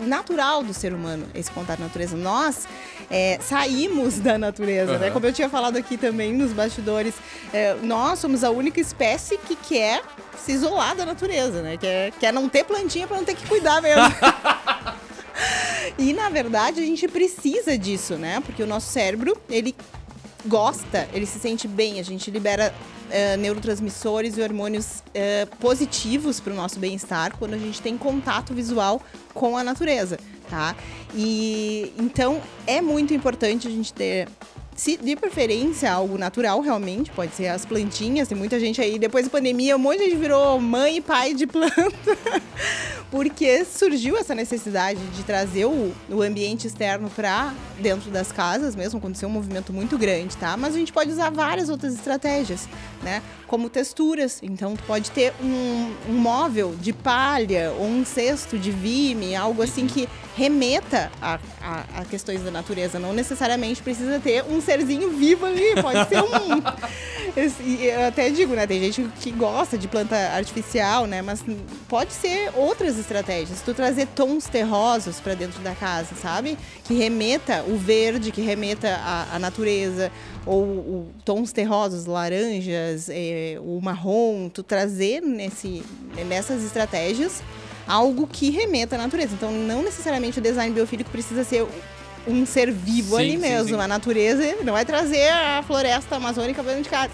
natural 0.00 0.62
do 0.62 0.74
ser 0.74 0.92
humano 0.92 1.26
esse 1.34 1.50
contato 1.50 1.78
com 1.78 1.84
a 1.84 1.86
natureza. 1.86 2.16
Nós 2.16 2.66
é, 3.10 3.38
saímos 3.40 4.18
da 4.18 4.38
natureza, 4.38 4.92
uhum. 4.92 4.98
né? 4.98 5.10
Como 5.10 5.26
eu 5.26 5.32
tinha 5.32 5.48
falado 5.48 5.76
aqui 5.76 5.96
também 5.96 6.32
nos 6.32 6.52
bastidores, 6.52 7.14
é, 7.52 7.74
nós 7.82 8.18
somos 8.18 8.44
a 8.44 8.50
única 8.50 8.80
espécie 8.80 9.38
que 9.38 9.56
quer 9.56 10.02
se 10.36 10.52
isolar 10.52 10.94
da 10.94 11.06
natureza, 11.06 11.62
né? 11.62 11.76
Quer, 11.76 12.12
quer 12.12 12.32
não 12.32 12.48
ter 12.48 12.64
plantinha 12.64 13.06
para 13.06 13.16
não 13.16 13.24
ter 13.24 13.34
que 13.34 13.46
cuidar 13.46 13.80
mesmo. 13.80 14.02
e 15.98 16.12
na 16.12 16.28
verdade 16.28 16.80
a 16.80 16.84
gente 16.84 17.06
precisa 17.08 17.76
disso, 17.78 18.16
né? 18.16 18.40
Porque 18.44 18.62
o 18.62 18.66
nosso 18.66 18.90
cérebro, 18.90 19.36
ele 19.48 19.74
gosta, 20.46 21.08
ele 21.12 21.26
se 21.26 21.38
sente 21.38 21.66
bem, 21.66 21.98
a 21.98 22.02
gente 22.02 22.30
libera 22.30 22.72
uh, 22.72 23.36
neurotransmissores 23.38 24.36
e 24.36 24.42
hormônios 24.42 25.02
uh, 25.08 25.56
positivos 25.56 26.40
para 26.40 26.52
o 26.52 26.56
nosso 26.56 26.78
bem-estar 26.78 27.36
quando 27.38 27.54
a 27.54 27.58
gente 27.58 27.80
tem 27.80 27.96
contato 27.96 28.54
visual 28.54 29.00
com 29.32 29.56
a 29.56 29.64
natureza, 29.64 30.18
tá? 30.48 30.76
E 31.14 31.92
então 31.98 32.40
é 32.66 32.80
muito 32.80 33.14
importante 33.14 33.66
a 33.66 33.70
gente 33.70 33.92
ter 33.92 34.28
se 34.74 34.96
de 34.96 35.14
preferência 35.16 35.92
algo 35.92 36.18
natural, 36.18 36.60
realmente, 36.60 37.10
pode 37.10 37.34
ser 37.34 37.48
as 37.48 37.64
plantinhas, 37.64 38.28
tem 38.28 38.36
muita 38.36 38.58
gente 38.58 38.80
aí, 38.80 38.98
depois 38.98 39.24
da 39.24 39.30
pandemia, 39.30 39.76
um 39.76 39.78
monte 39.78 39.98
de 39.98 40.04
gente 40.04 40.16
virou 40.16 40.60
mãe 40.60 40.96
e 40.96 41.00
pai 41.00 41.34
de 41.34 41.46
planta, 41.46 41.84
porque 43.10 43.64
surgiu 43.64 44.16
essa 44.16 44.34
necessidade 44.34 44.98
de 44.98 45.22
trazer 45.22 45.66
o, 45.66 45.92
o 46.10 46.22
ambiente 46.22 46.66
externo 46.66 47.08
para 47.10 47.54
dentro 47.78 48.10
das 48.10 48.32
casas 48.32 48.74
mesmo, 48.74 48.98
aconteceu 48.98 49.28
um 49.28 49.32
movimento 49.32 49.72
muito 49.72 49.96
grande, 49.96 50.36
tá? 50.36 50.56
Mas 50.56 50.74
a 50.74 50.78
gente 50.78 50.92
pode 50.92 51.10
usar 51.10 51.30
várias 51.30 51.68
outras 51.68 51.94
estratégias, 51.94 52.68
né? 53.02 53.22
Como 53.46 53.68
texturas, 53.68 54.40
então 54.42 54.74
tu 54.74 54.82
pode 54.84 55.10
ter 55.10 55.32
um, 55.40 55.94
um 56.08 56.14
móvel 56.14 56.74
de 56.80 56.92
palha 56.92 57.72
ou 57.78 57.86
um 57.86 58.04
cesto 58.04 58.58
de 58.58 58.70
vime, 58.70 59.36
algo 59.36 59.62
assim 59.62 59.86
que 59.86 60.08
remeta 60.36 61.12
a, 61.22 61.38
a, 61.62 62.00
a 62.00 62.04
questões 62.04 62.42
da 62.42 62.50
natureza, 62.50 62.98
não 62.98 63.12
necessariamente 63.12 63.82
precisa 63.82 64.18
ter 64.18 64.44
um 64.44 64.60
serzinho 64.64 65.10
vivo 65.10 65.46
ali, 65.46 65.80
pode 65.80 66.08
ser 66.08 66.22
um. 66.22 66.62
eu 67.82 68.06
até 68.06 68.30
digo, 68.30 68.54
né? 68.54 68.66
Tem 68.66 68.80
gente 68.80 69.08
que 69.20 69.30
gosta 69.30 69.76
de 69.76 69.88
planta 69.88 70.16
artificial, 70.16 71.06
né? 71.06 71.20
Mas 71.20 71.44
pode 71.88 72.12
ser 72.12 72.50
outras 72.54 72.98
estratégias. 72.98 73.60
Tu 73.60 73.74
trazer 73.74 74.06
tons 74.14 74.46
terrosos 74.46 75.20
para 75.20 75.34
dentro 75.34 75.60
da 75.62 75.74
casa, 75.74 76.14
sabe? 76.20 76.56
Que 76.84 76.94
remeta 76.94 77.64
o 77.66 77.76
verde, 77.76 78.30
que 78.30 78.40
remeta 78.40 78.88
a, 79.02 79.36
a 79.36 79.38
natureza, 79.38 80.10
ou 80.46 80.62
o, 80.62 81.10
tons 81.24 81.52
terrosos, 81.52 82.06
laranjas, 82.06 83.08
é, 83.10 83.58
o 83.60 83.80
marrom, 83.80 84.48
tu 84.48 84.62
trazer 84.62 85.20
nesse, 85.20 85.82
nessas 86.26 86.64
estratégias 86.64 87.42
algo 87.86 88.26
que 88.26 88.50
remeta 88.50 88.96
à 88.96 88.98
natureza. 88.98 89.34
Então, 89.34 89.50
não 89.52 89.82
necessariamente 89.82 90.38
o 90.38 90.42
design 90.42 90.74
biofílico 90.74 91.10
precisa 91.10 91.44
ser 91.44 91.66
um 92.26 92.46
ser 92.46 92.70
vivo 92.70 93.16
sim, 93.16 93.22
ali 93.22 93.36
mesmo. 93.36 93.68
Sim, 93.68 93.74
sim. 93.74 93.80
A 93.80 93.88
natureza 93.88 94.56
não 94.64 94.72
vai 94.72 94.84
trazer 94.84 95.28
a 95.28 95.62
floresta 95.62 96.16
amazônica 96.16 96.62
para 96.62 96.72
dentro 96.72 96.84
de 96.84 96.90
casa. 96.90 97.10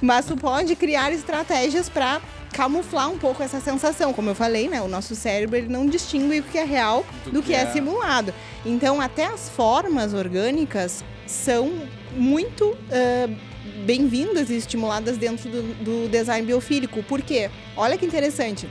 Mas 0.00 0.26
tu 0.26 0.36
pode 0.36 0.74
criar 0.76 1.12
estratégias 1.12 1.88
para 1.88 2.20
camuflar 2.52 3.10
um 3.10 3.18
pouco 3.18 3.42
essa 3.42 3.60
sensação. 3.60 4.12
Como 4.12 4.30
eu 4.30 4.34
falei, 4.34 4.68
né? 4.68 4.80
O 4.80 4.88
nosso 4.88 5.14
cérebro 5.14 5.56
ele 5.56 5.68
não 5.68 5.86
distingue 5.86 6.40
o 6.40 6.42
que 6.42 6.58
é 6.58 6.64
real 6.64 7.04
do, 7.24 7.32
do 7.32 7.42
que, 7.42 7.48
que 7.48 7.54
é. 7.54 7.62
é 7.62 7.66
simulado. 7.66 8.34
Então, 8.64 9.00
até 9.00 9.26
as 9.26 9.48
formas 9.48 10.12
orgânicas 10.12 11.04
são 11.26 11.72
muito 12.12 12.64
uh, 12.64 13.36
bem-vindas 13.84 14.50
e 14.50 14.56
estimuladas 14.56 15.16
dentro 15.16 15.48
do, 15.48 15.62
do 15.84 16.08
design 16.08 16.46
biofílico. 16.46 17.02
Por 17.04 17.22
quê? 17.22 17.50
Olha 17.76 17.96
que 17.96 18.04
interessante. 18.04 18.68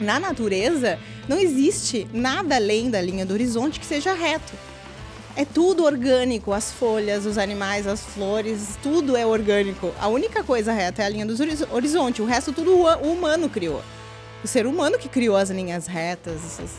Na 0.00 0.18
natureza, 0.18 0.98
não 1.28 1.38
existe 1.38 2.08
nada 2.12 2.56
além 2.56 2.90
da 2.90 3.00
linha 3.00 3.24
do 3.24 3.34
horizonte 3.34 3.78
que 3.78 3.86
seja 3.86 4.14
reto. 4.14 4.52
É 5.34 5.46
tudo 5.46 5.84
orgânico, 5.84 6.52
as 6.52 6.70
folhas, 6.70 7.24
os 7.24 7.38
animais, 7.38 7.86
as 7.86 8.02
flores, 8.02 8.78
tudo 8.82 9.16
é 9.16 9.24
orgânico. 9.24 9.90
A 9.98 10.06
única 10.06 10.44
coisa 10.44 10.72
reta 10.72 11.02
é 11.02 11.06
a 11.06 11.08
linha 11.08 11.24
dos 11.24 11.40
horizonte, 11.70 12.20
o 12.20 12.26
resto 12.26 12.52
tudo 12.52 12.72
o 12.74 13.12
humano 13.12 13.48
criou. 13.48 13.82
O 14.44 14.46
ser 14.46 14.66
humano 14.66 14.98
que 14.98 15.08
criou 15.08 15.34
as 15.34 15.48
linhas 15.48 15.86
retas, 15.86 16.44
essas, 16.44 16.70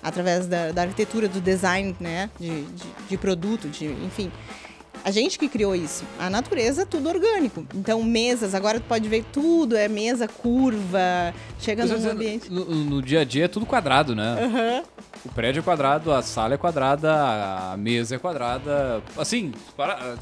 através 0.00 0.46
da, 0.46 0.70
da, 0.70 0.82
arquitetura, 0.82 1.26
do 1.26 1.40
design, 1.40 1.96
né, 1.98 2.30
de, 2.38 2.62
de, 2.62 2.84
de 3.08 3.18
produto, 3.18 3.68
de, 3.68 3.86
enfim. 3.86 4.30
A 5.06 5.12
gente 5.12 5.38
que 5.38 5.48
criou 5.48 5.72
isso. 5.76 6.04
A 6.18 6.28
natureza 6.28 6.82
é 6.82 6.84
tudo 6.84 7.08
orgânico. 7.08 7.64
Então, 7.72 8.02
mesas, 8.02 8.56
agora 8.56 8.80
tu 8.80 8.86
pode 8.88 9.08
ver 9.08 9.24
tudo, 9.32 9.76
é 9.76 9.86
mesa 9.86 10.26
curva, 10.26 11.32
chega 11.60 11.86
no 11.86 12.10
ambiente. 12.10 12.52
No, 12.52 12.64
no, 12.64 13.00
dia 13.00 13.20
a 13.20 13.24
dia 13.24 13.44
é 13.44 13.48
tudo 13.48 13.64
quadrado, 13.64 14.16
né? 14.16 14.34
Uhum. 14.34 15.06
O 15.24 15.28
prédio 15.28 15.60
é 15.60 15.62
quadrado, 15.62 16.12
a 16.12 16.22
sala 16.22 16.54
é 16.54 16.56
quadrada, 16.56 17.12
a 17.72 17.76
mesa 17.76 18.16
é 18.16 18.18
quadrada. 18.18 19.00
Assim, 19.16 19.52
para, 19.76 20.16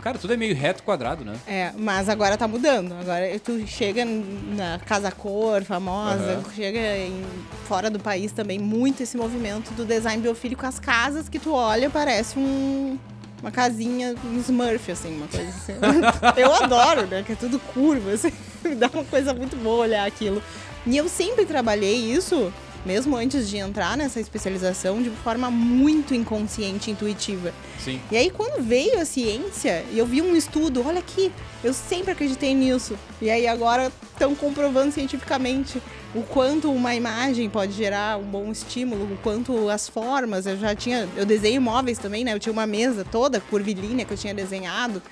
Cara, 0.00 0.16
tudo 0.16 0.32
é 0.32 0.36
meio 0.38 0.54
reto 0.54 0.82
quadrado, 0.82 1.22
né? 1.22 1.36
É, 1.46 1.70
mas 1.76 2.08
agora 2.08 2.38
tá 2.38 2.48
mudando. 2.48 2.92
Agora 2.92 3.38
tu 3.38 3.66
chega 3.66 4.02
na 4.02 4.78
Casa 4.78 5.10
Cor, 5.10 5.62
famosa, 5.62 6.36
uhum. 6.38 6.52
chega 6.54 6.96
em, 6.96 7.22
fora 7.66 7.90
do 7.90 7.98
país 7.98 8.32
também, 8.32 8.58
muito 8.58 9.02
esse 9.02 9.14
movimento 9.18 9.74
do 9.74 9.84
design 9.84 10.22
biofílico. 10.22 10.64
As 10.64 10.78
casas 10.78 11.28
que 11.28 11.38
tu 11.38 11.52
olha 11.52 11.90
parece 11.90 12.38
um, 12.38 12.96
uma 13.40 13.50
casinha, 13.50 14.14
um 14.24 14.38
Smurf, 14.38 14.90
assim, 14.90 15.16
uma 15.16 15.28
coisa 15.28 15.48
assim. 15.48 15.74
eu 16.36 16.52
adoro, 16.54 17.06
né? 17.06 17.22
Que 17.22 17.32
é 17.32 17.36
tudo 17.36 17.58
curva, 17.58 18.12
assim. 18.12 18.32
Me 18.64 18.74
dá 18.76 18.88
uma 18.92 19.04
coisa 19.04 19.32
muito 19.32 19.56
boa 19.56 19.82
olhar 19.82 20.06
aquilo. 20.06 20.42
E 20.86 20.96
eu 20.96 21.08
sempre 21.08 21.44
trabalhei 21.44 21.94
isso, 21.94 22.52
mesmo 22.84 23.16
antes 23.16 23.48
de 23.48 23.56
entrar 23.56 23.96
nessa 23.96 24.20
especialização, 24.20 25.02
de 25.02 25.10
forma 25.10 25.50
muito 25.50 26.14
inconsciente, 26.14 26.90
intuitiva. 26.90 27.52
Sim. 27.78 28.00
E 28.10 28.16
aí, 28.16 28.30
quando 28.30 28.62
veio 28.62 29.00
a 29.00 29.04
ciência, 29.04 29.84
e 29.92 29.98
eu 29.98 30.06
vi 30.06 30.22
um 30.22 30.34
estudo, 30.34 30.84
olha 30.86 31.00
aqui, 31.00 31.32
eu 31.62 31.72
sempre 31.72 32.12
acreditei 32.12 32.54
nisso. 32.54 32.96
E 33.20 33.30
aí, 33.30 33.46
agora 33.46 33.92
estão 34.12 34.34
comprovando 34.34 34.92
cientificamente 34.92 35.80
o 36.14 36.22
quanto 36.22 36.72
uma 36.72 36.94
imagem 36.94 37.50
pode 37.50 37.72
gerar 37.72 38.18
um 38.18 38.24
bom 38.24 38.50
estímulo, 38.50 39.12
o 39.12 39.16
quanto 39.18 39.68
as 39.68 39.88
formas. 39.88 40.46
Eu 40.46 40.56
já 40.56 40.74
tinha, 40.74 41.08
eu 41.16 41.26
desenho 41.26 41.60
móveis 41.60 41.98
também, 41.98 42.24
né? 42.24 42.32
Eu 42.32 42.38
tinha 42.38 42.52
uma 42.52 42.66
mesa 42.66 43.04
toda 43.04 43.40
curvilínea 43.40 44.04
que 44.04 44.12
eu 44.12 44.18
tinha 44.18 44.34
desenhado. 44.34 45.02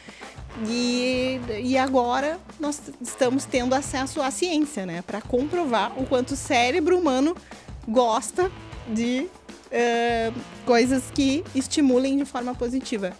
E, 0.68 1.40
e 1.62 1.76
agora 1.76 2.38
nós 2.59 2.80
estamos 3.00 3.44
tendo 3.44 3.74
acesso 3.74 4.22
à 4.22 4.30
ciência, 4.30 4.86
né? 4.86 5.02
Para 5.02 5.20
comprovar 5.20 5.92
o 5.98 6.07
quanto 6.07 6.32
o 6.32 6.36
cérebro 6.36 6.98
humano 6.98 7.36
gosta 7.86 8.50
de 8.88 9.28
uh, 9.66 10.34
coisas 10.64 11.04
que 11.12 11.44
estimulem 11.54 12.16
de 12.16 12.24
forma 12.24 12.54
positiva. 12.54 13.12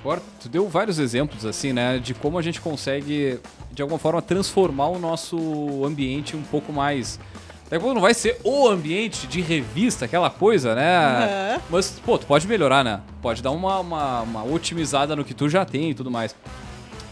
Agora, 0.00 0.22
tu 0.40 0.48
deu 0.48 0.66
vários 0.68 0.98
exemplos, 0.98 1.44
assim, 1.44 1.72
né? 1.72 1.98
De 1.98 2.14
como 2.14 2.38
a 2.38 2.42
gente 2.42 2.60
consegue 2.60 3.38
de 3.72 3.82
alguma 3.82 3.98
forma, 3.98 4.20
transformar 4.20 4.88
o 4.88 4.98
nosso 4.98 5.84
ambiente 5.84 6.36
um 6.36 6.42
pouco 6.42 6.72
mais. 6.72 7.18
Daqui 7.64 7.76
a 7.76 7.80
pouco 7.80 7.94
não 7.94 8.02
vai 8.02 8.14
ser 8.14 8.38
o 8.42 8.68
ambiente 8.68 9.28
de 9.28 9.40
revista, 9.40 10.04
aquela 10.04 10.28
coisa, 10.28 10.74
né? 10.74 11.54
Uhum. 11.54 11.62
Mas, 11.70 12.00
pô, 12.04 12.18
tu 12.18 12.26
pode 12.26 12.46
melhorar, 12.48 12.82
né? 12.82 13.00
Pode 13.22 13.40
dar 13.40 13.52
uma, 13.52 13.78
uma, 13.78 14.20
uma 14.22 14.44
otimizada 14.44 15.14
no 15.14 15.24
que 15.24 15.32
tu 15.32 15.48
já 15.48 15.64
tem 15.64 15.90
e 15.90 15.94
tudo 15.94 16.10
mais. 16.10 16.34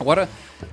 Agora, 0.01 0.29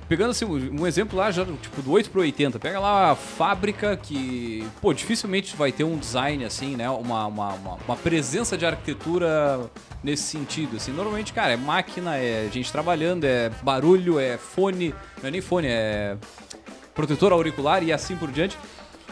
pegando 0.08 0.30
assim, 0.30 0.44
um 0.44 0.86
exemplo 0.86 1.18
lá, 1.18 1.30
já 1.30 1.44
tipo 1.44 1.82
do 1.82 1.90
8 1.90 2.10
pro 2.10 2.20
80, 2.20 2.58
pega 2.58 2.78
lá 2.78 3.10
a 3.10 3.16
fábrica 3.16 3.96
que, 3.96 4.66
pô, 4.80 4.92
dificilmente 4.92 5.56
vai 5.56 5.72
ter 5.72 5.84
um 5.84 5.98
design 5.98 6.44
assim, 6.44 6.76
né? 6.76 6.88
Uma, 6.88 7.26
uma, 7.26 7.54
uma, 7.54 7.78
uma, 7.86 7.96
presença 7.96 8.56
de 8.56 8.64
arquitetura 8.64 9.68
nesse 10.02 10.22
sentido, 10.22 10.76
assim. 10.76 10.92
Normalmente, 10.92 11.32
cara, 11.32 11.52
é 11.52 11.56
máquina, 11.56 12.16
é 12.16 12.48
gente 12.52 12.70
trabalhando, 12.70 13.24
é 13.24 13.50
barulho, 13.62 14.20
é 14.20 14.38
fone, 14.38 14.94
não 15.20 15.28
é 15.28 15.30
nem 15.30 15.40
fone, 15.40 15.66
é 15.66 16.16
protetor 16.94 17.32
auricular 17.32 17.82
e 17.82 17.92
assim 17.92 18.16
por 18.16 18.30
diante. 18.30 18.56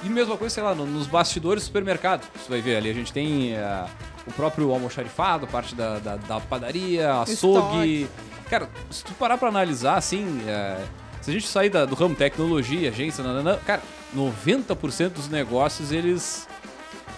E 0.05 0.09
mesma 0.09 0.37
coisa, 0.37 0.55
sei 0.55 0.62
lá, 0.62 0.75
nos 0.75 1.07
bastidores 1.07 1.65
do 1.65 1.67
supermercado, 1.67 2.25
você 2.37 2.49
vai 2.49 2.61
ver 2.61 2.77
ali, 2.77 2.91
a 2.91 2.95
gente 2.95 3.12
tem 3.12 3.55
uh, 3.55 3.89
o 4.27 4.33
próprio 4.33 4.71
almoxarifado, 4.71 5.47
parte 5.47 5.75
da, 5.75 5.99
da, 5.99 6.17
da 6.17 6.41
padaria, 6.41 7.21
açougue... 7.21 8.03
Estoque 8.03 8.34
Cara, 8.49 8.69
se 8.91 9.05
tu 9.05 9.13
parar 9.15 9.39
pra 9.39 9.49
analisar, 9.49 9.97
assim, 9.97 10.43
é, 10.47 10.83
se 11.21 11.31
a 11.31 11.33
gente 11.33 11.47
sair 11.47 11.71
da, 11.71 11.85
do 11.85 11.95
ramo 11.95 12.15
tecnologia, 12.15 12.91
agência, 12.91 13.25
nanana, 13.25 13.59
cara, 13.65 13.83
90% 14.15 15.11
dos 15.11 15.29
negócios, 15.29 15.91
eles, 15.91 16.47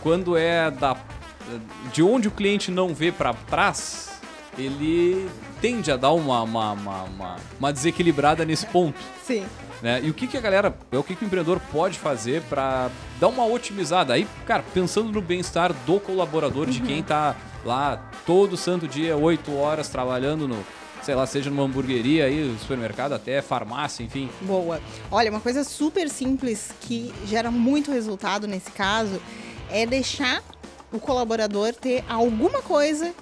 quando 0.02 0.36
é 0.36 0.70
da, 0.70 0.96
de 1.92 2.02
onde 2.02 2.28
o 2.28 2.30
cliente 2.30 2.70
não 2.70 2.94
vê 2.94 3.10
para 3.10 3.34
trás, 3.34 4.20
ele 4.56 5.28
tende 5.60 5.90
a 5.90 5.96
dar 5.96 6.12
uma, 6.12 6.42
uma, 6.42 6.72
uma, 6.72 7.02
uma, 7.02 7.36
uma 7.58 7.72
desequilibrada 7.72 8.44
nesse 8.44 8.66
ponto. 8.66 8.98
Sim. 9.22 9.44
Né? 9.82 10.00
E 10.02 10.10
o 10.10 10.14
que, 10.14 10.26
que 10.26 10.36
a 10.36 10.40
galera, 10.40 10.74
é 10.90 10.96
o 10.96 11.02
que, 11.02 11.14
que 11.14 11.24
o 11.24 11.26
empreendedor 11.26 11.60
pode 11.72 11.98
fazer 11.98 12.42
para 12.42 12.90
dar 13.20 13.28
uma 13.28 13.44
otimizada? 13.44 14.14
Aí, 14.14 14.26
cara, 14.46 14.64
pensando 14.72 15.12
no 15.12 15.20
bem-estar 15.20 15.72
do 15.84 16.00
colaborador, 16.00 16.66
uhum. 16.66 16.70
de 16.70 16.80
quem 16.80 17.02
tá 17.02 17.36
lá 17.64 18.00
todo 18.24 18.56
santo 18.56 18.86
dia, 18.88 19.16
8 19.16 19.54
horas 19.54 19.88
trabalhando 19.88 20.48
no, 20.48 20.64
sei 21.02 21.14
lá, 21.14 21.26
seja 21.26 21.50
numa 21.50 21.62
hamburgueria 21.62 22.24
aí, 22.24 22.56
supermercado, 22.60 23.12
até 23.12 23.40
farmácia, 23.40 24.02
enfim. 24.02 24.28
Boa. 24.42 24.80
Olha, 25.10 25.30
uma 25.30 25.40
coisa 25.40 25.64
super 25.64 26.08
simples 26.08 26.70
que 26.80 27.12
gera 27.26 27.50
muito 27.50 27.90
resultado 27.90 28.46
nesse 28.46 28.70
caso 28.70 29.20
é 29.70 29.86
deixar 29.86 30.42
o 30.92 30.98
colaborador 30.98 31.74
ter 31.74 32.04
alguma 32.08 32.62
coisa 32.62 33.14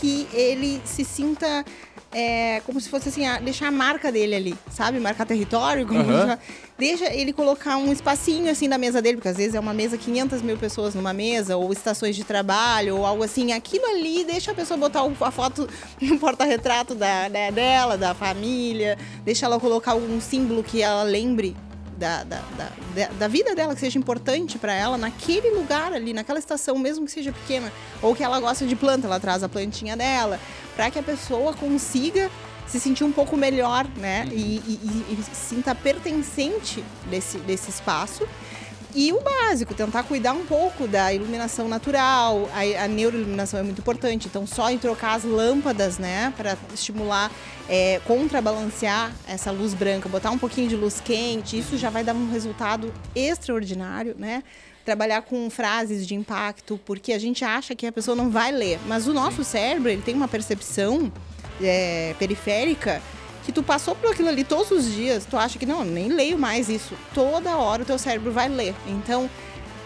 que 0.00 0.28
ele 0.32 0.80
se 0.84 1.04
sinta 1.04 1.64
é, 2.12 2.60
como 2.64 2.80
se 2.80 2.88
fosse 2.88 3.08
assim, 3.10 3.26
a, 3.26 3.38
deixar 3.38 3.68
a 3.68 3.70
marca 3.70 4.10
dele 4.10 4.34
ali, 4.34 4.58
sabe? 4.70 4.98
Marcar 4.98 5.26
território. 5.26 5.86
Uhum. 5.86 6.36
deixa 6.78 7.12
ele 7.12 7.32
colocar 7.32 7.76
um 7.76 7.92
espacinho 7.92 8.50
assim 8.50 8.66
na 8.66 8.78
mesa 8.78 9.02
dele, 9.02 9.16
porque 9.16 9.28
às 9.28 9.36
vezes 9.36 9.54
é 9.54 9.60
uma 9.60 9.74
mesa, 9.74 9.98
500 9.98 10.42
mil 10.42 10.56
pessoas 10.56 10.94
numa 10.94 11.12
mesa, 11.12 11.56
ou 11.56 11.72
estações 11.72 12.16
de 12.16 12.24
trabalho, 12.24 12.96
ou 12.96 13.06
algo 13.06 13.22
assim. 13.22 13.52
Aquilo 13.52 13.86
ali 13.86 14.24
deixa 14.24 14.52
a 14.52 14.54
pessoa 14.54 14.78
botar 14.78 15.02
a 15.02 15.30
foto 15.30 15.68
no 16.00 16.18
porta-retrato 16.18 16.94
da, 16.94 17.28
né, 17.28 17.52
dela, 17.52 17.98
da 17.98 18.14
família, 18.14 18.96
deixa 19.24 19.46
ela 19.46 19.60
colocar 19.60 19.92
algum 19.92 20.20
símbolo 20.20 20.62
que 20.62 20.82
ela 20.82 21.02
lembre 21.02 21.54
da, 21.98 22.22
da, 22.22 22.40
da, 22.56 23.08
da, 23.08 23.28
vida 23.28 23.56
dela, 23.56 23.74
que 23.74 23.80
seja 23.80 23.98
importante 23.98 24.56
para 24.56 24.72
ela 24.72 24.96
naquele 24.96 25.50
lugar 25.50 25.92
ali, 25.92 26.12
naquela 26.12 26.38
estação, 26.38 26.78
mesmo 26.78 27.04
que 27.04 27.10
seja 27.10 27.32
pequena, 27.32 27.72
ou 28.00 28.14
que 28.14 28.22
ela 28.22 28.38
gosta 28.38 28.64
de 28.64 28.76
planta, 28.76 29.08
ela 29.08 29.18
traz 29.18 29.42
a 29.42 29.48
plantinha 29.48 29.96
dela, 29.96 30.38
para 30.78 30.92
que 30.92 30.98
a 31.00 31.02
pessoa 31.02 31.52
consiga 31.54 32.30
se 32.64 32.78
sentir 32.78 33.02
um 33.02 33.10
pouco 33.10 33.36
melhor, 33.36 33.84
né? 33.96 34.22
Uhum. 34.26 34.32
E, 34.32 34.62
e, 34.64 34.80
e, 35.10 35.18
e 35.18 35.34
sinta 35.34 35.74
pertencente 35.74 36.84
desse, 37.10 37.38
desse 37.38 37.68
espaço 37.68 38.24
e 38.94 39.12
o 39.12 39.20
básico, 39.20 39.74
tentar 39.74 40.04
cuidar 40.04 40.34
um 40.34 40.46
pouco 40.46 40.86
da 40.86 41.12
iluminação 41.12 41.68
natural, 41.68 42.48
a, 42.54 42.84
a 42.84 42.86
neuroiluminação 42.86 43.58
é 43.58 43.62
muito 43.64 43.80
importante, 43.80 44.28
então 44.28 44.46
só 44.46 44.70
em 44.70 44.78
trocar 44.78 45.14
as 45.14 45.24
lâmpadas, 45.24 45.98
né, 45.98 46.32
para 46.36 46.56
estimular, 46.72 47.30
é, 47.68 48.00
contrabalancear 48.06 49.12
essa 49.26 49.50
luz 49.50 49.74
branca, 49.74 50.08
botar 50.08 50.30
um 50.30 50.38
pouquinho 50.38 50.68
de 50.68 50.76
luz 50.76 51.00
quente, 51.00 51.58
isso 51.58 51.76
já 51.76 51.90
vai 51.90 52.04
dar 52.04 52.14
um 52.14 52.30
resultado 52.30 52.94
extraordinário, 53.16 54.14
né? 54.16 54.44
Trabalhar 54.88 55.20
com 55.20 55.50
frases 55.50 56.06
de 56.06 56.14
impacto, 56.14 56.80
porque 56.86 57.12
a 57.12 57.18
gente 57.18 57.44
acha 57.44 57.74
que 57.74 57.86
a 57.86 57.92
pessoa 57.92 58.16
não 58.16 58.30
vai 58.30 58.50
ler, 58.50 58.80
mas 58.86 59.06
o 59.06 59.12
nosso 59.12 59.44
cérebro 59.44 59.90
ele 59.90 60.00
tem 60.00 60.14
uma 60.14 60.26
percepção 60.26 61.12
é, 61.60 62.14
periférica 62.18 63.02
que 63.44 63.52
tu 63.52 63.62
passou 63.62 63.94
por 63.94 64.12
aquilo 64.12 64.30
ali 64.30 64.44
todos 64.44 64.70
os 64.70 64.90
dias, 64.90 65.26
tu 65.26 65.36
acha 65.36 65.58
que 65.58 65.66
não, 65.66 65.84
nem 65.84 66.08
leio 66.08 66.38
mais 66.38 66.70
isso. 66.70 66.94
Toda 67.12 67.54
hora 67.58 67.82
o 67.82 67.84
teu 67.84 67.98
cérebro 67.98 68.32
vai 68.32 68.48
ler. 68.48 68.74
Então, 68.86 69.28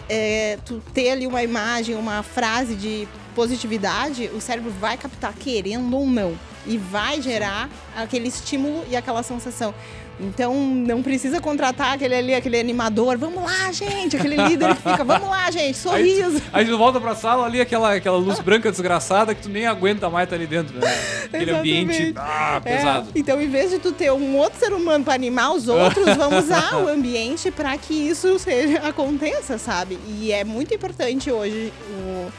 é, 0.07 0.57
tu 0.65 0.81
ter 0.93 1.09
ali 1.09 1.27
uma 1.27 1.43
imagem, 1.43 1.95
uma 1.95 2.23
frase 2.23 2.73
de 2.73 3.05
positividade, 3.35 4.31
o 4.33 4.39
cérebro 4.39 4.71
vai 4.71 4.95
captar 4.95 5.33
querendo 5.33 5.93
ou 5.97 6.07
não 6.07 6.39
e 6.65 6.77
vai 6.77 7.21
gerar 7.21 7.69
aquele 7.93 8.29
estímulo 8.29 8.85
e 8.89 8.95
aquela 8.95 9.21
sensação. 9.21 9.75
Então 10.19 10.53
não 10.53 11.01
precisa 11.01 11.41
contratar 11.41 11.93
aquele 11.93 12.15
ali, 12.15 12.33
aquele 12.33 12.59
animador. 12.59 13.17
Vamos 13.17 13.43
lá, 13.43 13.71
gente, 13.71 14.15
aquele 14.15 14.37
líder 14.37 14.75
que 14.75 14.81
fica, 14.81 15.03
vamos 15.03 15.27
lá, 15.27 15.49
gente, 15.49 15.77
sorriso. 15.77 16.41
Aí, 16.51 16.65
tu 16.65 16.77
volta 16.77 16.99
pra 17.01 17.15
sala 17.15 17.45
ali, 17.45 17.59
aquela, 17.59 17.95
aquela 17.95 18.17
luz 18.17 18.39
branca 18.39 18.69
desgraçada 18.69 19.33
que 19.33 19.41
tu 19.41 19.49
nem 19.49 19.65
aguenta 19.65 20.09
mais 20.09 20.25
estar 20.25 20.35
tá 20.35 20.41
ali 20.41 20.47
dentro, 20.47 20.79
né? 20.79 20.87
Aquele 21.25 21.51
ambiente 21.51 22.13
ah, 22.15 22.61
é, 22.63 22.77
pesado. 22.77 23.09
É, 23.13 23.19
então, 23.19 23.41
em 23.41 23.49
vez 23.49 23.71
de 23.71 23.79
tu 23.79 23.91
ter 23.91 24.11
um 24.11 24.37
outro 24.37 24.59
ser 24.59 24.73
humano 24.73 25.03
para 25.03 25.13
animar 25.13 25.53
os 25.53 25.67
outros, 25.67 26.05
vamos 26.15 26.45
usar 26.45 26.77
o 26.77 26.87
ambiente 26.87 27.49
para 27.49 27.75
que 27.77 27.93
isso 27.93 28.37
seja, 28.37 28.79
aconteça, 28.79 29.57
sabe? 29.57 29.97
E 30.07 30.31
é 30.31 30.43
muito 30.43 30.73
importante 30.73 31.31
hoje 31.31 31.73
o, 31.89 32.31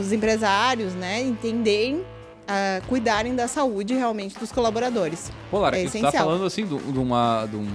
os 0.00 0.12
empresários, 0.12 0.94
né, 0.94 1.20
entenderem 1.22 2.04
uh, 2.48 2.86
cuidarem 2.86 3.34
da 3.34 3.46
saúde 3.46 3.94
realmente 3.94 4.38
dos 4.38 4.50
colaboradores. 4.50 5.30
Pô, 5.50 5.58
Lara, 5.58 5.78
é 5.78 5.86
você 5.86 6.00
tá 6.00 6.10
falando 6.10 6.44
assim 6.44 6.66
de 6.66 6.98
uma. 6.98 7.46
De 7.46 7.56
um, 7.56 7.68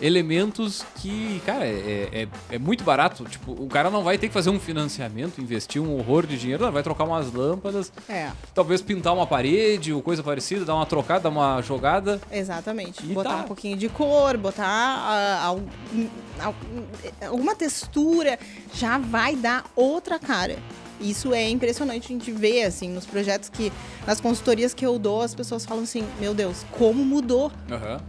elementos 0.00 0.84
que, 0.94 1.42
cara, 1.44 1.66
é, 1.66 2.08
é, 2.12 2.28
é, 2.52 2.58
muito 2.58 2.84
barato. 2.84 3.24
Tipo, 3.24 3.50
o 3.52 3.66
cara 3.66 3.90
não 3.90 4.04
vai 4.04 4.16
ter 4.16 4.28
que 4.28 4.32
fazer 4.32 4.48
um 4.50 4.60
financiamento, 4.60 5.40
investir 5.40 5.82
um 5.82 5.96
horror 5.98 6.24
de 6.24 6.38
dinheiro, 6.38 6.64
não, 6.64 6.70
vai 6.72 6.84
trocar 6.84 7.02
umas 7.02 7.32
lâmpadas, 7.32 7.92
É, 8.08 8.30
talvez 8.54 8.80
pintar 8.80 9.12
uma 9.12 9.26
parede 9.26 9.92
ou 9.92 10.00
coisa 10.00 10.22
parecida, 10.22 10.64
dar 10.64 10.76
uma 10.76 10.86
trocada, 10.86 11.22
dar 11.22 11.30
uma 11.30 11.60
jogada. 11.62 12.20
exatamente. 12.30 13.04
E 13.04 13.12
botar 13.12 13.30
tá. 13.30 13.36
um 13.38 13.42
pouquinho 13.42 13.76
de 13.76 13.88
cor, 13.88 14.36
botar 14.36 14.66
ah, 14.68 15.44
algum- 15.44 16.08
algum- 16.40 16.84
alguma 17.26 17.56
textura, 17.56 18.38
já 18.72 18.98
vai 18.98 19.34
dar 19.34 19.64
outra 19.74 20.18
cara. 20.18 20.56
Isso 21.00 21.32
é 21.32 21.48
impressionante 21.48 22.06
a 22.06 22.08
gente 22.08 22.30
ver, 22.32 22.64
assim, 22.64 22.88
nos 22.88 23.06
projetos 23.06 23.48
que, 23.48 23.72
nas 24.06 24.20
consultorias 24.20 24.74
que 24.74 24.84
eu 24.84 24.98
dou, 24.98 25.22
as 25.22 25.34
pessoas 25.34 25.64
falam 25.64 25.84
assim, 25.84 26.04
meu 26.20 26.34
Deus, 26.34 26.64
como 26.72 27.04
mudou, 27.04 27.52
Aham. 27.70 28.00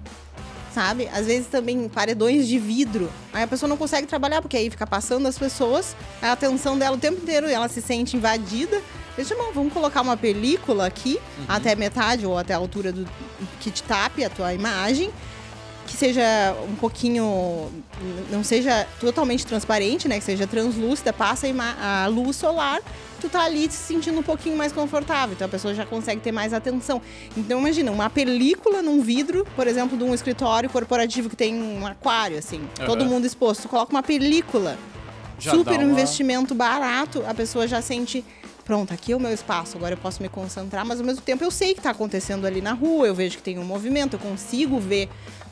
sabe? 0.74 1.08
Às 1.14 1.28
vezes 1.28 1.48
também 1.48 1.88
paredões 1.88 2.48
de 2.48 2.58
vidro. 2.58 3.12
Aí 3.34 3.44
a 3.44 3.48
pessoa 3.48 3.70
não 3.70 3.78
consegue 3.78 4.08
trabalhar, 4.08 4.42
porque 4.42 4.58
aí 4.58 4.70
fica 4.70 4.88
passando 4.88 5.28
as 5.28 5.38
pessoas, 5.38 5.96
a 6.22 6.32
atenção 6.32 6.78
dela 6.78 6.96
o 6.96 7.00
tempo 7.00 7.22
inteiro, 7.22 7.48
e 7.48 7.54
ela 7.54 7.68
se 7.68 7.82
sente 7.82 8.18
invadida. 8.18 8.82
Deixa 9.16 9.34
eu, 9.34 9.54
vamos 9.54 9.74
colocar 9.74 10.02
uma 10.02 10.16
película 10.16 10.86
aqui, 10.86 11.20
até 11.48 11.76
metade 11.76 12.26
ou 12.26 12.38
até 12.38 12.54
a 12.54 12.58
altura 12.58 12.92
do 12.94 13.06
que 13.60 13.70
te 13.70 13.84
tape 13.84 14.24
a 14.24 14.30
tua 14.30 14.54
imagem, 14.54 15.12
que 15.90 15.98
seja 15.98 16.56
um 16.70 16.76
pouquinho, 16.76 17.72
não 18.30 18.44
seja 18.44 18.86
totalmente 19.00 19.44
transparente, 19.46 20.08
né? 20.08 20.20
Que 20.20 20.24
seja 20.24 20.46
translúcida, 20.46 21.12
passa 21.12 21.48
a, 21.82 22.06
luz 22.08 22.36
solar, 22.36 22.80
tu 23.20 23.28
tá 23.28 23.44
ali 23.44 23.64
se 23.72 23.78
sentindo 23.78 24.20
um 24.20 24.24
pouquinho 24.24 24.56
mais 24.56 24.72
confortável, 24.72 25.34
então 25.36 25.48
a 25.48 25.50
pessoa 25.50 25.74
já 25.74 25.88
consegue 25.88 26.22
ter 26.22 26.32
mais 26.32 26.54
atenção. 26.54 27.02
Então 27.36 27.60
imagina, 27.60 27.92
uma 27.92 28.08
película 28.08 28.84
num 28.84 29.02
vidro, 29.02 29.48
por 29.56 29.66
exemplo, 29.66 29.98
de 29.98 30.04
um 30.04 30.14
escritório 30.14 30.70
corporativo 30.70 31.28
que 31.28 31.36
tem 31.36 31.56
um 31.60 31.86
aquário, 31.88 32.38
assim, 32.38 32.62
todo 32.86 33.02
Aham. 33.02 33.10
mundo 33.10 33.26
exposto, 33.26 33.64
tu 33.64 33.70
coloca 33.70 33.92
uma 33.92 34.04
película, 34.04 34.78
Já 35.40 35.52
super 35.52 35.80
uma- 35.80 35.84
investimento 35.86 36.54
barato, 36.54 37.24
a 37.28 37.34
pessoa 37.34 37.68
já 37.68 37.82
sente. 37.82 38.24
Pronto, 38.64 38.94
aqui 38.94 39.14
é 39.14 39.16
o 39.16 39.20
meu 39.20 39.34
espaço, 39.34 39.78
agora 39.78 39.94
eu 39.96 39.98
posso 39.98 40.22
me 40.22 40.30
concentrar, 40.30 40.86
mas 40.86 41.00
ao 41.00 41.06
mesmo 41.06 41.24
tempo 41.24 41.44
eu 41.44 41.50
sei 41.50 41.74
que 41.74 41.80
está 41.80 41.90
acontecendo 41.90 42.46
ali 42.46 42.62
na 42.62 42.74
rua, 42.74 43.08
eu 43.08 43.16
vejo 43.16 43.38
que 43.38 43.42
tem 43.42 43.58
um 43.58 43.64
movimento, 43.66 44.14
eu 44.14 44.20
consigo 44.20 44.80
ver 44.80 45.10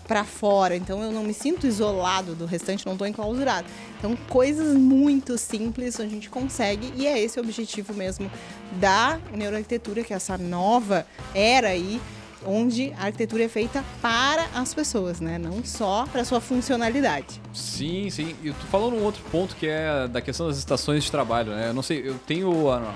para 0.08 0.24
fora, 0.24 0.76
então 0.76 1.04
eu 1.04 1.12
não 1.12 1.24
me 1.24 1.34
sinto 1.34 1.68
isolado 1.68 2.34
do 2.34 2.46
restante, 2.46 2.86
não 2.86 2.94
estou 2.94 3.06
enclausurado. 3.08 3.68
Então, 4.00 4.16
coisas 4.30 4.76
muito 4.76 5.38
simples 5.38 6.00
a 6.00 6.08
gente 6.08 6.30
consegue 6.30 6.94
e 6.96 7.06
é 7.06 7.20
esse 7.20 7.40
o 7.40 7.44
objetivo 7.44 7.94
mesmo 7.94 8.32
da 8.80 9.20
neuroarquitetura, 9.34 10.04
que 10.04 10.14
é 10.14 10.16
essa 10.16 10.38
nova 10.38 11.06
era 11.36 11.70
aí, 11.70 12.00
onde 12.46 12.94
a 12.98 13.06
arquitetura 13.06 13.44
é 13.44 13.50
feita 13.50 13.84
para 14.02 14.46
as 14.56 14.74
pessoas, 14.74 15.20
né? 15.20 15.38
Não 15.38 15.66
só 15.66 16.06
para 16.12 16.24
sua 16.24 16.40
funcionalidade. 16.40 17.42
Sim, 17.54 18.10
sim. 18.10 18.36
E 18.44 18.52
tu 18.52 18.66
falou 18.68 18.92
num 18.92 19.04
outro 19.04 19.22
ponto 19.32 19.56
que 19.56 19.68
é 19.68 20.08
da 20.08 20.22
questão 20.22 20.48
das 20.48 20.58
estações 20.58 21.04
de 21.04 21.12
trabalho, 21.12 21.52
né? 21.52 21.70
Eu 21.70 21.74
não 21.74 21.82
sei, 21.82 22.08
eu 22.08 22.16
tenho. 22.26 22.70
a- 22.72 22.80
na- 22.80 22.94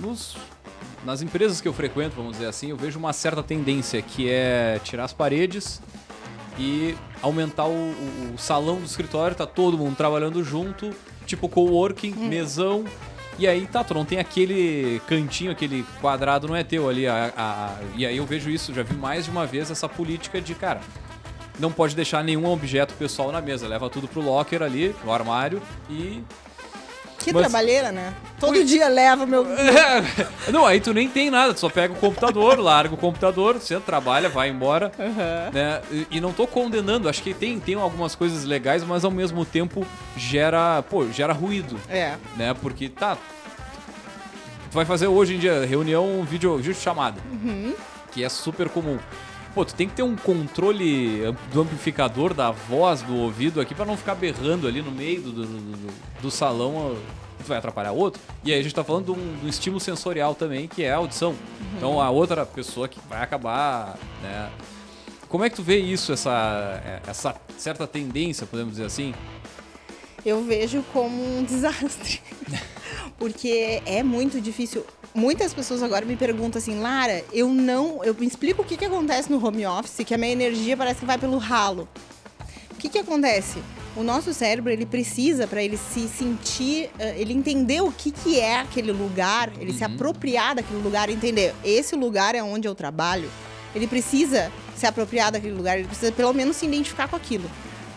nos, 0.00 0.36
nas 1.04 1.22
empresas 1.22 1.60
que 1.60 1.66
eu 1.68 1.72
frequento, 1.72 2.14
vamos 2.16 2.32
dizer 2.32 2.46
assim, 2.46 2.70
eu 2.70 2.76
vejo 2.76 2.98
uma 2.98 3.12
certa 3.12 3.42
tendência 3.42 4.00
que 4.00 4.28
é 4.30 4.80
tirar 4.84 5.04
as 5.04 5.12
paredes 5.12 5.80
e 6.58 6.94
aumentar 7.20 7.64
o, 7.66 7.70
o- 7.72 8.32
o 8.34 8.38
salão 8.38 8.76
do 8.76 8.84
escritório, 8.84 9.34
tá 9.36 9.46
todo 9.46 9.76
mundo 9.78 9.96
trabalhando 9.96 10.42
junto, 10.44 10.90
tipo 11.26 11.48
coworking, 11.48 12.12
mesão. 12.14 12.84
E 13.38 13.48
aí, 13.48 13.66
tá, 13.66 13.82
tu 13.82 13.94
não 13.94 14.04
tem 14.04 14.18
aquele 14.18 15.00
cantinho, 15.08 15.50
aquele 15.50 15.84
quadrado, 16.00 16.46
não 16.46 16.54
é 16.54 16.62
teu 16.62 16.88
ali. 16.88 17.06
a- 17.06 17.32
a- 17.36 17.76
e 17.96 18.04
aí 18.04 18.16
eu 18.18 18.26
vejo 18.26 18.50
isso, 18.50 18.74
já 18.74 18.82
vi 18.82 18.94
mais 18.94 19.24
de 19.24 19.30
uma 19.30 19.46
vez 19.46 19.70
essa 19.70 19.88
política 19.88 20.40
de, 20.40 20.54
cara, 20.54 20.80
não 21.58 21.72
pode 21.72 21.96
deixar 21.96 22.22
nenhum 22.22 22.46
objeto 22.46 22.92
pessoal 22.94 23.32
na 23.32 23.40
mesa. 23.40 23.66
Leva 23.66 23.88
tudo 23.88 24.06
pro 24.06 24.20
locker 24.20 24.62
ali, 24.62 24.94
no 25.04 25.12
armário 25.12 25.60
e. 25.90 26.22
Que 27.22 27.32
Mas- 27.32 27.42
trabalheira, 27.42 27.92
né? 27.92 28.12
Todo 28.40 28.56
Ui. 28.58 28.64
dia 28.64 28.88
leva 28.88 29.24
meu. 29.24 29.46
não, 30.52 30.66
aí 30.66 30.80
tu 30.80 30.92
nem 30.92 31.08
tem 31.08 31.30
nada, 31.30 31.54
tu 31.54 31.60
só 31.60 31.68
pega 31.68 31.92
o 31.94 31.96
computador, 31.96 32.58
larga 32.60 32.94
o 32.94 32.98
computador, 32.98 33.54
você 33.60 33.78
trabalha, 33.78 34.28
vai 34.28 34.48
embora. 34.48 34.90
Aham. 34.98 35.50
Né? 35.52 35.80
E, 35.90 36.06
e 36.12 36.20
não 36.20 36.32
tô 36.32 36.46
condenando, 36.46 37.08
acho 37.08 37.22
que 37.22 37.32
tem, 37.32 37.60
tem 37.60 37.74
algumas 37.76 38.14
coisas 38.14 38.44
legais, 38.44 38.82
mas 38.84 39.04
ao 39.04 39.10
mesmo 39.10 39.44
tempo 39.44 39.86
gera, 40.16 40.82
pô, 40.90 41.06
gera 41.10 41.32
ruído, 41.32 41.78
É. 41.88 42.16
né? 42.36 42.54
Porque 42.60 42.88
tá. 42.88 43.16
Tu 44.70 44.74
vai 44.74 44.84
fazer 44.84 45.06
hoje 45.06 45.34
em 45.34 45.38
dia 45.38 45.64
reunião 45.66 46.24
vídeo, 46.24 46.56
vídeo 46.56 46.74
chamada, 46.74 47.20
que 48.10 48.24
é 48.24 48.28
super 48.28 48.68
comum. 48.68 48.98
Pô, 49.54 49.64
tu 49.66 49.74
tem 49.74 49.86
que 49.86 49.94
ter 49.94 50.02
um 50.02 50.16
controle 50.16 51.20
do 51.52 51.60
amplificador 51.60 52.32
da 52.32 52.50
voz, 52.50 53.02
do 53.02 53.14
ouvido 53.14 53.60
aqui, 53.60 53.74
pra 53.74 53.84
não 53.84 53.96
ficar 53.98 54.14
berrando 54.14 54.66
ali 54.66 54.80
no 54.80 54.90
meio 54.90 55.20
do, 55.20 55.32
do, 55.32 55.46
do- 55.46 55.92
do 56.22 56.30
salão, 56.30 56.96
vai 57.46 57.58
atrapalhar 57.58 57.92
outro. 57.92 58.20
E 58.42 58.50
aí 58.52 58.58
a 58.58 58.62
gente 58.62 58.74
tá 58.74 58.82
falando 58.82 59.06
de 59.06 59.10
um, 59.10 59.36
de 59.40 59.46
um 59.46 59.48
estímulo 59.48 59.78
sensorial 59.80 60.34
também, 60.34 60.66
que 60.66 60.82
é 60.82 60.92
a 60.92 60.96
audição. 60.96 61.34
Então 61.76 62.00
a 62.00 62.08
outra 62.08 62.46
pessoa 62.46 62.88
que 62.88 62.98
vai 63.10 63.20
acabar, 63.22 63.98
né? 64.22 64.50
Como 65.28 65.44
é 65.44 65.50
que 65.50 65.56
tu 65.56 65.62
vê 65.62 65.78
isso, 65.78 66.12
essa, 66.12 66.80
é, 66.84 67.00
essa 67.06 67.34
certa 67.58 67.86
tendência, 67.86 68.46
podemos 68.46 68.72
dizer 68.72 68.84
assim? 68.86 69.14
Eu 70.24 70.44
vejo 70.44 70.82
como 70.94 71.38
um 71.38 71.42
desastre. 71.44 72.20
Porque 73.18 73.82
é 73.84 74.02
muito 74.02 74.40
difícil. 74.40 74.84
Muitas 75.14 75.52
pessoas 75.52 75.82
agora 75.82 76.06
me 76.06 76.16
perguntam 76.16 76.58
assim, 76.58 76.80
Lara, 76.80 77.22
eu 77.32 77.48
não. 77.48 78.02
Eu 78.02 78.14
me 78.14 78.26
explico 78.26 78.62
o 78.62 78.64
que, 78.64 78.78
que 78.78 78.84
acontece 78.84 79.30
no 79.30 79.44
home 79.44 79.66
office, 79.66 80.04
que 80.06 80.14
a 80.14 80.18
minha 80.18 80.32
energia 80.32 80.74
parece 80.76 81.00
que 81.00 81.06
vai 81.06 81.18
pelo 81.18 81.36
ralo. 81.36 81.86
O 82.70 82.74
que, 82.76 82.88
que 82.88 82.98
acontece? 82.98 83.62
O 83.94 84.02
nosso 84.02 84.32
cérebro, 84.32 84.72
ele 84.72 84.86
precisa, 84.86 85.46
para 85.46 85.62
ele 85.62 85.76
se 85.76 86.08
sentir, 86.08 86.88
eh, 86.98 87.14
ele 87.18 87.34
entender 87.34 87.82
o 87.82 87.92
que, 87.92 88.10
que 88.10 88.40
é 88.40 88.60
aquele 88.60 88.90
lugar, 88.90 89.52
ele 89.60 89.72
se 89.74 89.84
apropriar 89.84 90.54
daquele 90.54 90.82
lugar, 90.82 91.10
entender, 91.10 91.54
esse 91.62 91.94
lugar 91.94 92.34
é 92.34 92.42
onde 92.42 92.66
eu 92.66 92.74
trabalho, 92.74 93.30
ele 93.74 93.86
precisa 93.86 94.50
se 94.74 94.86
apropriar 94.86 95.30
daquele 95.30 95.52
lugar, 95.52 95.78
ele 95.78 95.86
precisa 95.86 96.10
pelo 96.10 96.32
menos 96.32 96.56
se 96.56 96.64
identificar 96.64 97.06
com 97.06 97.14
aquilo. 97.14 97.48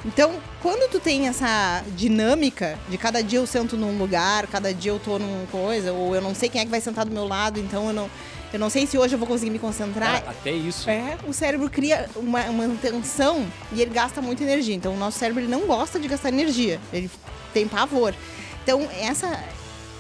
Então, 0.06 0.36
quando 0.62 0.90
tu 0.90 1.00
tem 1.00 1.28
essa 1.28 1.84
dinâmica 1.96 2.78
de 2.88 2.98
cada 2.98 3.24
dia 3.24 3.40
eu 3.40 3.48
sento 3.48 3.76
num 3.76 3.98
lugar, 3.98 4.46
cada 4.46 4.72
dia 4.72 4.92
eu 4.92 5.00
tô 5.00 5.18
numa 5.18 5.48
coisa, 5.48 5.92
ou 5.92 6.14
eu 6.14 6.22
não 6.22 6.36
sei 6.36 6.48
quem 6.48 6.62
é 6.62 6.66
que 6.66 6.70
vai 6.70 6.80
sentar 6.80 7.06
do 7.06 7.12
meu 7.12 7.28
lado, 7.28 7.60
então 7.60 7.88
eu 7.88 7.94
não, 7.94 8.10
eu 8.54 8.60
não 8.60 8.70
sei 8.70 8.86
se 8.86 9.00
hoje 9.00 9.16
eu 9.16 9.20
vou 9.20 9.28
conseguir 9.28 9.50
me 9.50 9.58
concentrar. 9.58 10.22
Cara, 10.22 10.32
até 10.32 10.52
isso. 10.52 10.88
É, 10.88 11.18
o 11.28 11.34
cérebro 11.34 11.70
cria 11.72 12.08
uma, 12.16 12.44
uma 12.44 12.68
tensão 12.76 13.48
e 13.74 13.82
ele 13.82 13.90
gasta 13.90 14.22
muita 14.22 14.44
energia. 14.44 14.76
Então, 14.76 14.94
o 14.94 14.98
nosso 14.98 15.18
cérebro 15.18 15.42
ele 15.42 15.52
não 15.52 15.66
gosta 15.66 16.00
de 16.00 16.08
gastar 16.08 16.30
energia, 16.30 16.80
ele 16.94 17.10
tem 17.52 17.68
pavor. 17.68 18.14
Então, 18.64 18.88
essa, 19.00 19.44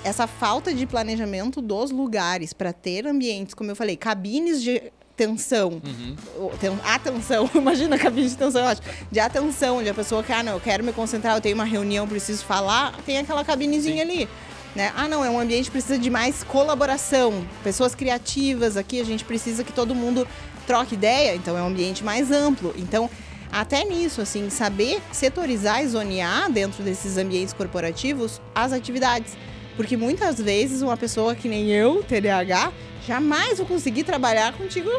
essa 0.03 0.27
falta 0.27 0.71
de 0.71 0.85
planejamento 0.85 1.61
dos 1.61 1.89
lugares 1.89 2.53
para 2.53 2.71
ter 2.71 3.07
ambientes, 3.07 3.55
como 3.55 3.71
eu 3.71 3.75
falei, 3.75 3.97
cabines 3.97 4.61
de 4.61 4.83
tensão, 5.15 5.81
Uhum. 5.83 6.49
ten- 6.59 6.77
atenção, 6.83 7.49
imagina 7.55 7.95
a 7.95 7.99
cabine 7.99 8.27
de 8.29 8.35
tensão, 8.35 8.61
eu 8.61 8.67
acho, 8.67 8.81
de 9.11 9.19
atenção, 9.19 9.77
onde 9.77 9.89
a 9.89 9.93
pessoa 9.93 10.21
quer, 10.23 10.33
ah, 10.35 10.43
não, 10.43 10.53
eu 10.53 10.59
quero 10.59 10.83
me 10.83 10.91
concentrar, 10.91 11.35
eu 11.37 11.41
tenho 11.41 11.55
uma 11.55 11.63
reunião, 11.65 12.07
preciso 12.07 12.43
falar, 12.43 12.93
tem 13.05 13.17
aquela 13.17 13.43
cabinezinha 13.43 14.03
ali. 14.03 14.27
Né? 14.75 14.91
Ah, 14.95 15.07
não, 15.07 15.23
é 15.23 15.29
um 15.29 15.39
ambiente 15.39 15.65
que 15.65 15.71
precisa 15.71 15.97
de 15.97 16.09
mais 16.09 16.43
colaboração, 16.43 17.45
pessoas 17.63 17.95
criativas 17.95 18.75
aqui, 18.75 18.99
a 18.99 19.05
gente 19.05 19.23
precisa 19.23 19.63
que 19.63 19.71
todo 19.71 19.95
mundo 19.95 20.27
troque 20.67 20.95
ideia, 20.95 21.33
então 21.35 21.57
é 21.57 21.61
um 21.61 21.67
ambiente 21.67 22.03
mais 22.03 22.29
amplo. 22.31 22.73
Então, 22.75 23.09
até 23.51 23.85
nisso, 23.85 24.19
assim, 24.19 24.49
saber 24.49 25.01
setorizar 25.13 25.81
e 25.81 25.87
zonear 25.87 26.51
dentro 26.51 26.83
desses 26.83 27.17
ambientes 27.17 27.53
corporativos 27.53 28.41
as 28.53 28.73
atividades. 28.73 29.37
Porque 29.75 29.97
muitas 29.97 30.39
vezes 30.39 30.81
uma 30.81 30.95
pessoa 30.97 31.35
que 31.35 31.47
nem 31.47 31.69
eu, 31.71 32.03
TDAH, 32.03 32.71
jamais 33.05 33.57
vou 33.57 33.67
conseguir 33.67 34.03
trabalhar 34.03 34.53
contigo 34.53 34.89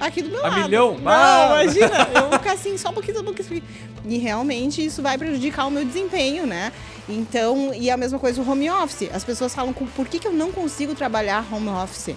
aqui 0.00 0.22
do 0.22 0.30
meu 0.30 0.44
A 0.44 0.48
lado. 0.48 0.62
milhão? 0.62 0.98
Não, 0.98 1.10
Ah! 1.12 1.62
imagina, 1.62 2.08
eu 2.14 2.28
vou 2.30 2.38
ficar 2.38 2.52
assim, 2.52 2.76
só 2.78 2.90
um 2.90 2.92
pouquinho, 2.94 3.16
só 3.16 3.22
um 3.22 3.24
pouquinho. 3.24 3.62
E 4.06 4.18
realmente 4.18 4.84
isso 4.84 5.02
vai 5.02 5.16
prejudicar 5.18 5.66
o 5.66 5.70
meu 5.70 5.84
desempenho, 5.84 6.46
né? 6.46 6.72
Então, 7.08 7.72
e 7.74 7.90
a 7.90 7.96
mesma 7.96 8.18
coisa 8.18 8.40
o 8.40 8.48
home 8.48 8.70
office. 8.70 9.08
As 9.12 9.24
pessoas 9.24 9.54
falam, 9.54 9.72
com- 9.72 9.86
por 9.86 10.06
que, 10.08 10.18
que 10.18 10.26
eu 10.28 10.32
não 10.32 10.52
consigo 10.52 10.94
trabalhar 10.94 11.44
home 11.52 11.68
office? 11.68 12.14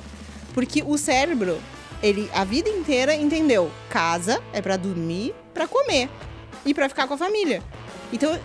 Porque 0.53 0.83
o 0.85 0.97
cérebro, 0.97 1.57
ele 2.01 2.29
a 2.33 2.43
vida 2.43 2.69
inteira 2.69 3.15
entendeu, 3.15 3.71
casa 3.89 4.41
é 4.53 4.61
pra 4.61 4.77
dormir, 4.77 5.33
pra 5.53 5.67
comer 5.67 6.09
e 6.65 6.73
pra 6.73 6.87
ficar 6.89 7.07
com 7.07 7.13
a 7.13 7.17
família. 7.17 7.61
Então, 8.11 8.37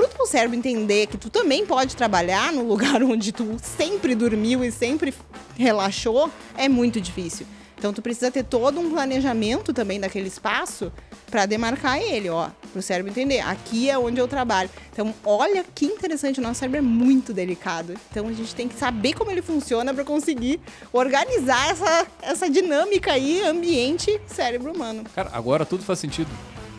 pro 0.00 0.08
teu 0.08 0.26
cérebro 0.26 0.56
entender 0.56 1.06
que 1.06 1.16
tu 1.16 1.30
também 1.30 1.64
pode 1.64 1.94
trabalhar 1.94 2.52
no 2.52 2.66
lugar 2.66 3.02
onde 3.04 3.32
tu 3.32 3.56
sempre 3.62 4.14
dormiu 4.14 4.64
e 4.64 4.72
sempre 4.72 5.14
relaxou, 5.56 6.30
é 6.56 6.68
muito 6.68 7.00
difícil. 7.00 7.46
Então 7.78 7.92
tu 7.92 8.00
precisa 8.00 8.30
ter 8.30 8.44
todo 8.44 8.80
um 8.80 8.90
planejamento 8.90 9.72
também 9.72 10.00
daquele 10.00 10.28
espaço 10.28 10.90
para 11.30 11.44
demarcar 11.44 11.98
ele, 11.98 12.30
ó, 12.30 12.48
pro 12.72 12.80
cérebro 12.80 13.10
entender. 13.10 13.40
Aqui 13.40 13.90
é 13.90 13.98
onde 13.98 14.20
eu 14.20 14.26
trabalho. 14.26 14.70
Então, 14.92 15.12
olha 15.24 15.64
que 15.74 15.84
interessante, 15.84 16.38
o 16.38 16.42
nosso 16.42 16.60
cérebro 16.60 16.78
é 16.78 16.82
muito 16.82 17.32
delicado. 17.32 17.94
Então 18.10 18.28
a 18.28 18.32
gente 18.32 18.54
tem 18.54 18.68
que 18.68 18.74
saber 18.74 19.12
como 19.12 19.30
ele 19.30 19.42
funciona 19.42 19.92
para 19.92 20.04
conseguir 20.04 20.60
organizar 20.92 21.70
essa, 21.70 22.06
essa 22.22 22.48
dinâmica 22.48 23.12
aí, 23.12 23.42
ambiente 23.42 24.18
cérebro 24.26 24.72
humano. 24.72 25.04
Cara, 25.14 25.30
agora 25.32 25.66
tudo 25.66 25.84
faz 25.84 25.98
sentido. 25.98 26.30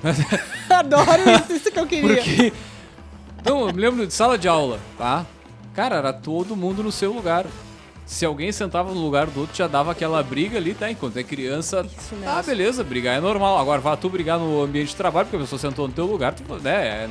Adoro 0.70 1.22
isso, 1.30 1.53
isso 1.53 1.72
que 1.72 1.80
eu 1.80 1.86
queria. 1.86 2.16
Porque. 2.16 2.53
Não, 3.46 3.68
eu 3.68 3.74
me 3.74 3.80
lembro 3.80 4.06
de 4.08 4.14
sala 4.14 4.38
de 4.38 4.48
aula, 4.48 4.80
tá? 4.98 5.26
Cara, 5.74 5.98
era 5.98 6.12
todo 6.14 6.56
mundo 6.56 6.82
no 6.82 6.91
seu 6.91 7.12
lugar. 7.14 7.46
Se 8.06 8.26
alguém 8.26 8.52
sentava 8.52 8.93
no 8.93 9.00
lugar 9.02 9.28
do 9.28 9.41
outro, 9.41 9.56
já 9.56 9.68
dava 9.68 9.91
aquela 9.91 10.22
briga 10.22 10.58
ali, 10.58 10.74
tá? 10.74 10.89
Enquanto 10.89 11.18
é 11.18 11.24
criança. 11.24 11.86
Isso 11.98 12.16
mesmo. 12.16 12.30
Ah, 12.30 12.41
beleza, 12.43 12.84
brigar 12.84 13.18
é 13.18 13.20
normal. 13.20 13.58
Agora, 13.58 13.82
vá 13.82 13.96
tu 13.98 14.10
brigar 14.10 14.38
no 14.39 14.62
ambiente 14.62 14.89
de 14.89 14.96
trabalho, 14.96 15.26
porque 15.26 15.38
a 15.38 15.39
pessoa 15.39 15.60
sentou 15.60 15.88
no 15.88 15.93
teu 15.93 16.06
lugar, 16.06 16.34
tu, 16.34 16.43
né? 16.62 16.72
É, 16.88 17.10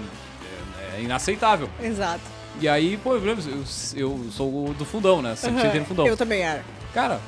é- 0.94 0.98
é 0.98 1.02
inaceitável. 1.02 1.68
Exato. 1.82 2.20
E 2.60 2.68
aí, 2.68 2.96
pô, 2.96 3.14
eu 3.14 3.20
lembro, 3.20 3.42
eu, 3.50 3.64
eu 3.96 4.26
sou 4.30 4.72
do 4.74 4.84
fundão, 4.84 5.20
né? 5.20 5.34
Sempre 5.34 5.60
sentei 5.62 5.80
no 5.80 5.86
fundão. 5.86 6.06
Eu 6.06 6.16
também 6.16 6.42
era. 6.42 6.64
Cara, 6.92 7.20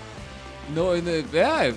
não, 0.71 0.95
é, 0.95 1.75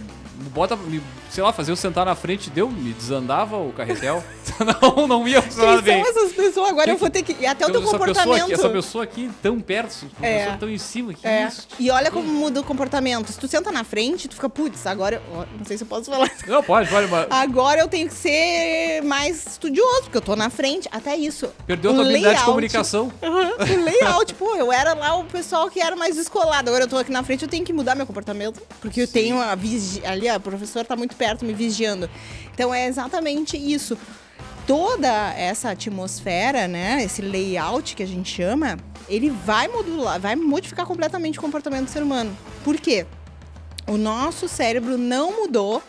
bota, 0.54 0.76
me, 0.76 1.02
sei 1.30 1.44
lá, 1.44 1.54
fazer 1.54 1.72
eu 1.72 1.76
sentar 1.76 2.06
na 2.06 2.16
frente, 2.16 2.50
deu, 2.50 2.70
me 2.70 2.94
desandava 2.94 3.58
o 3.58 3.72
carretel. 3.72 4.24
não, 4.82 5.08
não 5.08 5.28
ia 5.28 5.42
funcionar 5.42 5.76
Quem 5.84 5.84
bem. 5.84 6.04
são 6.04 6.12
essas 6.24 6.32
pessoas? 6.34 6.70
Agora 6.70 6.90
eu 6.92 6.98
vou 6.98 7.10
ter 7.10 7.24
que. 7.24 7.36
E 7.40 7.46
até 7.46 7.66
o 7.66 7.72
teu 7.72 7.82
essa 7.82 7.92
pessoa, 7.92 8.00
comportamento. 8.08 8.44
aqui, 8.44 8.54
essa 8.54 8.70
pessoa 8.70 9.04
aqui 9.04 9.32
tão 9.42 9.60
perto, 9.60 10.08
uma 10.18 10.28
É. 10.28 10.40
pessoa 10.40 10.58
tão 10.58 10.70
em 10.70 10.78
cima, 10.78 11.14
que 11.14 11.26
É. 11.28 11.48
isso? 11.48 11.68
E 11.80 11.90
olha 11.92 12.12
como 12.12 12.28
muda 12.28 12.60
o 12.60 12.64
comportamento. 12.64 13.32
Se 13.32 13.40
tu 13.40 13.48
senta 13.48 13.72
na 13.72 13.84
frente, 13.84 14.28
tu 14.28 14.36
fica, 14.36 14.50
putz, 14.50 14.86
agora. 14.88 15.22
eu- 15.34 15.46
Não 15.58 15.66
sei 15.66 15.78
se 15.78 15.84
eu 15.84 15.88
posso 15.88 16.10
falar. 16.10 16.30
Não, 16.48 16.64
pode, 16.64 16.90
pode, 16.90 17.08
mas 17.08 17.28
Agora 17.30 17.80
eu 17.82 17.88
tenho 17.88 18.08
que 18.08 18.14
ser 18.14 19.02
mais 19.04 19.46
estudioso, 19.46 20.04
porque 20.04 20.18
eu 20.18 20.22
tô 20.22 20.36
na 20.36 20.50
frente. 20.50 20.88
Até 20.92 21.16
isso. 21.16 21.50
perdeu 21.66 21.92
a 21.92 21.94
tua 21.94 22.04
habilidade 22.04 22.40
de 22.40 22.46
comunicação. 22.46 23.12
O 23.70 23.84
layout, 23.84 24.34
pô, 24.36 24.56
eu 24.56 24.72
era 24.72 24.94
lá 24.94 25.16
o 25.16 25.26
pessoal 25.26 25.70
que 25.70 25.80
era 25.82 25.96
mais 25.96 26.16
descolado. 26.16 26.70
Agora 26.70 26.86
eu 26.86 26.88
tô 26.88 26.98
aqui 26.98 27.12
na 27.12 27.24
frente, 27.24 27.44
eu 27.44 27.50
tenho 27.50 27.64
que 27.66 27.74
mudar 27.74 27.94
meu 27.96 28.06
comportamento. 28.06 28.62
Porque 28.82 29.02
eu 29.02 29.08
tenho 29.08 29.40
a 29.40 29.54
vigi... 29.56 30.02
ali, 30.06 30.28
a 30.28 30.40
professora 30.40 30.86
tá 30.86 30.96
muito 30.96 31.16
perto 31.20 31.46
me 31.46 31.54
vigiando. 31.54 32.10
Então 32.54 32.74
é 32.74 32.88
exatamente 32.88 33.58
isso. 33.58 33.98
Toda 34.66 35.34
essa 35.34 35.72
atmosfera, 35.72 36.68
né? 36.68 37.04
Esse 37.04 37.22
layout 37.22 37.96
que 37.96 38.04
a 38.04 38.08
gente 38.08 38.34
chama, 38.34 38.78
ele 39.08 39.30
vai 39.30 39.68
modular, 39.68 40.20
vai 40.20 40.36
modificar 40.36 40.86
completamente 40.86 41.38
o 41.38 41.42
comportamento 41.42 41.86
do 41.86 41.92
ser 41.92 42.02
humano. 42.02 42.36
Por 42.64 42.80
quê? 42.80 43.06
O 43.88 43.98
nosso 43.98 44.48
cérebro 44.48 44.98
não 44.98 45.42
mudou 45.42 45.84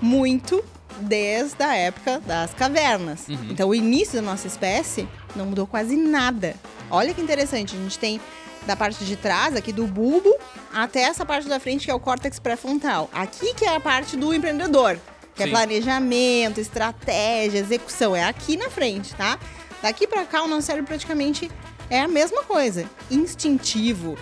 muito 0.00 0.62
desde 1.00 1.62
a 1.62 1.74
época 1.74 2.20
das 2.20 2.52
cavernas. 2.52 3.26
Uhum. 3.28 3.48
Então, 3.50 3.68
o 3.70 3.74
início 3.74 4.16
da 4.16 4.22
nossa 4.22 4.46
espécie 4.46 5.08
não 5.34 5.46
mudou 5.46 5.66
quase 5.66 5.96
nada. 5.96 6.54
Olha 6.90 7.14
que 7.14 7.20
interessante, 7.20 7.74
a 7.74 7.78
gente 7.78 7.98
tem 7.98 8.20
da 8.66 8.76
parte 8.76 9.04
de 9.04 9.16
trás, 9.16 9.56
aqui 9.56 9.72
do 9.72 9.86
bulbo, 9.86 10.34
até 10.72 11.02
essa 11.02 11.24
parte 11.24 11.48
da 11.48 11.58
frente 11.58 11.84
que 11.84 11.90
é 11.90 11.94
o 11.94 12.00
córtex 12.00 12.38
pré-frontal. 12.38 13.08
Aqui 13.12 13.54
que 13.54 13.64
é 13.64 13.74
a 13.74 13.80
parte 13.80 14.16
do 14.16 14.32
empreendedor, 14.34 14.98
que 15.34 15.42
Sim. 15.42 15.48
é 15.48 15.52
planejamento, 15.52 16.60
estratégia, 16.60 17.58
execução, 17.58 18.14
é 18.14 18.24
aqui 18.24 18.56
na 18.56 18.70
frente, 18.70 19.14
tá? 19.14 19.38
Daqui 19.82 20.06
pra 20.06 20.24
cá 20.24 20.42
o 20.42 20.48
nosso 20.48 20.66
cérebro 20.66 20.88
praticamente 20.88 21.50
é 21.88 22.00
a 22.00 22.08
mesma 22.08 22.42
coisa, 22.42 22.88
instintivo, 23.10 24.18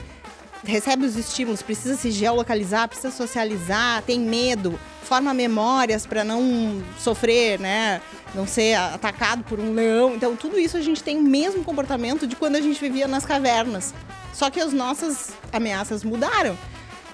recebe 0.63 1.05
os 1.05 1.17
estímulos, 1.17 1.63
precisa 1.63 1.97
se 1.97 2.11
geolocalizar, 2.11 2.89
precisa 2.89 3.11
socializar, 3.11 4.03
tem 4.03 4.21
medo, 4.21 4.79
forma 5.07 5.33
memórias 5.33 6.05
para 6.05 6.25
não 6.25 6.83
sofrer, 6.99 7.59
né? 7.59 8.03
Não 8.35 8.47
ser 8.47 8.75
atacado 8.75 9.45
por 9.45 9.59
um 9.59 9.73
leão. 9.73 10.15
Então, 10.15 10.37
tudo 10.37 10.59
isso 10.59 10.77
a 10.77 10.83
gente 10.83 11.03
tem 11.03 11.17
o 11.17 11.23
mesmo 11.23 11.65
comportamento 11.65 12.27
de 12.27 12.37
quando 12.37 12.57
a 12.57 12.61
gente 12.61 12.79
vivia 12.81 13.09
nas 13.09 13.25
cavernas. 13.25 13.95
Só 14.35 14.51
que 14.51 14.61
as 14.61 14.73
nossas 14.73 15.31
ameaças 15.53 16.05
mudaram. 16.05 16.59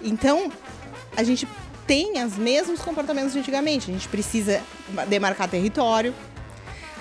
Então, 0.01 0.51
a 1.17 1.23
gente 1.23 1.47
tem 1.87 2.25
os 2.25 2.37
mesmos 2.37 2.81
comportamentos 2.81 3.33
de 3.33 3.39
antigamente. 3.39 3.91
A 3.91 3.95
gente 3.95 4.09
precisa 4.09 4.61
demarcar 5.09 5.49
território, 5.49 6.15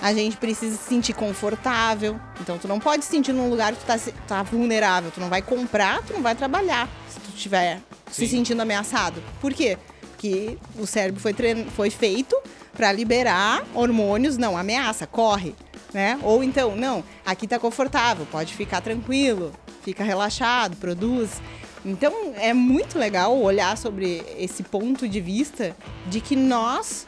a 0.00 0.12
gente 0.12 0.36
precisa 0.36 0.76
se 0.76 0.88
sentir 0.88 1.14
confortável. 1.14 2.20
Então, 2.40 2.58
tu 2.58 2.68
não 2.68 2.78
pode 2.78 3.04
se 3.04 3.10
sentir 3.10 3.32
num 3.32 3.48
lugar 3.48 3.72
que 3.72 3.80
tu 3.80 3.86
tá, 3.86 3.98
tá 4.26 4.42
vulnerável. 4.42 5.10
Tu 5.10 5.20
não 5.20 5.28
vai 5.28 5.42
comprar, 5.42 6.02
tu 6.02 6.12
não 6.12 6.22
vai 6.22 6.34
trabalhar 6.34 6.88
se 7.08 7.18
tu 7.20 7.30
estiver 7.34 7.80
se 8.10 8.28
sentindo 8.28 8.60
ameaçado. 8.60 9.22
Por 9.40 9.52
quê? 9.54 9.78
Porque 10.22 10.56
o 10.78 10.86
cérebro 10.86 11.20
foi, 11.20 11.34
trein... 11.34 11.64
foi 11.64 11.90
feito 11.90 12.36
para 12.72 12.92
liberar 12.92 13.66
hormônios. 13.74 14.38
Não, 14.38 14.56
ameaça, 14.56 15.04
corre. 15.04 15.52
Né? 15.92 16.16
Ou 16.22 16.44
então, 16.44 16.76
não, 16.76 17.02
aqui 17.26 17.48
tá 17.48 17.58
confortável, 17.58 18.24
pode 18.30 18.54
ficar 18.54 18.80
tranquilo, 18.80 19.52
fica 19.82 20.04
relaxado, 20.04 20.76
produz. 20.76 21.42
Então, 21.84 22.32
é 22.36 22.54
muito 22.54 22.98
legal 22.98 23.36
olhar 23.36 23.76
sobre 23.76 24.22
esse 24.38 24.62
ponto 24.62 25.08
de 25.08 25.20
vista 25.20 25.76
de 26.06 26.20
que 26.20 26.36
nós 26.36 27.04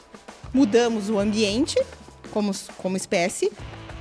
mudamos 0.53 1.09
o 1.09 1.19
ambiente 1.19 1.81
como, 2.33 2.51
como 2.77 2.97
espécie, 2.97 3.51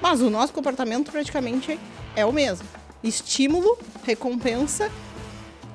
mas 0.02 0.22
o 0.22 0.30
nosso 0.30 0.52
comportamento 0.52 1.12
praticamente 1.12 1.80
é 2.16 2.26
o 2.26 2.34
mesmo. 2.34 2.68
Estímulo, 3.04 3.78
recompensa, 4.04 4.92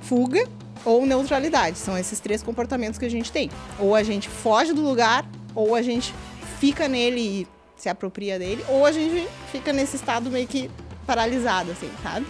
fuga 0.02 0.44
ou 0.84 1.06
neutralidade. 1.06 1.78
São 1.78 1.96
esses 1.96 2.20
três 2.20 2.42
comportamentos 2.42 2.98
que 2.98 3.04
a 3.04 3.10
gente 3.10 3.30
tem. 3.30 3.50
Ou 3.78 3.94
a 3.94 4.02
gente 4.02 4.28
foge 4.28 4.72
do 4.72 4.82
lugar, 4.82 5.24
ou 5.54 5.74
a 5.74 5.82
gente 5.82 6.14
fica 6.58 6.88
nele 6.88 7.20
e 7.20 7.46
se 7.76 7.88
apropria 7.88 8.38
dele, 8.38 8.64
ou 8.68 8.84
a 8.84 8.92
gente 8.92 9.28
fica 9.52 9.72
nesse 9.72 9.96
estado 9.96 10.30
meio 10.30 10.46
que 10.46 10.70
paralisado, 11.06 11.70
assim, 11.70 11.90
sabe? 12.02 12.26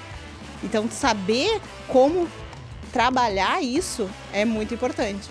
Então, 0.62 0.88
saber 0.90 1.60
como 1.86 2.28
trabalhar 2.92 3.62
isso 3.62 4.08
é 4.32 4.44
muito 4.44 4.74
importante. 4.74 5.28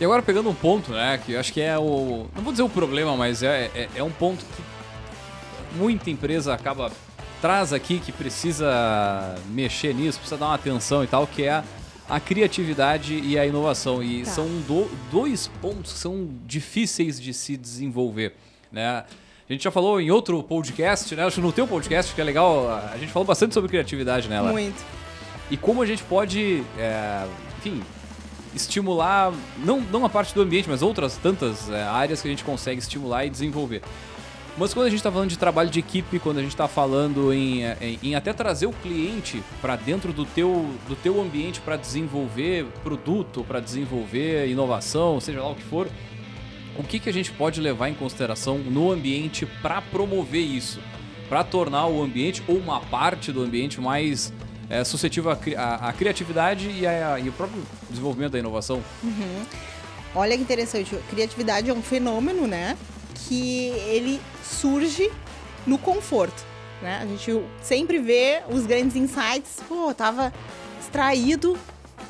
E 0.00 0.04
agora 0.04 0.22
pegando 0.22 0.48
um 0.48 0.54
ponto, 0.54 0.92
né, 0.92 1.18
que 1.24 1.32
eu 1.32 1.40
acho 1.40 1.52
que 1.52 1.60
é 1.60 1.76
o. 1.78 2.26
Não 2.34 2.42
vou 2.42 2.52
dizer 2.52 2.62
o 2.62 2.68
problema, 2.68 3.16
mas 3.16 3.42
é, 3.42 3.70
é, 3.74 3.88
é 3.96 4.02
um 4.02 4.10
ponto 4.10 4.44
que 4.44 4.62
muita 5.76 6.08
empresa 6.08 6.54
acaba. 6.54 6.92
traz 7.40 7.72
aqui 7.72 7.98
que 7.98 8.12
precisa 8.12 9.34
mexer 9.48 9.92
nisso, 9.94 10.18
precisa 10.18 10.38
dar 10.38 10.46
uma 10.46 10.54
atenção 10.54 11.02
e 11.02 11.06
tal, 11.06 11.26
que 11.26 11.42
é 11.42 11.64
a 12.08 12.18
criatividade 12.20 13.14
e 13.14 13.38
a 13.38 13.44
inovação. 13.46 14.02
E 14.02 14.22
Tá. 14.24 14.30
são 14.30 14.46
do- 14.66 14.88
dois 15.10 15.48
pontos 15.60 15.92
que 15.92 15.98
são 15.98 16.28
difíceis 16.46 17.20
de 17.20 17.34
se 17.34 17.56
desenvolver, 17.56 18.34
né? 18.72 19.04
A 19.48 19.52
gente 19.52 19.64
já 19.64 19.70
falou 19.70 20.00
em 20.00 20.10
outro 20.10 20.42
podcast, 20.42 21.14
né? 21.14 21.24
Acho 21.24 21.36
que 21.36 21.40
no 21.42 21.52
teu 21.52 21.66
podcast, 21.66 22.14
que 22.14 22.20
é 22.20 22.24
legal, 22.24 22.68
a 22.92 22.96
gente 22.98 23.10
falou 23.10 23.26
bastante 23.26 23.54
sobre 23.54 23.68
criatividade 23.70 24.28
nela. 24.28 24.52
Muito. 24.52 24.84
E 25.50 25.56
como 25.56 25.80
a 25.82 25.86
gente 25.86 26.02
pode, 26.02 26.62
é, 26.78 27.26
enfim, 27.58 27.82
estimular, 28.54 29.32
não, 29.58 29.80
não 29.80 30.04
a 30.04 30.08
parte 30.08 30.34
do 30.34 30.42
ambiente, 30.42 30.68
mas 30.68 30.82
outras 30.82 31.16
tantas 31.16 31.70
é, 31.70 31.82
áreas 31.82 32.20
que 32.20 32.28
a 32.28 32.30
gente 32.30 32.44
consegue 32.44 32.78
estimular 32.80 33.24
e 33.24 33.30
desenvolver. 33.30 33.82
Mas 34.58 34.74
quando 34.74 34.86
a 34.86 34.90
gente 34.90 34.98
está 34.98 35.12
falando 35.12 35.30
de 35.30 35.38
trabalho 35.38 35.70
de 35.70 35.78
equipe, 35.78 36.18
quando 36.18 36.38
a 36.38 36.42
gente 36.42 36.50
está 36.50 36.66
falando 36.66 37.32
em, 37.32 37.62
em, 37.80 37.98
em 38.02 38.14
até 38.16 38.32
trazer 38.32 38.66
o 38.66 38.72
cliente 38.72 39.40
para 39.62 39.76
dentro 39.76 40.12
do 40.12 40.24
teu, 40.24 40.68
do 40.88 40.96
teu 40.96 41.20
ambiente 41.20 41.60
para 41.60 41.76
desenvolver 41.76 42.66
produto, 42.82 43.44
para 43.46 43.60
desenvolver 43.60 44.48
inovação, 44.48 45.20
seja 45.20 45.40
lá 45.42 45.50
o 45.50 45.54
que 45.54 45.62
for, 45.62 45.88
o 46.76 46.82
que, 46.82 46.98
que 46.98 47.08
a 47.08 47.12
gente 47.12 47.30
pode 47.30 47.60
levar 47.60 47.88
em 47.88 47.94
consideração 47.94 48.58
no 48.58 48.90
ambiente 48.90 49.46
para 49.62 49.80
promover 49.80 50.42
isso? 50.42 50.80
Para 51.28 51.44
tornar 51.44 51.86
o 51.86 52.02
ambiente 52.02 52.42
ou 52.48 52.56
uma 52.56 52.80
parte 52.80 53.30
do 53.30 53.42
ambiente 53.42 53.80
mais 53.80 54.32
é, 54.68 54.82
suscetível 54.82 55.30
à, 55.30 55.38
à- 55.56 55.88
à 55.88 55.92
criatividade 55.92 56.68
e, 56.68 56.84
a- 56.84 57.18
e 57.20 57.28
o 57.28 57.32
próprio 57.32 57.62
desenvolvimento 57.88 58.32
da 58.32 58.38
inovação? 58.40 58.82
Olha 60.14 60.36
que 60.36 60.42
interessante, 60.42 60.96
criatividade 61.10 61.70
é 61.70 61.72
um 61.72 61.82
fenômeno, 61.82 62.46
né? 62.46 62.76
Que 63.26 63.68
ele 63.86 64.20
surge 64.44 65.10
no 65.66 65.78
conforto, 65.78 66.42
né? 66.80 67.00
A 67.02 67.06
gente 67.06 67.42
sempre 67.62 67.98
vê 67.98 68.42
os 68.48 68.66
grandes 68.66 68.96
insights, 68.96 69.56
pô, 69.68 69.92
tava 69.92 70.32
extraído 70.80 71.58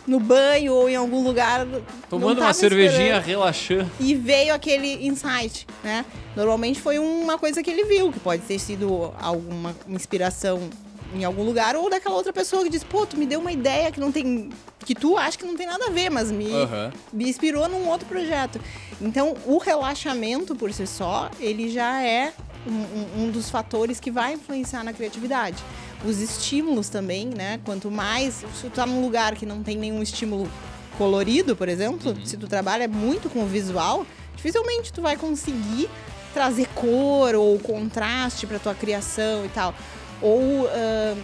no 0.07 0.19
banho 0.19 0.73
ou 0.73 0.89
em 0.89 0.97
algum 0.97 1.23
lugar. 1.23 1.67
Tomando 2.09 2.41
uma 2.41 2.53
cervejinha 2.53 3.21
relaxando. 3.21 3.91
E 4.01 4.15
veio 4.15 4.55
aquele 4.55 5.07
insight, 5.07 5.67
né? 5.85 6.05
Normalmente 6.35 6.81
foi 6.81 6.99
uma 6.99 7.39
coisa 7.39 7.63
que 7.63 7.71
ele 7.71 7.85
viu, 7.85 8.13
que 8.13 8.21
pode 8.21 8.43
ter 8.43 8.59
sido 8.59 9.13
alguma 9.21 9.75
uma 9.87 9.97
inspiração 9.97 10.69
em 11.15 11.25
algum 11.25 11.43
lugar, 11.43 11.75
ou 11.75 11.89
daquela 11.89 12.15
outra 12.15 12.33
pessoa 12.33 12.63
que 12.63 12.71
diz, 12.71 12.85
pô, 12.85 13.07
tu 13.07 13.17
me 13.17 13.27
deu 13.27 13.41
uma 13.41 13.53
ideia 13.53 13.91
que 13.91 14.01
não 14.01 14.13
tem. 14.13 14.51
Que 14.89 14.95
tu 14.95 15.19
acha 15.19 15.37
que 15.37 15.45
não 15.45 15.55
tem 15.55 15.67
nada 15.67 15.89
a 15.89 15.91
ver, 15.91 16.09
mas 16.09 16.33
me, 16.33 16.51
Aham. 16.51 16.91
me 17.13 17.29
inspirou 17.29 17.69
num 17.69 17.87
outro 17.89 18.09
projeto. 18.09 18.59
Então, 18.99 19.37
o 19.45 19.59
relaxamento 19.59 20.57
por 20.57 20.73
si 20.73 20.87
só, 20.87 21.31
ele 21.39 21.69
já 21.69 22.03
é 22.03 22.33
um, 22.67 23.25
um- 23.25 23.31
dos 23.31 23.51
fatores 23.51 24.01
que 24.01 24.11
vai 24.11 24.33
influenciar 24.33 24.83
na 24.83 24.95
criatividade. 24.95 25.63
Os 26.03 26.21
estímulos 26.21 26.89
também, 26.89 27.27
né? 27.27 27.61
Quanto 27.67 27.91
mais. 27.91 28.37
Se 28.55 28.63
tu 28.63 28.71
tá 28.71 28.87
num 28.87 29.03
lugar 29.03 29.35
que 29.35 29.45
não 29.45 29.63
tem 29.63 29.77
nenhum 29.77 30.03
estímulo 30.03 30.51
colorido, 30.97 31.55
por 31.55 31.69
exemplo, 31.69 32.17
se 32.25 32.39
tu 32.39 32.49
trabalha 32.49 32.89
muito 32.89 33.29
com 33.29 33.43
o 33.43 33.47
visual, 33.47 34.07
dificilmente 34.37 34.91
tu 34.91 35.03
vai 35.03 35.19
conseguir 35.19 35.91
trazer 36.33 36.67
cor 36.75 37.35
ou 37.35 37.59
contraste 37.59 38.47
para 38.47 38.59
tua 38.59 38.75
criação 38.75 39.45
e 39.45 39.51
tal. 39.51 39.75
Ou 40.23 40.67
ahn, 40.67 41.19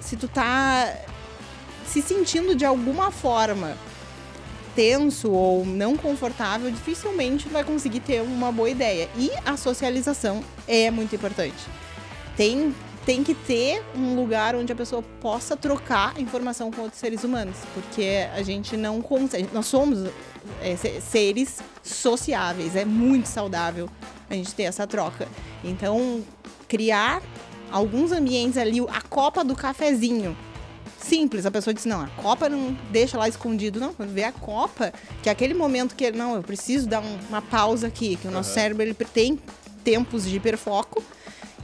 se 0.00 0.16
tu 0.16 0.26
tá 0.26 0.92
se 1.86 2.02
sentindo 2.02 2.54
de 2.54 2.64
alguma 2.64 3.10
forma 3.10 3.76
tenso 4.74 5.30
ou 5.30 5.64
não 5.64 5.96
confortável, 5.96 6.70
dificilmente 6.70 7.48
vai 7.48 7.64
conseguir 7.64 8.00
ter 8.00 8.22
uma 8.22 8.50
boa 8.50 8.70
ideia. 8.70 9.08
E 9.16 9.30
a 9.44 9.56
socialização 9.56 10.42
é 10.66 10.90
muito 10.90 11.14
importante. 11.14 11.58
Tem, 12.36 12.74
tem 13.04 13.22
que 13.22 13.34
ter 13.34 13.82
um 13.94 14.14
lugar 14.16 14.54
onde 14.54 14.72
a 14.72 14.76
pessoa 14.76 15.02
possa 15.20 15.56
trocar 15.56 16.18
informação 16.18 16.70
com 16.70 16.82
outros 16.82 17.00
seres 17.00 17.24
humanos, 17.24 17.56
porque 17.74 18.26
a 18.34 18.42
gente 18.42 18.76
não 18.76 19.02
consegue. 19.02 19.48
Nós 19.52 19.66
somos 19.66 20.10
é, 20.62 20.76
seres 21.00 21.58
sociáveis, 21.82 22.74
é 22.76 22.84
muito 22.84 23.26
saudável 23.26 23.88
a 24.30 24.34
gente 24.34 24.54
ter 24.54 24.64
essa 24.64 24.86
troca. 24.86 25.28
Então, 25.62 26.22
criar 26.66 27.22
alguns 27.70 28.12
ambientes 28.12 28.56
ali, 28.56 28.80
a 28.80 29.00
copa 29.02 29.44
do 29.44 29.54
cafezinho. 29.54 30.36
Simples, 31.12 31.44
a 31.44 31.50
pessoa 31.50 31.74
diz, 31.74 31.84
não, 31.84 32.00
a 32.00 32.06
copa 32.06 32.48
não 32.48 32.74
deixa 32.90 33.18
lá 33.18 33.28
escondido. 33.28 33.78
Não, 33.78 33.92
quando 33.92 34.14
vê 34.14 34.24
a 34.24 34.32
copa, 34.32 34.94
que 35.22 35.28
é 35.28 35.32
aquele 35.32 35.52
momento 35.52 35.94
que, 35.94 36.10
não, 36.10 36.36
eu 36.36 36.42
preciso 36.42 36.88
dar 36.88 37.02
um, 37.02 37.18
uma 37.28 37.42
pausa 37.42 37.88
aqui, 37.88 38.16
que 38.16 38.26
o 38.26 38.30
nosso 38.30 38.48
uhum. 38.48 38.54
cérebro 38.54 38.82
ele 38.82 38.94
tem 38.94 39.38
tempos 39.84 40.24
de 40.24 40.36
hiperfoco 40.36 41.04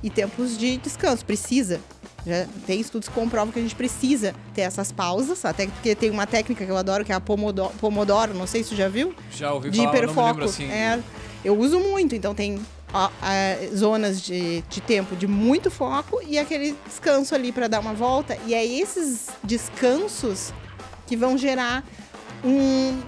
e 0.02 0.10
tempos 0.10 0.58
de 0.58 0.76
descanso, 0.76 1.24
precisa. 1.24 1.80
Já 2.26 2.46
tem 2.66 2.78
estudos 2.78 3.08
que 3.08 3.14
comprovam 3.14 3.50
que 3.50 3.58
a 3.58 3.62
gente 3.62 3.74
precisa 3.74 4.34
ter 4.52 4.60
essas 4.60 4.92
pausas, 4.92 5.42
até 5.46 5.66
porque 5.66 5.94
tem 5.94 6.10
uma 6.10 6.26
técnica 6.26 6.66
que 6.66 6.70
eu 6.70 6.76
adoro, 6.76 7.02
que 7.02 7.10
é 7.10 7.14
a 7.14 7.20
Pomodoro, 7.20 7.72
Pomodoro 7.80 8.34
não 8.34 8.46
sei 8.46 8.62
se 8.62 8.68
você 8.68 8.76
já 8.76 8.88
viu. 8.90 9.14
Já 9.32 9.50
ouvi 9.54 9.70
de 9.70 9.78
falar, 9.78 9.96
hiperfoco. 9.96 10.42
Assim. 10.42 10.70
É, 10.70 11.00
eu 11.42 11.58
uso 11.58 11.80
muito, 11.80 12.14
então 12.14 12.34
tem 12.34 12.60
zonas 13.74 14.20
de, 14.22 14.62
de 14.62 14.80
tempo 14.80 15.14
de 15.14 15.26
muito 15.26 15.70
foco 15.70 16.20
e 16.26 16.38
aquele 16.38 16.76
descanso 16.86 17.34
ali 17.34 17.52
para 17.52 17.68
dar 17.68 17.80
uma 17.80 17.92
volta. 17.92 18.36
E 18.46 18.54
é 18.54 18.64
esses 18.64 19.28
descansos 19.42 20.52
que 21.06 21.16
vão 21.16 21.36
gerar 21.36 21.84
um, 22.44 23.00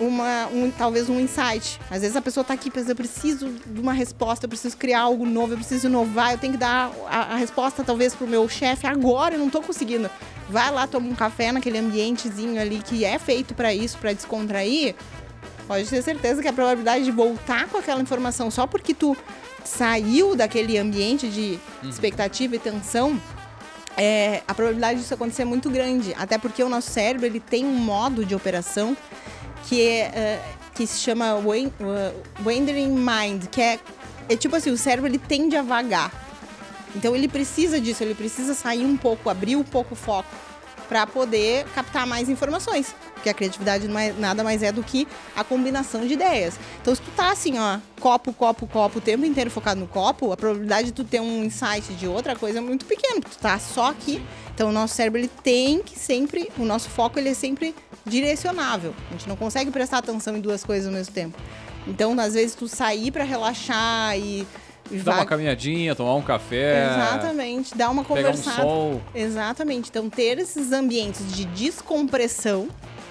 uma, 0.00 0.46
um, 0.46 0.70
talvez 0.70 1.08
um 1.08 1.18
insight. 1.20 1.78
Às 1.90 2.02
vezes 2.02 2.16
a 2.16 2.22
pessoa 2.22 2.42
está 2.42 2.54
aqui 2.54 2.70
pensando, 2.70 2.90
eu 2.90 2.96
preciso 2.96 3.48
de 3.66 3.80
uma 3.80 3.92
resposta, 3.92 4.46
eu 4.46 4.48
preciso 4.48 4.76
criar 4.76 5.00
algo 5.02 5.26
novo, 5.26 5.54
eu 5.54 5.58
preciso 5.58 5.88
inovar, 5.88 6.32
eu 6.32 6.38
tenho 6.38 6.54
que 6.54 6.58
dar 6.58 6.90
a, 7.08 7.34
a 7.34 7.36
resposta 7.36 7.82
talvez 7.84 8.14
para 8.14 8.26
o 8.26 8.28
meu 8.28 8.48
chefe 8.48 8.86
agora, 8.86 9.34
eu 9.34 9.38
não 9.38 9.46
estou 9.46 9.62
conseguindo. 9.62 10.10
Vai 10.48 10.70
lá, 10.70 10.86
toma 10.86 11.06
um 11.08 11.14
café 11.14 11.52
naquele 11.52 11.78
ambientezinho 11.78 12.58
ali 12.58 12.78
que 12.78 13.04
é 13.04 13.18
feito 13.18 13.54
para 13.54 13.74
isso, 13.74 13.98
para 13.98 14.14
descontrair 14.14 14.94
pode 15.68 15.88
ter 15.88 16.02
certeza 16.02 16.40
que 16.40 16.48
a 16.48 16.52
probabilidade 16.52 17.04
de 17.04 17.10
voltar 17.10 17.68
com 17.68 17.76
aquela 17.76 18.00
informação 18.00 18.50
só 18.50 18.66
porque 18.66 18.94
tu 18.94 19.14
saiu 19.62 20.34
daquele 20.34 20.78
ambiente 20.78 21.28
de 21.28 21.58
uhum. 21.82 21.90
expectativa 21.90 22.56
e 22.56 22.58
tensão, 22.58 23.20
é, 23.96 24.42
a 24.48 24.54
probabilidade 24.54 25.00
disso 25.00 25.12
acontecer 25.12 25.42
é 25.42 25.44
muito 25.44 25.68
grande. 25.68 26.14
Até 26.18 26.38
porque 26.38 26.62
o 26.62 26.68
nosso 26.68 26.90
cérebro 26.90 27.26
ele 27.26 27.38
tem 27.38 27.66
um 27.66 27.74
modo 27.74 28.24
de 28.24 28.34
operação 28.34 28.96
que, 29.66 29.82
é, 29.82 30.40
uh, 30.40 30.58
que 30.74 30.86
se 30.86 31.00
chama 31.00 31.34
wandering 32.44 32.96
mind, 32.96 33.46
que 33.50 33.60
é, 33.60 33.78
é 34.28 34.36
tipo 34.36 34.56
assim, 34.56 34.70
o 34.70 34.78
cérebro 34.78 35.10
ele 35.10 35.18
tende 35.18 35.54
a 35.54 35.62
vagar. 35.62 36.10
Então 36.96 37.14
ele 37.14 37.28
precisa 37.28 37.78
disso, 37.78 38.02
ele 38.02 38.14
precisa 38.14 38.54
sair 38.54 38.86
um 38.86 38.96
pouco, 38.96 39.28
abrir 39.28 39.56
um 39.56 39.62
pouco 39.62 39.92
o 39.92 39.96
foco 39.96 40.28
para 40.88 41.06
poder 41.06 41.66
captar 41.74 42.06
mais 42.06 42.30
informações. 42.30 42.94
Porque 43.18 43.28
a 43.28 43.34
criatividade 43.34 43.86
é, 43.86 44.12
nada 44.12 44.44
mais 44.44 44.62
é 44.62 44.70
do 44.70 44.82
que 44.82 45.06
a 45.34 45.42
combinação 45.42 46.06
de 46.06 46.14
ideias. 46.14 46.58
Então, 46.80 46.94
se 46.94 47.02
tu 47.02 47.10
tá 47.10 47.32
assim, 47.32 47.58
ó, 47.58 47.78
copo, 48.00 48.32
copo, 48.32 48.66
copo, 48.66 48.98
o 48.98 49.00
tempo 49.00 49.24
inteiro 49.24 49.50
focado 49.50 49.80
no 49.80 49.86
copo, 49.86 50.32
a 50.32 50.36
probabilidade 50.36 50.86
de 50.86 50.92
tu 50.92 51.04
ter 51.04 51.20
um 51.20 51.44
insight 51.44 51.92
de 51.94 52.06
outra 52.06 52.36
coisa 52.36 52.58
é 52.58 52.60
muito 52.60 52.86
pequena, 52.86 53.20
tu 53.20 53.38
tá 53.38 53.58
só 53.58 53.90
aqui. 53.90 54.22
Então, 54.54 54.70
o 54.70 54.72
nosso 54.72 54.94
cérebro 54.94 55.20
ele 55.20 55.30
tem 55.42 55.82
que 55.82 55.98
sempre, 55.98 56.50
o 56.56 56.64
nosso 56.64 56.88
foco 56.88 57.18
ele 57.18 57.28
é 57.28 57.34
sempre 57.34 57.74
direcionável. 58.04 58.94
A 59.08 59.12
gente 59.12 59.28
não 59.28 59.36
consegue 59.36 59.70
prestar 59.70 59.98
atenção 59.98 60.36
em 60.36 60.40
duas 60.40 60.64
coisas 60.64 60.86
ao 60.86 60.92
mesmo 60.92 61.12
tempo. 61.12 61.38
Então, 61.86 62.18
às 62.18 62.34
vezes, 62.34 62.54
tu 62.54 62.68
sair 62.68 63.10
para 63.10 63.24
relaxar 63.24 64.18
e 64.18 64.46
Dar 64.90 65.16
uma 65.16 65.26
caminhadinha, 65.26 65.94
tomar 65.94 66.14
um 66.14 66.22
café. 66.22 66.86
Exatamente, 66.94 67.76
dar 67.76 67.90
uma 67.90 68.04
conversada. 68.04 68.56
Pegar 68.56 68.66
um 68.66 68.70
sol. 68.70 69.02
Exatamente. 69.14 69.90
Então, 69.90 70.08
ter 70.08 70.38
esses 70.38 70.72
ambientes 70.72 71.30
de 71.34 71.44
descompressão, 71.44 72.68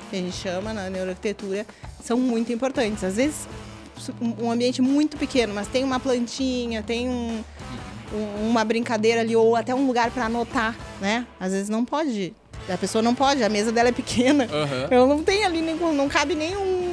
que 0.10 0.16
a 0.16 0.20
gente 0.20 0.36
chama 0.36 0.74
na 0.74 0.89
neuroarquitetura, 0.89 1.66
são 2.03 2.18
muito 2.18 2.51
importantes. 2.51 3.03
Às 3.03 3.16
vezes, 3.16 3.47
um 4.39 4.51
ambiente 4.51 4.82
muito 4.82 5.18
pequeno, 5.18 5.53
mas 5.53 5.68
tem 5.68 5.84
uma 5.84 5.99
plantinha, 5.99 6.84
tem 6.84 7.10
um, 7.10 7.43
um, 8.14 8.49
uma 8.49 8.64
brincadeira 8.64 9.22
ali, 9.22 9.36
ou 9.36 9.55
até 9.55 9.74
um 9.74 9.86
lugar 9.88 10.12
para 10.12 10.26
anotar, 10.26 10.76
né? 11.01 11.26
Às 11.39 11.51
vezes 11.51 11.70
não 11.70 11.84
pode. 11.84 12.34
A 12.70 12.78
pessoa 12.78 13.01
não 13.01 13.16
pode, 13.16 13.43
a 13.43 13.49
mesa 13.49 13.72
dela 13.72 13.89
é 13.89 13.93
pequena. 13.93 14.45
Uhum. 14.45 14.88
Eu 14.91 15.08
não 15.08 15.24
tenho 15.24 15.45
ali, 15.45 15.62
nem, 15.62 15.76
não 15.76 16.10
cabe 16.10 16.36
nenhum 16.36 16.88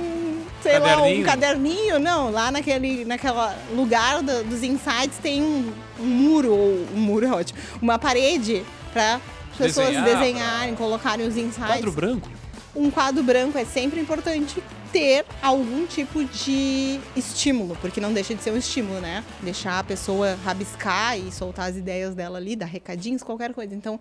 sei 0.64 0.78
lá, 0.78 1.02
um 1.02 1.22
caderninho. 1.22 1.98
Não, 1.98 2.30
lá 2.30 2.50
naquele 2.50 3.04
naquela 3.04 3.56
lugar 3.74 4.22
do, 4.22 4.44
dos 4.44 4.62
insights 4.62 5.18
tem 5.22 5.42
um, 5.42 5.72
um 6.00 6.06
muro, 6.06 6.52
ou 6.52 6.86
um 6.94 7.00
muro 7.00 7.26
é 7.26 7.30
ótimo, 7.30 7.58
uma 7.82 7.98
parede 7.98 8.64
para 8.92 9.20
pessoas 9.58 9.88
Desenhar, 9.88 10.04
desenharem, 10.04 10.74
pra... 10.74 10.84
colocarem 10.84 11.26
os 11.26 11.36
insights. 11.36 11.66
Quadro 11.66 11.92
branco? 11.92 12.28
Um 12.76 12.90
quadro 12.90 13.22
branco 13.22 13.56
é 13.56 13.64
sempre 13.64 14.00
importante 14.00 14.62
ter 14.92 15.24
algum 15.40 15.86
tipo 15.86 16.24
de 16.24 16.98
estímulo, 17.16 17.76
porque 17.80 18.00
não 18.00 18.12
deixa 18.12 18.34
de 18.34 18.42
ser 18.42 18.50
um 18.50 18.56
estímulo, 18.56 19.00
né? 19.00 19.24
Deixar 19.42 19.78
a 19.78 19.84
pessoa 19.84 20.36
rabiscar 20.44 21.18
e 21.18 21.30
soltar 21.30 21.70
as 21.70 21.76
ideias 21.76 22.14
dela 22.14 22.38
ali, 22.38 22.56
dar 22.56 22.66
recadinhos, 22.66 23.22
qualquer 23.22 23.52
coisa. 23.54 23.74
Então, 23.74 24.00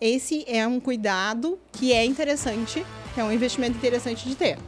esse 0.00 0.44
é 0.46 0.66
um 0.66 0.80
cuidado 0.80 1.58
que 1.72 1.92
é 1.92 2.04
interessante, 2.04 2.84
que 3.14 3.20
é 3.20 3.24
um 3.24 3.32
investimento 3.32 3.76
interessante 3.76 4.28
de 4.28 4.34
ter. 4.34 4.58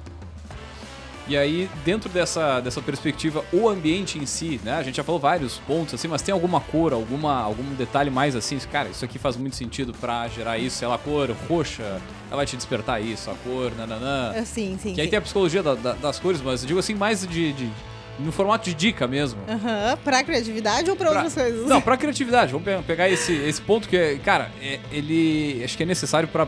E 1.28 1.36
aí, 1.36 1.70
dentro 1.84 2.08
dessa, 2.10 2.60
dessa 2.60 2.82
perspectiva, 2.82 3.44
o 3.52 3.68
ambiente 3.68 4.18
em 4.18 4.26
si, 4.26 4.60
né? 4.64 4.74
A 4.74 4.82
gente 4.82 4.96
já 4.96 5.04
falou 5.04 5.20
vários 5.20 5.58
pontos, 5.58 5.94
assim, 5.94 6.08
mas 6.08 6.20
tem 6.20 6.32
alguma 6.32 6.60
cor, 6.60 6.92
alguma, 6.92 7.40
algum 7.40 7.62
detalhe 7.74 8.10
mais 8.10 8.34
assim? 8.34 8.58
Cara, 8.70 8.88
isso 8.88 9.04
aqui 9.04 9.18
faz 9.18 9.36
muito 9.36 9.56
sentido 9.56 9.92
para 9.94 10.26
gerar 10.28 10.58
isso. 10.58 10.78
Sei 10.78 10.88
lá, 10.88 10.96
a 10.96 10.98
cor 10.98 11.30
roxa, 11.48 12.00
ela 12.28 12.36
vai 12.36 12.46
te 12.46 12.56
despertar 12.56 13.00
isso, 13.00 13.30
a 13.30 13.34
cor, 13.34 13.72
nananã. 13.76 14.32
É, 14.34 14.44
sim, 14.44 14.76
sim. 14.80 14.94
Que 14.94 15.00
aí 15.00 15.06
sim. 15.06 15.10
tem 15.10 15.18
a 15.18 15.22
psicologia 15.22 15.62
da, 15.62 15.74
da, 15.74 15.92
das 15.92 16.18
cores, 16.18 16.40
mas 16.40 16.62
eu 16.62 16.68
digo 16.68 16.80
assim, 16.80 16.94
mais 16.94 17.26
de, 17.26 17.52
de 17.52 17.70
no 18.18 18.32
formato 18.32 18.64
de 18.68 18.74
dica 18.74 19.06
mesmo. 19.06 19.40
Aham, 19.48 19.90
uhum. 19.90 19.96
pra 20.04 20.22
criatividade 20.22 20.90
ou 20.90 20.96
pra, 20.96 21.10
pra, 21.10 21.16
outras 21.18 21.34
coisas? 21.34 21.66
Não, 21.66 21.80
pra 21.80 21.96
criatividade. 21.96 22.52
Vamos 22.52 22.84
pegar 22.84 23.08
esse, 23.08 23.32
esse 23.32 23.60
ponto 23.60 23.88
que, 23.88 24.18
cara, 24.24 24.50
é, 24.60 24.80
ele 24.90 25.62
acho 25.64 25.76
que 25.76 25.82
é 25.82 25.86
necessário 25.86 26.28
para 26.28 26.46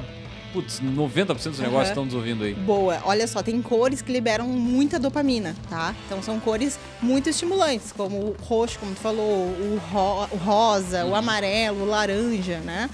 putz, 0.55 0.80
90% 0.80 1.26
dos 1.26 1.59
negócios 1.59 1.72
uhum. 1.74 1.82
estão 1.82 2.05
nos 2.05 2.14
ouvindo 2.14 2.44
aí. 2.44 2.55
Boa. 2.55 3.02
Olha 3.05 3.26
só, 3.26 3.42
tem 3.42 3.61
cores 3.61 4.00
que 4.00 4.12
liberam 4.12 4.46
muita 4.46 5.00
dopamina, 5.00 5.57
tá? 5.68 5.92
Então 6.07 6.22
são 6.22 6.38
cores 6.38 6.78
muito 7.02 7.28
estimulantes, 7.28 7.90
como 7.90 8.16
o 8.18 8.36
roxo, 8.40 8.78
como 8.78 8.94
tu 8.94 9.00
falou, 9.00 9.48
o, 9.48 9.80
ro 9.90 10.28
o 10.30 10.36
rosa, 10.36 11.05
uhum. 11.05 11.11
o 11.11 11.14
amarelo, 11.16 11.82
o 11.82 11.86
laranja, 11.86 12.61
né? 12.61 12.88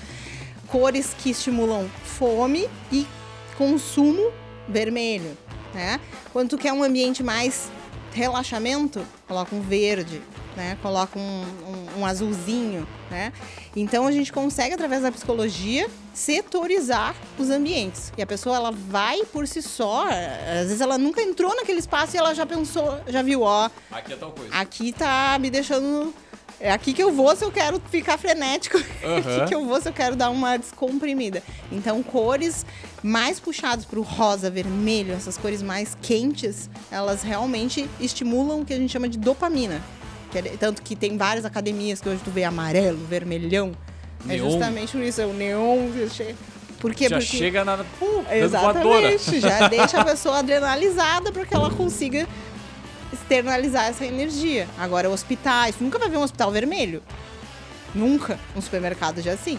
Cores 0.69 1.15
que 1.19 1.31
estimulam 1.31 1.87
fome 2.03 2.67
e 2.91 3.07
consumo 3.59 4.33
vermelho, 4.67 5.37
né? 5.75 6.01
Quando 6.33 6.49
tu 6.49 6.59
quer 6.59 6.73
um 6.73 6.83
ambiente 6.83 7.23
mais 7.23 7.71
relaxamento, 8.13 9.07
coloca 9.29 9.55
um 9.55 9.61
verde, 9.61 10.23
né? 10.61 10.77
Coloca 10.83 11.19
um, 11.19 11.23
um, 11.23 12.01
um, 12.01 12.07
azulzinho, 12.07 12.87
né? 13.11 13.33
Então 13.75 14.07
a 14.07 14.13
gente 14.13 14.31
consegue 14.31 14.75
através 14.75 15.03
da 15.03 15.11
psicologia 15.11 15.89
setorizar 16.13 17.15
os 17.39 17.49
ambientes. 17.49 18.13
E 18.19 18.21
a 18.21 18.27
pessoa 18.27 18.57
ela 18.57 18.71
vai 18.71 19.25
por 19.33 19.49
si 19.49 19.63
só, 19.63 20.07
às 20.07 20.67
vezes 20.67 20.83
ela 20.83 20.99
nunca 20.99 21.23
entrou 21.23 21.57
naquele 21.57 21.79
espaço 21.79 22.15
e 22.15 22.19
ela 22.19 22.35
já 22.35 22.45
pensou, 22.45 23.01
já 23.09 23.23
viu, 23.23 23.41
ó, 23.41 23.71
aqui 23.91 24.13
é 24.13 24.17
tal 24.17 24.33
coisa. 24.33 24.55
Aqui 24.55 24.93
tá 24.93 25.39
me 25.41 25.49
deixando 25.49 26.13
é 26.63 26.71
aqui 26.71 26.93
que 26.93 27.03
eu 27.03 27.11
vou 27.11 27.35
se 27.35 27.43
eu 27.43 27.51
quero 27.51 27.81
ficar 27.91 28.19
frenético. 28.19 28.77
Uhum. 28.77 28.85
É 29.03 29.17
aqui 29.17 29.49
que 29.49 29.55
eu 29.55 29.65
vou 29.65 29.81
se 29.81 29.89
eu 29.89 29.95
quero 29.95 30.15
dar 30.15 30.29
uma 30.29 30.59
descomprimida. 30.59 31.43
Então, 31.73 32.03
cores 32.03 32.67
mais 33.03 33.41
puxadas 33.41 33.87
para 33.87 33.99
o 33.99 34.03
rosa, 34.03 34.51
vermelho, 34.51 35.15
essas 35.15 35.39
cores 35.39 35.63
mais 35.63 35.97
quentes, 36.03 36.69
elas 36.91 37.23
realmente 37.23 37.89
estimulam 37.99 38.61
o 38.61 38.65
que 38.65 38.75
a 38.75 38.77
gente 38.77 38.93
chama 38.93 39.09
de 39.09 39.17
dopamina. 39.17 39.81
É, 40.35 40.43
tanto 40.57 40.83
que 40.83 40.95
tem 40.95 41.17
várias 41.17 41.45
academias 41.45 42.01
que 42.01 42.09
hoje 42.09 42.21
tu 42.25 42.31
vê 42.31 42.45
amarelo, 42.45 42.99
vermelhão. 43.07 43.73
É 44.25 44.35
neon. 44.35 44.47
É 44.47 44.51
justamente 44.51 45.09
isso, 45.09 45.21
é 45.21 45.27
o 45.27 45.33
neon. 45.33 45.91
Por 46.79 46.95
quê? 46.95 47.09
Já 47.09 47.19
Porque... 47.19 47.37
chega 47.37 47.65
na. 47.65 47.77
Uh, 48.01 48.25
Exatamente. 48.31 49.41
Já 49.41 49.69
deixa 49.69 50.01
a 50.01 50.05
pessoa 50.05 50.39
adrenalizada 50.39 51.31
para 51.31 51.45
que 51.45 51.55
ela 51.55 51.71
consiga 51.71 52.27
externalizar 53.13 53.87
essa 53.87 54.05
energia. 54.07 54.67
Agora, 54.79 55.09
hospitais, 55.11 55.77
nunca 55.81 55.99
vai 55.99 56.09
ver 56.09 56.17
um 56.17 56.23
hospital 56.23 56.51
vermelho. 56.51 57.03
Nunca. 57.95 58.39
Um 58.57 58.61
supermercado 58.61 59.21
já 59.21 59.33
assim. 59.33 59.59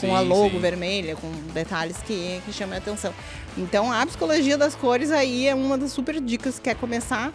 Com 0.00 0.08
sim, 0.08 0.14
a 0.14 0.20
logo 0.20 0.52
sim. 0.52 0.60
vermelha, 0.60 1.14
com 1.14 1.30
detalhes 1.52 1.98
que, 1.98 2.40
que 2.44 2.52
chamam 2.52 2.74
a 2.74 2.78
atenção. 2.78 3.12
Então, 3.56 3.92
a 3.92 4.04
psicologia 4.06 4.56
das 4.56 4.74
cores 4.74 5.10
aí 5.10 5.46
é 5.46 5.54
uma 5.54 5.76
das 5.76 5.92
super 5.92 6.18
dicas 6.20 6.56
que 6.56 6.62
quer 6.62 6.76
começar 6.76 7.30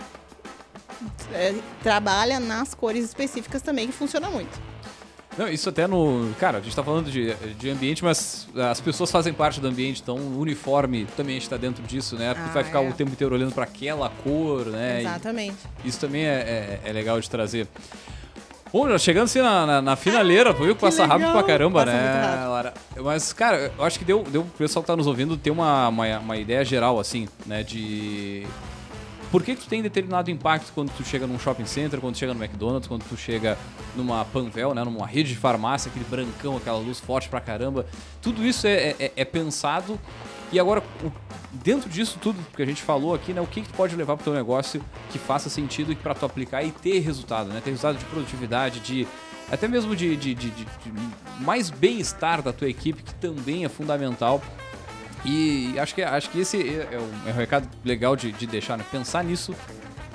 é, 1.33 1.55
trabalha 1.83 2.39
nas 2.39 2.73
cores 2.73 3.03
específicas 3.05 3.61
também, 3.61 3.87
que 3.87 3.93
funciona 3.93 4.29
muito. 4.29 4.59
Não, 5.37 5.47
isso 5.47 5.69
até 5.69 5.85
no. 5.85 6.33
Cara, 6.39 6.57
a 6.57 6.61
gente 6.61 6.75
tá 6.75 6.83
falando 6.83 7.11
de, 7.11 7.31
de 7.59 7.69
ambiente, 7.69 8.03
mas 8.03 8.47
as 8.71 8.81
pessoas 8.81 9.11
fazem 9.11 9.31
parte 9.31 9.59
do 9.61 9.67
ambiente, 9.67 10.01
então 10.01 10.15
o 10.15 10.39
uniforme 10.39 11.05
também 11.15 11.35
a 11.35 11.39
gente 11.39 11.47
tá 11.49 11.57
dentro 11.57 11.83
disso, 11.83 12.15
né? 12.15 12.33
Porque 12.33 12.49
Ah, 12.49 12.53
vai 12.53 12.63
ficar 12.63 12.83
é. 12.83 12.89
o 12.89 12.93
tempo 12.93 13.11
inteiro 13.11 13.35
olhando 13.35 13.53
para 13.53 13.65
aquela 13.65 14.09
cor, 14.23 14.65
né? 14.65 14.97
E 14.97 15.05
Exatamente. 15.05 15.57
isso 15.85 15.99
também 15.99 16.23
é, 16.25 16.79
é- 16.83 16.89
é 16.89 16.91
legal 16.91 17.19
de 17.21 17.29
trazer. 17.29 17.67
Bom, 18.73 18.89
já 18.89 18.97
chegando 18.97 19.25
assim 19.25 19.39
na, 19.39 19.65
na, 19.65 19.81
na 19.81 19.95
finaleira, 19.95 20.51
viu 20.53 20.75
que 20.75 20.81
passa 20.81 21.05
rápido 21.05 21.27
legal. 21.27 21.33
pra 21.33 21.43
caramba, 21.43 21.85
Passa 21.85 21.97
né, 21.97 22.21
rápido. 22.25 22.49
Lara? 22.49 22.73
Mas, 22.97 23.31
cara, 23.31 23.71
eu 23.77 23.83
acho 23.85 23.97
que 23.99 24.03
deu, 24.05 24.23
deu 24.23 24.41
pro 24.43 24.51
pessoal 24.57 24.83
que 24.83 24.87
tá 24.87 24.95
nos 24.95 25.07
ouvindo 25.07 25.37
ter 25.37 25.51
uma, 25.51 25.87
uma, 25.87 26.19
uma 26.19 26.35
ideia 26.37 26.65
geral, 26.65 26.99
assim, 26.99 27.29
né, 27.45 27.63
de... 27.63 28.45
Por 29.31 29.43
que, 29.43 29.55
que 29.55 29.61
tu 29.63 29.67
tem 29.67 29.81
determinado 29.81 30.31
impacto 30.31 30.71
quando 30.73 30.89
tu 30.91 31.03
chega 31.03 31.27
num 31.27 31.37
shopping 31.37 31.65
center, 31.65 31.99
quando 31.99 32.13
tu 32.15 32.19
chega 32.19 32.33
no 32.33 32.41
McDonald's, 32.41 32.87
quando 32.87 33.03
tu 33.03 33.17
chega 33.17 33.57
numa 33.95 34.23
Panvel, 34.23 34.73
né, 34.73 34.83
numa 34.85 35.05
rede 35.05 35.29
de 35.29 35.35
farmácia, 35.35 35.89
aquele 35.89 36.05
brancão, 36.05 36.55
aquela 36.55 36.77
luz 36.77 36.99
forte 36.99 37.27
pra 37.27 37.41
caramba. 37.41 37.85
Tudo 38.21 38.45
isso 38.45 38.65
é, 38.67 38.95
é- 38.99 39.11
é 39.17 39.25
pensado 39.25 39.99
e 40.51 40.57
agora, 40.57 40.81
dentro 41.51 41.89
disso 41.89 42.17
tudo 42.21 42.39
que 42.55 42.61
a 42.61 42.65
gente 42.65 42.81
falou 42.81 43.13
aqui, 43.13 43.33
né, 43.33 43.41
o 43.41 43.47
que, 43.47 43.61
que 43.61 43.67
tu 43.67 43.73
pode 43.75 43.97
levar 43.97 44.15
pro 44.15 44.23
teu 44.23 44.33
negócio 44.33 44.81
que 45.11 45.19
faça 45.19 45.49
sentido 45.49 45.91
e 45.91 45.95
para 45.95 46.13
tu 46.15 46.25
aplicar 46.25 46.63
e 46.63 46.71
ter 46.71 46.99
resultado, 46.99 47.49
né? 47.49 47.59
Ter 47.61 47.71
resultado 47.71 47.97
de 47.97 48.05
produtividade, 48.05 48.79
de 48.79 49.05
até 49.51 49.67
mesmo 49.67 49.93
de- 49.93 50.15
de- 50.15 50.33
de- 50.35 50.51
de 50.51 50.65
mais 51.41 51.69
bem-estar 51.69 52.41
da 52.41 52.53
tua 52.53 52.69
equipe, 52.69 53.03
que 53.03 53.13
também 53.15 53.65
é 53.65 53.69
fundamental. 53.69 54.41
E 55.25 55.77
acho 55.79 55.95
que, 55.95 56.01
acho 56.01 56.29
que 56.29 56.39
esse 56.39 56.57
é 56.57 56.89
é 56.91 56.99
um, 56.99 57.29
é 57.29 57.33
um 57.33 57.35
recado 57.35 57.67
legal 57.83 58.15
de, 58.15 58.31
de 58.31 58.47
deixar, 58.47 58.77
né? 58.77 58.85
Pensar 58.91 59.23
nisso 59.23 59.55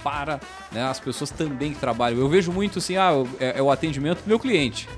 para 0.02 0.40
né, 0.70 0.82
as 0.84 0.98
pessoas 0.98 1.30
também 1.30 1.72
que 1.72 1.78
trabalham. 1.78 2.18
Eu 2.18 2.28
vejo 2.28 2.52
muito 2.52 2.78
assim, 2.78 2.96
ah, 2.96 3.12
é, 3.38 3.58
é 3.58 3.62
o 3.62 3.70
atendimento 3.70 4.22
do 4.22 4.28
meu 4.28 4.38
cliente, 4.38 4.88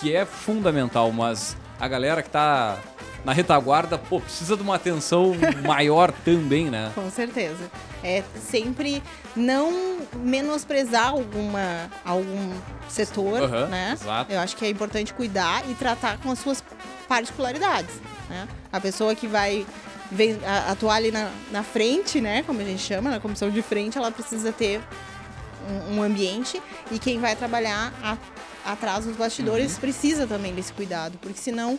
que 0.00 0.14
é 0.14 0.24
fundamental, 0.24 1.12
mas 1.12 1.56
a 1.78 1.86
galera 1.86 2.22
que 2.22 2.30
tá 2.30 2.78
na 3.24 3.32
retaguarda, 3.32 3.98
pô, 3.98 4.20
precisa 4.20 4.56
de 4.56 4.62
uma 4.62 4.76
atenção 4.76 5.32
maior 5.66 6.12
também, 6.24 6.70
né? 6.70 6.92
Com 6.94 7.10
certeza. 7.10 7.70
É 8.02 8.22
sempre 8.36 9.02
não 9.34 9.98
menosprezar 10.14 11.08
alguma, 11.08 11.90
algum 12.04 12.52
setor, 12.88 13.42
Aham, 13.42 13.66
né? 13.66 13.96
exato. 14.00 14.32
Eu 14.32 14.38
acho 14.38 14.56
que 14.56 14.64
é 14.64 14.70
importante 14.70 15.12
cuidar 15.12 15.68
e 15.68 15.74
tratar 15.74 16.18
com 16.18 16.30
as 16.30 16.38
suas 16.38 16.62
particularidades, 17.08 18.00
né? 18.28 18.46
A 18.72 18.80
pessoa 18.80 19.14
que 19.14 19.26
vai 19.26 19.66
vem- 20.10 20.38
a- 20.44 20.70
atuar 20.72 20.96
ali 20.96 21.10
na, 21.10 21.30
na 21.50 21.62
frente, 21.62 22.20
né? 22.20 22.42
Como 22.44 22.60
a 22.60 22.64
gente 22.64 22.82
chama, 22.82 23.10
na 23.10 23.20
comissão 23.20 23.50
de 23.50 23.62
frente, 23.62 23.96
ela 23.98 24.10
precisa 24.10 24.52
ter 24.52 24.80
um, 25.90 25.96
um 25.96 26.02
ambiente 26.02 26.60
e 26.90 26.98
quem 26.98 27.18
vai 27.18 27.34
trabalhar 27.36 27.92
a- 28.02 28.16
atrás 28.72 29.04
dos 29.04 29.16
bastidores 29.16 29.74
Uhum. 29.74 29.80
precisa 29.80 30.26
também 30.26 30.54
desse 30.54 30.72
cuidado, 30.72 31.18
porque 31.20 31.40
senão 31.40 31.78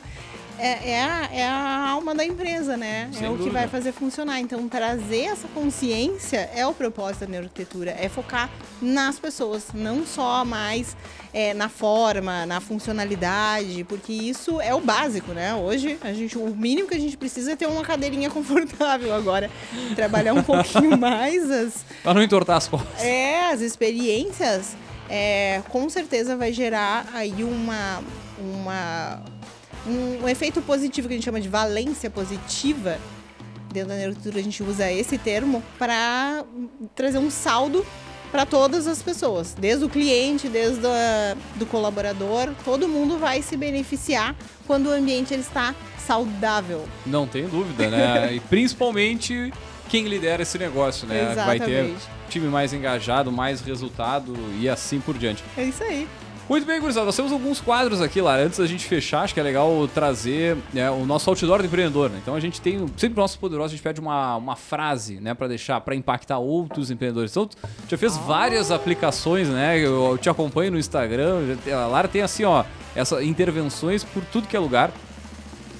é, 0.59 0.91
é 0.93 1.03
a, 1.03 1.29
é 1.31 1.47
a 1.47 1.89
alma 1.89 2.15
da 2.15 2.25
empresa, 2.25 2.75
né? 2.75 3.09
Sem 3.13 3.27
é 3.27 3.29
o 3.29 3.33
que 3.33 3.37
dúvida. 3.39 3.59
vai 3.59 3.67
fazer 3.67 3.91
funcionar. 3.91 4.39
Então, 4.39 4.67
trazer 4.67 5.25
essa 5.25 5.47
consciência 5.49 6.49
é 6.55 6.65
o 6.65 6.73
propósito 6.73 7.19
da 7.21 7.27
neuroarquitetura, 7.27 7.91
é 7.91 8.09
focar 8.09 8.49
nas 8.81 9.19
pessoas, 9.19 9.65
não 9.73 10.03
só 10.03 10.43
mais 10.43 10.97
é, 11.37 11.53
na 11.53 11.69
forma, 11.69 12.47
na 12.47 12.59
funcionalidade, 12.59 13.83
porque 13.83 14.11
isso 14.11 14.59
é 14.59 14.73
o 14.73 14.81
básico, 14.81 15.33
né? 15.33 15.53
Hoje, 15.53 15.95
a 16.01 16.11
gente, 16.11 16.35
o 16.35 16.47
mínimo 16.47 16.87
que 16.87 16.95
a 16.95 16.99
gente 16.99 17.15
precisa 17.15 17.51
é 17.51 17.55
ter 17.55 17.67
uma 17.67 17.83
cadeirinha 17.83 18.27
confortável 18.31 19.13
agora. 19.13 19.47
Trabalhar 19.95 20.33
um 20.33 20.41
pouquinho 20.41 20.97
mais 20.97 21.47
as, 21.51 21.85
Pra 22.01 22.15
não 22.15 22.23
entortar 22.23 22.57
as 22.57 22.67
costas. 22.67 23.03
é, 23.03 23.51
as 23.51 23.61
experiências 23.61 24.75
é, 25.07 25.61
com 25.69 25.87
certeza 25.89 26.35
vai 26.35 26.51
gerar 26.51 27.05
aí 27.13 27.43
uma, 27.43 28.03
uma 28.39 29.21
um, 29.85 30.27
efeito 30.27 30.59
positivo 30.63 31.07
que 31.07 31.13
a 31.13 31.17
gente 31.17 31.25
chama 31.25 31.39
de 31.39 31.49
valência 31.49 32.09
positiva. 32.09 32.97
Dentro 33.71 33.89
da 33.89 33.95
neurocultura 33.95 34.39
a 34.39 34.43
gente 34.43 34.63
usa 34.63 34.91
esse 34.91 35.19
termo 35.19 35.61
para 35.77 36.43
trazer 36.95 37.19
um 37.19 37.29
saldo 37.29 37.85
para 38.31 38.45
todas 38.45 38.87
as 38.87 39.01
pessoas, 39.01 39.55
desde 39.59 39.85
o 39.85 39.89
cliente, 39.89 40.47
desde 40.47 40.85
o 40.85 41.37
do 41.55 41.65
colaborador, 41.65 42.49
todo 42.63 42.87
mundo 42.87 43.17
vai 43.17 43.41
se 43.41 43.55
beneficiar 43.55 44.35
quando 44.65 44.87
o 44.87 44.91
ambiente 44.91 45.33
ele 45.33 45.41
está 45.41 45.73
saudável. 45.97 46.87
Não 47.05 47.27
tem 47.27 47.47
dúvida, 47.47 47.89
né? 47.89 48.33
E 48.37 48.39
principalmente 48.39 49.51
quem 49.89 50.07
lidera 50.07 50.43
esse 50.43 50.57
negócio, 50.57 51.07
né? 51.07 51.33
Vai 51.35 51.59
ter 51.59 51.71
Exatamente. 51.71 52.07
time 52.29 52.47
mais 52.47 52.73
engajado, 52.73 53.31
mais 53.31 53.61
resultado 53.61 54.33
e 54.59 54.67
assim 54.67 54.99
por 54.99 55.17
diante. 55.17 55.43
É 55.57 55.63
isso 55.63 55.83
aí. 55.83 56.07
Muito 56.49 56.65
bem, 56.65 56.79
gurizada. 56.79 57.05
Nós 57.05 57.15
temos 57.15 57.33
alguns 57.33 57.59
quadros 57.59 58.01
aqui 58.01 58.21
lá. 58.21 58.37
Antes 58.37 58.57
da 58.57 58.65
gente 58.65 58.85
fechar, 58.85 59.23
acho 59.23 59.33
que 59.33 59.39
é 59.39 59.43
legal 59.43 59.85
trazer 59.93 60.55
né, 60.73 60.89
o 60.89 61.05
nosso 61.05 61.29
outdoor 61.29 61.59
do 61.59 61.65
empreendedor. 61.65 62.09
Né? 62.09 62.19
Então 62.21 62.35
a 62.35 62.39
gente 62.39 62.61
tem, 62.61 62.85
sempre 62.95 63.19
o 63.19 63.21
nosso 63.21 63.37
poderoso, 63.37 63.67
a 63.67 63.75
gente 63.75 63.83
pede 63.83 63.99
uma, 63.99 64.37
uma 64.37 64.55
frase, 64.55 65.19
né, 65.19 65.33
para 65.33 65.49
deixar, 65.49 65.81
para 65.81 65.93
impactar 65.93 66.37
outros 66.37 66.89
empreendedores. 66.89 67.31
Então, 67.31 67.47
tu 67.47 67.57
já 67.89 67.97
fez 67.97 68.15
várias 68.15 68.71
aplicações, 68.71 69.49
né? 69.49 69.77
Eu, 69.77 70.11
eu 70.11 70.17
te 70.17 70.29
acompanho 70.29 70.71
no 70.71 70.79
Instagram. 70.79 71.57
A 71.69 71.87
Lara 71.87 72.07
tem 72.07 72.21
assim, 72.21 72.45
ó, 72.45 72.63
essas 72.95 73.23
intervenções 73.25 74.05
por 74.05 74.23
tudo 74.23 74.47
que 74.47 74.55
é 74.55 74.59
lugar. 74.59 74.91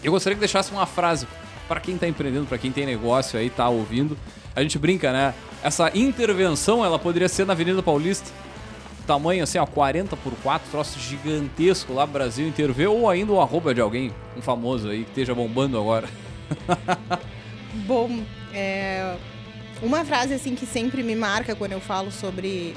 Eu 0.03 0.11
gostaria 0.11 0.35
que 0.35 0.41
deixasse 0.41 0.71
uma 0.71 0.85
frase 0.85 1.25
para 1.65 1.79
quem 1.79 1.97
tá 1.97 2.09
empreendendo, 2.09 2.45
para 2.45 2.57
quem 2.57 2.73
tem 2.73 2.85
negócio 2.85 3.39
aí, 3.39 3.49
tá 3.49 3.69
ouvindo. 3.69 4.17
A 4.53 4.61
gente 4.61 4.77
brinca, 4.77 5.13
né? 5.13 5.33
Essa 5.63 5.97
intervenção, 5.97 6.83
ela 6.83 6.99
poderia 6.99 7.29
ser 7.29 7.45
na 7.45 7.53
Avenida 7.53 7.81
Paulista. 7.81 8.29
Tamanho 9.07 9.43
assim, 9.43 9.57
ó, 9.57 9.65
40 9.65 10.15
por 10.17 10.33
4, 10.43 10.69
troço 10.69 10.99
gigantesco 10.99 11.93
lá, 11.93 12.05
Brasil 12.05 12.47
inteiro 12.47 12.73
vê, 12.73 12.85
ou 12.85 13.09
ainda 13.09 13.31
o 13.31 13.39
arroba 13.41 13.73
de 13.73 13.81
alguém, 13.81 14.11
um 14.35 14.41
famoso 14.41 14.89
aí, 14.89 15.03
que 15.03 15.09
esteja 15.11 15.33
bombando 15.33 15.77
agora. 15.79 16.07
Bom, 17.87 18.21
é, 18.53 19.15
uma 19.81 20.03
frase 20.05 20.33
assim 20.33 20.55
que 20.55 20.65
sempre 20.65 21.01
me 21.03 21.15
marca 21.15 21.55
quando 21.55 21.71
eu 21.71 21.79
falo 21.81 22.11
sobre 22.11 22.75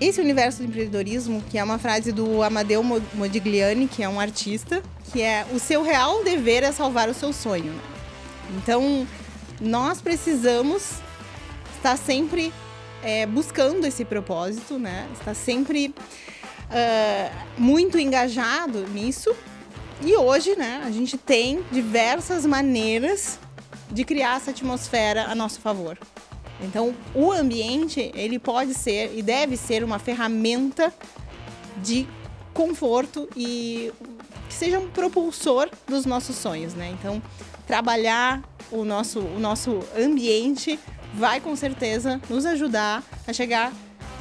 esse 0.00 0.20
universo 0.20 0.58
do 0.58 0.64
empreendedorismo, 0.64 1.42
que 1.48 1.56
é 1.58 1.62
uma 1.64 1.78
frase 1.78 2.10
do 2.12 2.42
Amadeu 2.42 2.82
Mo- 2.82 3.00
Modigliani, 3.14 3.86
que 3.86 4.02
é 4.02 4.08
um 4.08 4.18
artista, 4.18 4.82
que 5.12 5.22
é 5.22 5.46
o 5.52 5.58
seu 5.58 5.82
real 5.82 6.24
dever 6.24 6.64
é 6.64 6.72
salvar 6.72 7.08
o 7.08 7.14
seu 7.14 7.32
sonho. 7.32 7.72
né? 7.72 7.80
Então, 8.56 9.06
nós 9.60 10.02
precisamos 10.02 10.94
estar 11.76 11.96
sempre 11.96 12.52
é, 13.02 13.26
buscando 13.26 13.86
esse 13.86 14.04
propósito, 14.04 14.78
né? 14.78 15.08
Estar 15.12 15.34
sempre 15.34 15.94
ah, 16.70 17.30
muito 17.58 17.98
engajado 17.98 18.86
nisso 18.88 19.34
e 20.04 20.16
hoje, 20.16 20.56
né, 20.56 20.82
a 20.84 20.90
gente 20.90 21.16
tem 21.16 21.62
diversas 21.70 22.44
maneiras 22.44 23.38
de 23.88 24.04
criar 24.04 24.36
essa 24.36 24.50
atmosfera 24.50 25.26
a 25.26 25.34
nosso 25.34 25.60
favor. 25.60 25.96
Então, 26.60 26.94
o 27.14 27.30
ambiente, 27.30 28.10
ele 28.14 28.38
pode 28.38 28.74
ser 28.74 29.16
e 29.16 29.22
deve 29.22 29.56
ser 29.56 29.84
uma 29.84 30.00
ferramenta 30.00 30.92
de 31.76 32.08
conforto 32.52 33.28
e 33.36 33.92
que 34.48 34.54
seja 34.54 34.80
um 34.80 34.88
propulsor 34.88 35.70
dos 35.86 36.04
nossos 36.04 36.36
sonhos, 36.36 36.74
né? 36.74 36.90
Então, 36.98 37.22
trabalhar 37.66 38.42
o 38.72 38.84
nosso, 38.84 39.20
o 39.20 39.38
nosso 39.38 39.80
ambiente 39.96 40.80
vai 41.14 41.40
com 41.40 41.54
certeza 41.56 42.20
nos 42.28 42.44
ajudar 42.46 43.02
a 43.26 43.32
chegar 43.32 43.72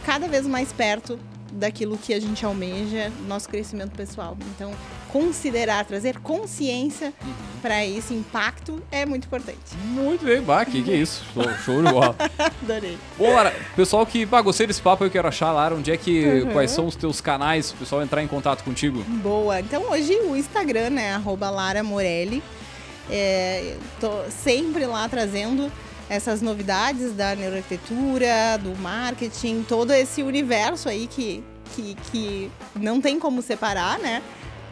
cada 0.05 0.27
vez 0.27 0.45
mais 0.47 0.71
perto 0.73 1.19
daquilo 1.53 1.97
que 1.97 2.13
a 2.13 2.19
gente 2.19 2.45
almeja, 2.45 3.11
nosso 3.27 3.49
crescimento 3.49 3.91
pessoal. 3.91 4.37
Então, 4.55 4.71
considerar, 5.11 5.83
trazer 5.85 6.17
consciência 6.19 7.13
para 7.61 7.85
esse 7.85 8.13
impacto 8.13 8.81
é 8.89 9.05
muito 9.05 9.25
importante. 9.25 9.59
Muito 9.83 10.23
bem, 10.23 10.41
bah, 10.41 10.63
que, 10.63 10.81
que 10.81 10.89
é 10.91 10.95
isso? 10.95 11.25
Show, 11.33 11.43
show 11.65 11.83
de 11.83 11.91
bola. 11.91 12.15
Adorei. 12.63 12.97
Bom, 13.17 13.33
Lara, 13.33 13.53
pessoal 13.75 14.05
que, 14.05 14.25
bah, 14.25 14.41
gostei 14.41 14.65
desse 14.65 14.81
papo, 14.81 15.03
eu 15.03 15.11
quero 15.11 15.27
achar, 15.27 15.51
Lara, 15.51 15.75
onde 15.75 15.91
é 15.91 15.97
que, 15.97 16.25
Uhum. 16.25 16.53
quais 16.53 16.71
são 16.71 16.87
os 16.87 16.95
teus 16.95 17.19
canais, 17.19 17.71
o 17.71 17.75
pessoal 17.75 18.01
entrar 18.01 18.23
em 18.23 18.27
contato 18.27 18.63
contigo. 18.63 19.03
Boa. 19.21 19.59
Então 19.59 19.91
hoje 19.91 20.13
o 20.21 20.37
Instagram, 20.37 20.91
né? 20.91 21.13
Arroba 21.15 21.49
Lara 21.49 21.83
Morelli. 21.83 22.41
É, 23.09 23.75
tô 23.99 24.09
sempre 24.29 24.85
lá 24.85 25.09
trazendo 25.09 25.69
essas 26.11 26.41
novidades 26.41 27.13
da 27.13 27.33
neuroarquitetura, 27.33 28.57
do 28.61 28.77
marketing, 28.81 29.63
todo 29.63 29.93
esse 29.93 30.21
universo 30.21 30.89
aí 30.89 31.07
que, 31.07 31.41
que, 31.73 31.95
que 32.11 32.51
não 32.75 32.99
tem 32.99 33.17
como 33.17 33.41
separar, 33.41 33.97
né? 33.97 34.21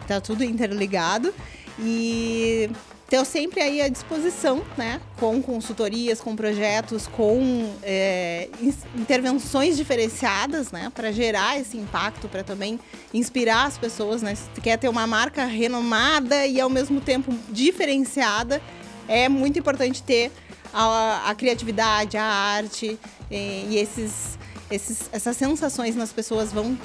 Tá 0.06 0.20
tudo 0.20 0.44
interligado. 0.44 1.34
E 1.80 2.70
estou 3.06 3.24
sempre 3.24 3.62
aí 3.62 3.82
à 3.82 3.88
disposição, 3.88 4.62
né? 4.78 5.00
Com 5.18 5.42
consultorias, 5.42 6.20
com 6.20 6.36
projetos, 6.36 7.08
com 7.08 7.74
é, 7.84 8.50
intervenções 8.94 9.78
diferenciadas, 9.78 10.74
né? 10.74 10.92
Para 10.94 11.10
gerar 11.10 11.58
esse 11.58 11.78
impacto, 11.78 12.28
para 12.28 12.44
também 12.44 12.78
inspirar 13.14 13.66
as 13.66 13.78
pessoas, 13.78 14.22
né? 14.22 14.36
Se 14.36 14.60
quer 14.60 14.78
ter 14.78 14.90
uma 14.90 15.08
marca 15.08 15.46
renomada 15.46 16.46
e 16.46 16.60
ao 16.60 16.70
mesmo 16.70 17.00
tempo 17.00 17.34
diferenciada, 17.50 18.62
é 19.08 19.30
muito 19.30 19.58
importante 19.58 20.04
ter 20.04 20.34
a, 20.74 21.30
a 21.30 21.36
criatividade, 21.36 22.18
a 22.18 22.24
arte 22.24 23.00
e, 23.30 23.36
e 23.70 23.78
esses, 23.78 24.38
esses, 24.70 25.10
essas 25.12 25.36
sensações 25.36 25.96
nas 25.96 26.12
pessoas 26.12 26.52
vão 26.52 26.78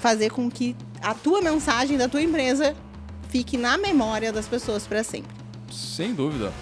fazer 0.00 0.30
com 0.30 0.50
que 0.50 0.76
a 1.02 1.14
tua 1.14 1.40
mensagem 1.40 1.96
da 1.96 2.08
tua 2.08 2.22
empresa 2.22 2.74
fique 3.28 3.56
na 3.56 3.76
memória 3.76 4.32
das 4.32 4.46
pessoas 4.46 4.86
para 4.86 5.02
sempre. 5.02 5.34
Sem 5.70 6.14
dúvida. 6.14 6.52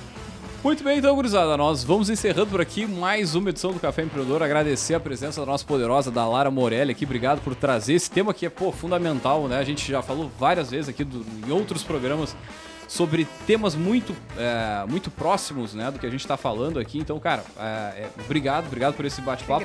Muito 0.64 0.84
bem, 0.84 0.98
então, 0.98 1.12
gurizada, 1.16 1.56
nós 1.56 1.82
vamos 1.82 2.08
encerrando 2.08 2.46
por 2.46 2.60
aqui 2.60 2.86
mais 2.86 3.34
uma 3.34 3.50
edição 3.50 3.72
do 3.72 3.80
Café 3.80 4.02
Empreendedor. 4.02 4.44
Agradecer 4.44 4.94
a 4.94 5.00
presença 5.00 5.40
da 5.40 5.46
nossa 5.46 5.64
poderosa, 5.64 6.08
da 6.08 6.24
Lara 6.24 6.52
Morelli 6.52 6.92
aqui. 6.92 7.04
Obrigado 7.04 7.40
por 7.40 7.56
trazer 7.56 7.94
esse 7.94 8.08
tema 8.08 8.32
que 8.32 8.46
é, 8.46 8.48
pô, 8.48 8.70
fundamental, 8.70 9.48
né? 9.48 9.58
A 9.58 9.64
gente 9.64 9.90
já 9.90 10.00
falou 10.02 10.30
várias 10.38 10.70
vezes 10.70 10.88
aqui 10.88 11.02
do, 11.02 11.26
em 11.44 11.50
outros 11.50 11.82
programas 11.82 12.36
sobre 12.92 13.26
temas 13.46 13.74
muito, 13.74 14.14
é, 14.36 14.84
muito 14.86 15.10
próximos, 15.10 15.72
né, 15.72 15.90
do 15.90 15.98
que 15.98 16.04
a 16.04 16.10
gente 16.10 16.20
está 16.20 16.36
falando 16.36 16.78
aqui. 16.78 16.98
Então, 16.98 17.18
cara, 17.18 17.42
é, 17.58 17.62
é, 18.02 18.10
obrigado, 18.22 18.66
obrigado 18.66 18.94
por 18.94 19.06
esse 19.06 19.22
bate-papo. 19.22 19.64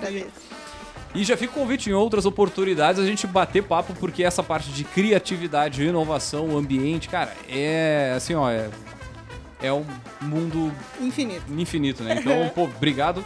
E 1.14 1.24
já 1.26 1.36
fica 1.36 1.52
o 1.52 1.62
convite 1.62 1.90
em 1.90 1.94
outras 1.94 2.26
oportunidades 2.26 3.02
a 3.02 3.06
gente 3.06 3.28
bater 3.28 3.64
papo, 3.64 3.94
porque 3.96 4.24
essa 4.24 4.42
parte 4.42 4.70
de 4.72 4.86
criatividade, 4.86 5.84
inovação, 5.84 6.58
ambiente, 6.58 7.10
cara, 7.10 7.34
é 7.50 8.14
assim, 8.16 8.34
ó, 8.34 8.50
é 8.50 8.70
é 9.62 9.74
um 9.74 9.86
mundo 10.22 10.72
infinito. 11.02 11.44
Infinito, 11.52 12.04
né? 12.04 12.20
Então, 12.20 12.50
pô, 12.54 12.64
obrigado. 12.64 13.26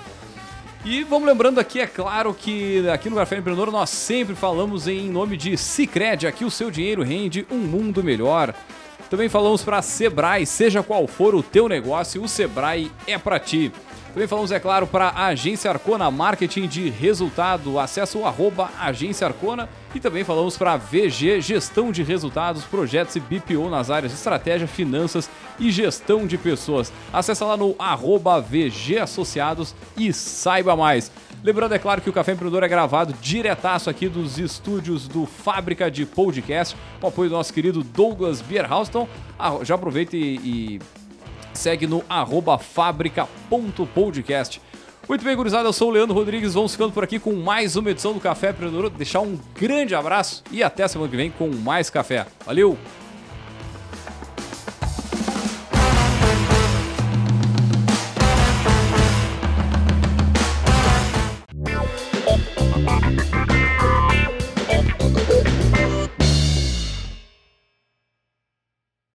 E 0.83 1.03
vamos 1.03 1.27
lembrando 1.27 1.59
aqui, 1.59 1.79
é 1.79 1.85
claro 1.85 2.33
que 2.33 2.87
aqui 2.89 3.07
no 3.09 3.17
Café 3.17 3.37
Empreendedor 3.37 3.71
nós 3.71 3.89
sempre 3.91 4.33
falamos 4.33 4.87
em 4.87 5.11
nome 5.11 5.37
de 5.37 5.55
Cicred, 5.55 6.25
aqui 6.25 6.43
o 6.43 6.49
seu 6.49 6.71
dinheiro 6.71 7.03
rende 7.03 7.45
um 7.51 7.57
mundo 7.57 8.03
melhor. 8.03 8.55
Também 9.11 9.27
falamos 9.27 9.61
para 9.61 9.81
Sebrae, 9.81 10.45
seja 10.45 10.81
qual 10.81 11.05
for 11.05 11.35
o 11.35 11.43
teu 11.43 11.67
negócio, 11.67 12.23
o 12.23 12.29
Sebrae 12.29 12.89
é 13.05 13.17
para 13.17 13.37
ti. 13.41 13.69
Também 14.13 14.27
falamos, 14.27 14.51
é 14.51 14.59
claro, 14.59 14.85
para 14.85 15.07
a 15.07 15.27
Agência 15.27 15.71
Arcona 15.71 16.11
Marketing 16.11 16.67
de 16.67 16.89
Resultado. 16.89 17.79
Acesse 17.79 18.17
o 18.17 18.25
arroba 18.25 18.69
Agência 18.77 19.25
Arcona. 19.25 19.69
E 19.95 20.01
também 20.01 20.25
falamos 20.25 20.57
para 20.57 20.73
a 20.73 20.77
VG 20.77 21.39
Gestão 21.39 21.93
de 21.93 22.03
Resultados, 22.03 22.65
Projetos 22.65 23.15
e 23.15 23.21
BPO 23.21 23.69
nas 23.69 23.89
áreas 23.89 24.11
de 24.11 24.17
estratégia, 24.17 24.67
finanças 24.67 25.29
e 25.57 25.71
gestão 25.71 26.27
de 26.27 26.37
pessoas. 26.37 26.91
Acesse 27.13 27.41
lá 27.41 27.55
no 27.55 27.73
arroba 27.79 28.41
VG 28.41 28.99
Associados 28.99 29.73
e 29.95 30.11
saiba 30.11 30.75
mais. 30.75 31.09
Lembrando, 31.41 31.73
é 31.73 31.79
claro, 31.79 32.01
que 32.01 32.09
o 32.09 32.13
Café 32.13 32.33
Empreendedor 32.33 32.63
é 32.63 32.67
gravado 32.67 33.13
diretaço 33.21 33.89
aqui 33.89 34.09
dos 34.09 34.37
estúdios 34.37 35.07
do 35.07 35.25
Fábrica 35.25 35.89
de 35.89 36.05
Podcast, 36.05 36.75
com 36.99 37.07
apoio 37.07 37.29
do 37.29 37.35
nosso 37.35 37.53
querido 37.53 37.81
Douglas 37.81 38.41
Bierhauston. 38.41 39.07
Ah, 39.39 39.59
já 39.63 39.75
aproveita 39.75 40.15
e, 40.15 40.35
e 40.35 40.79
segue 41.53 41.87
no 41.87 42.03
arroba 42.09 42.57
fábrica.podcast. 42.57 44.61
Muito 45.09 45.25
bem, 45.25 45.35
gurizada, 45.35 45.67
eu 45.67 45.73
sou 45.73 45.89
o 45.89 45.91
Leandro 45.91 46.15
Rodrigues, 46.15 46.53
vamos 46.53 46.71
ficando 46.71 46.93
por 46.93 47.03
aqui 47.03 47.19
com 47.19 47.33
mais 47.33 47.75
uma 47.75 47.89
edição 47.89 48.13
do 48.13 48.19
Café 48.19 48.51
Empreendedor. 48.51 48.89
Deixar 48.89 49.21
um 49.21 49.37
grande 49.59 49.95
abraço 49.95 50.43
e 50.51 50.63
até 50.63 50.87
semana 50.87 51.09
que 51.09 51.17
vem 51.17 51.31
com 51.31 51.49
mais 51.49 51.89
café. 51.89 52.25
Valeu! 52.45 52.77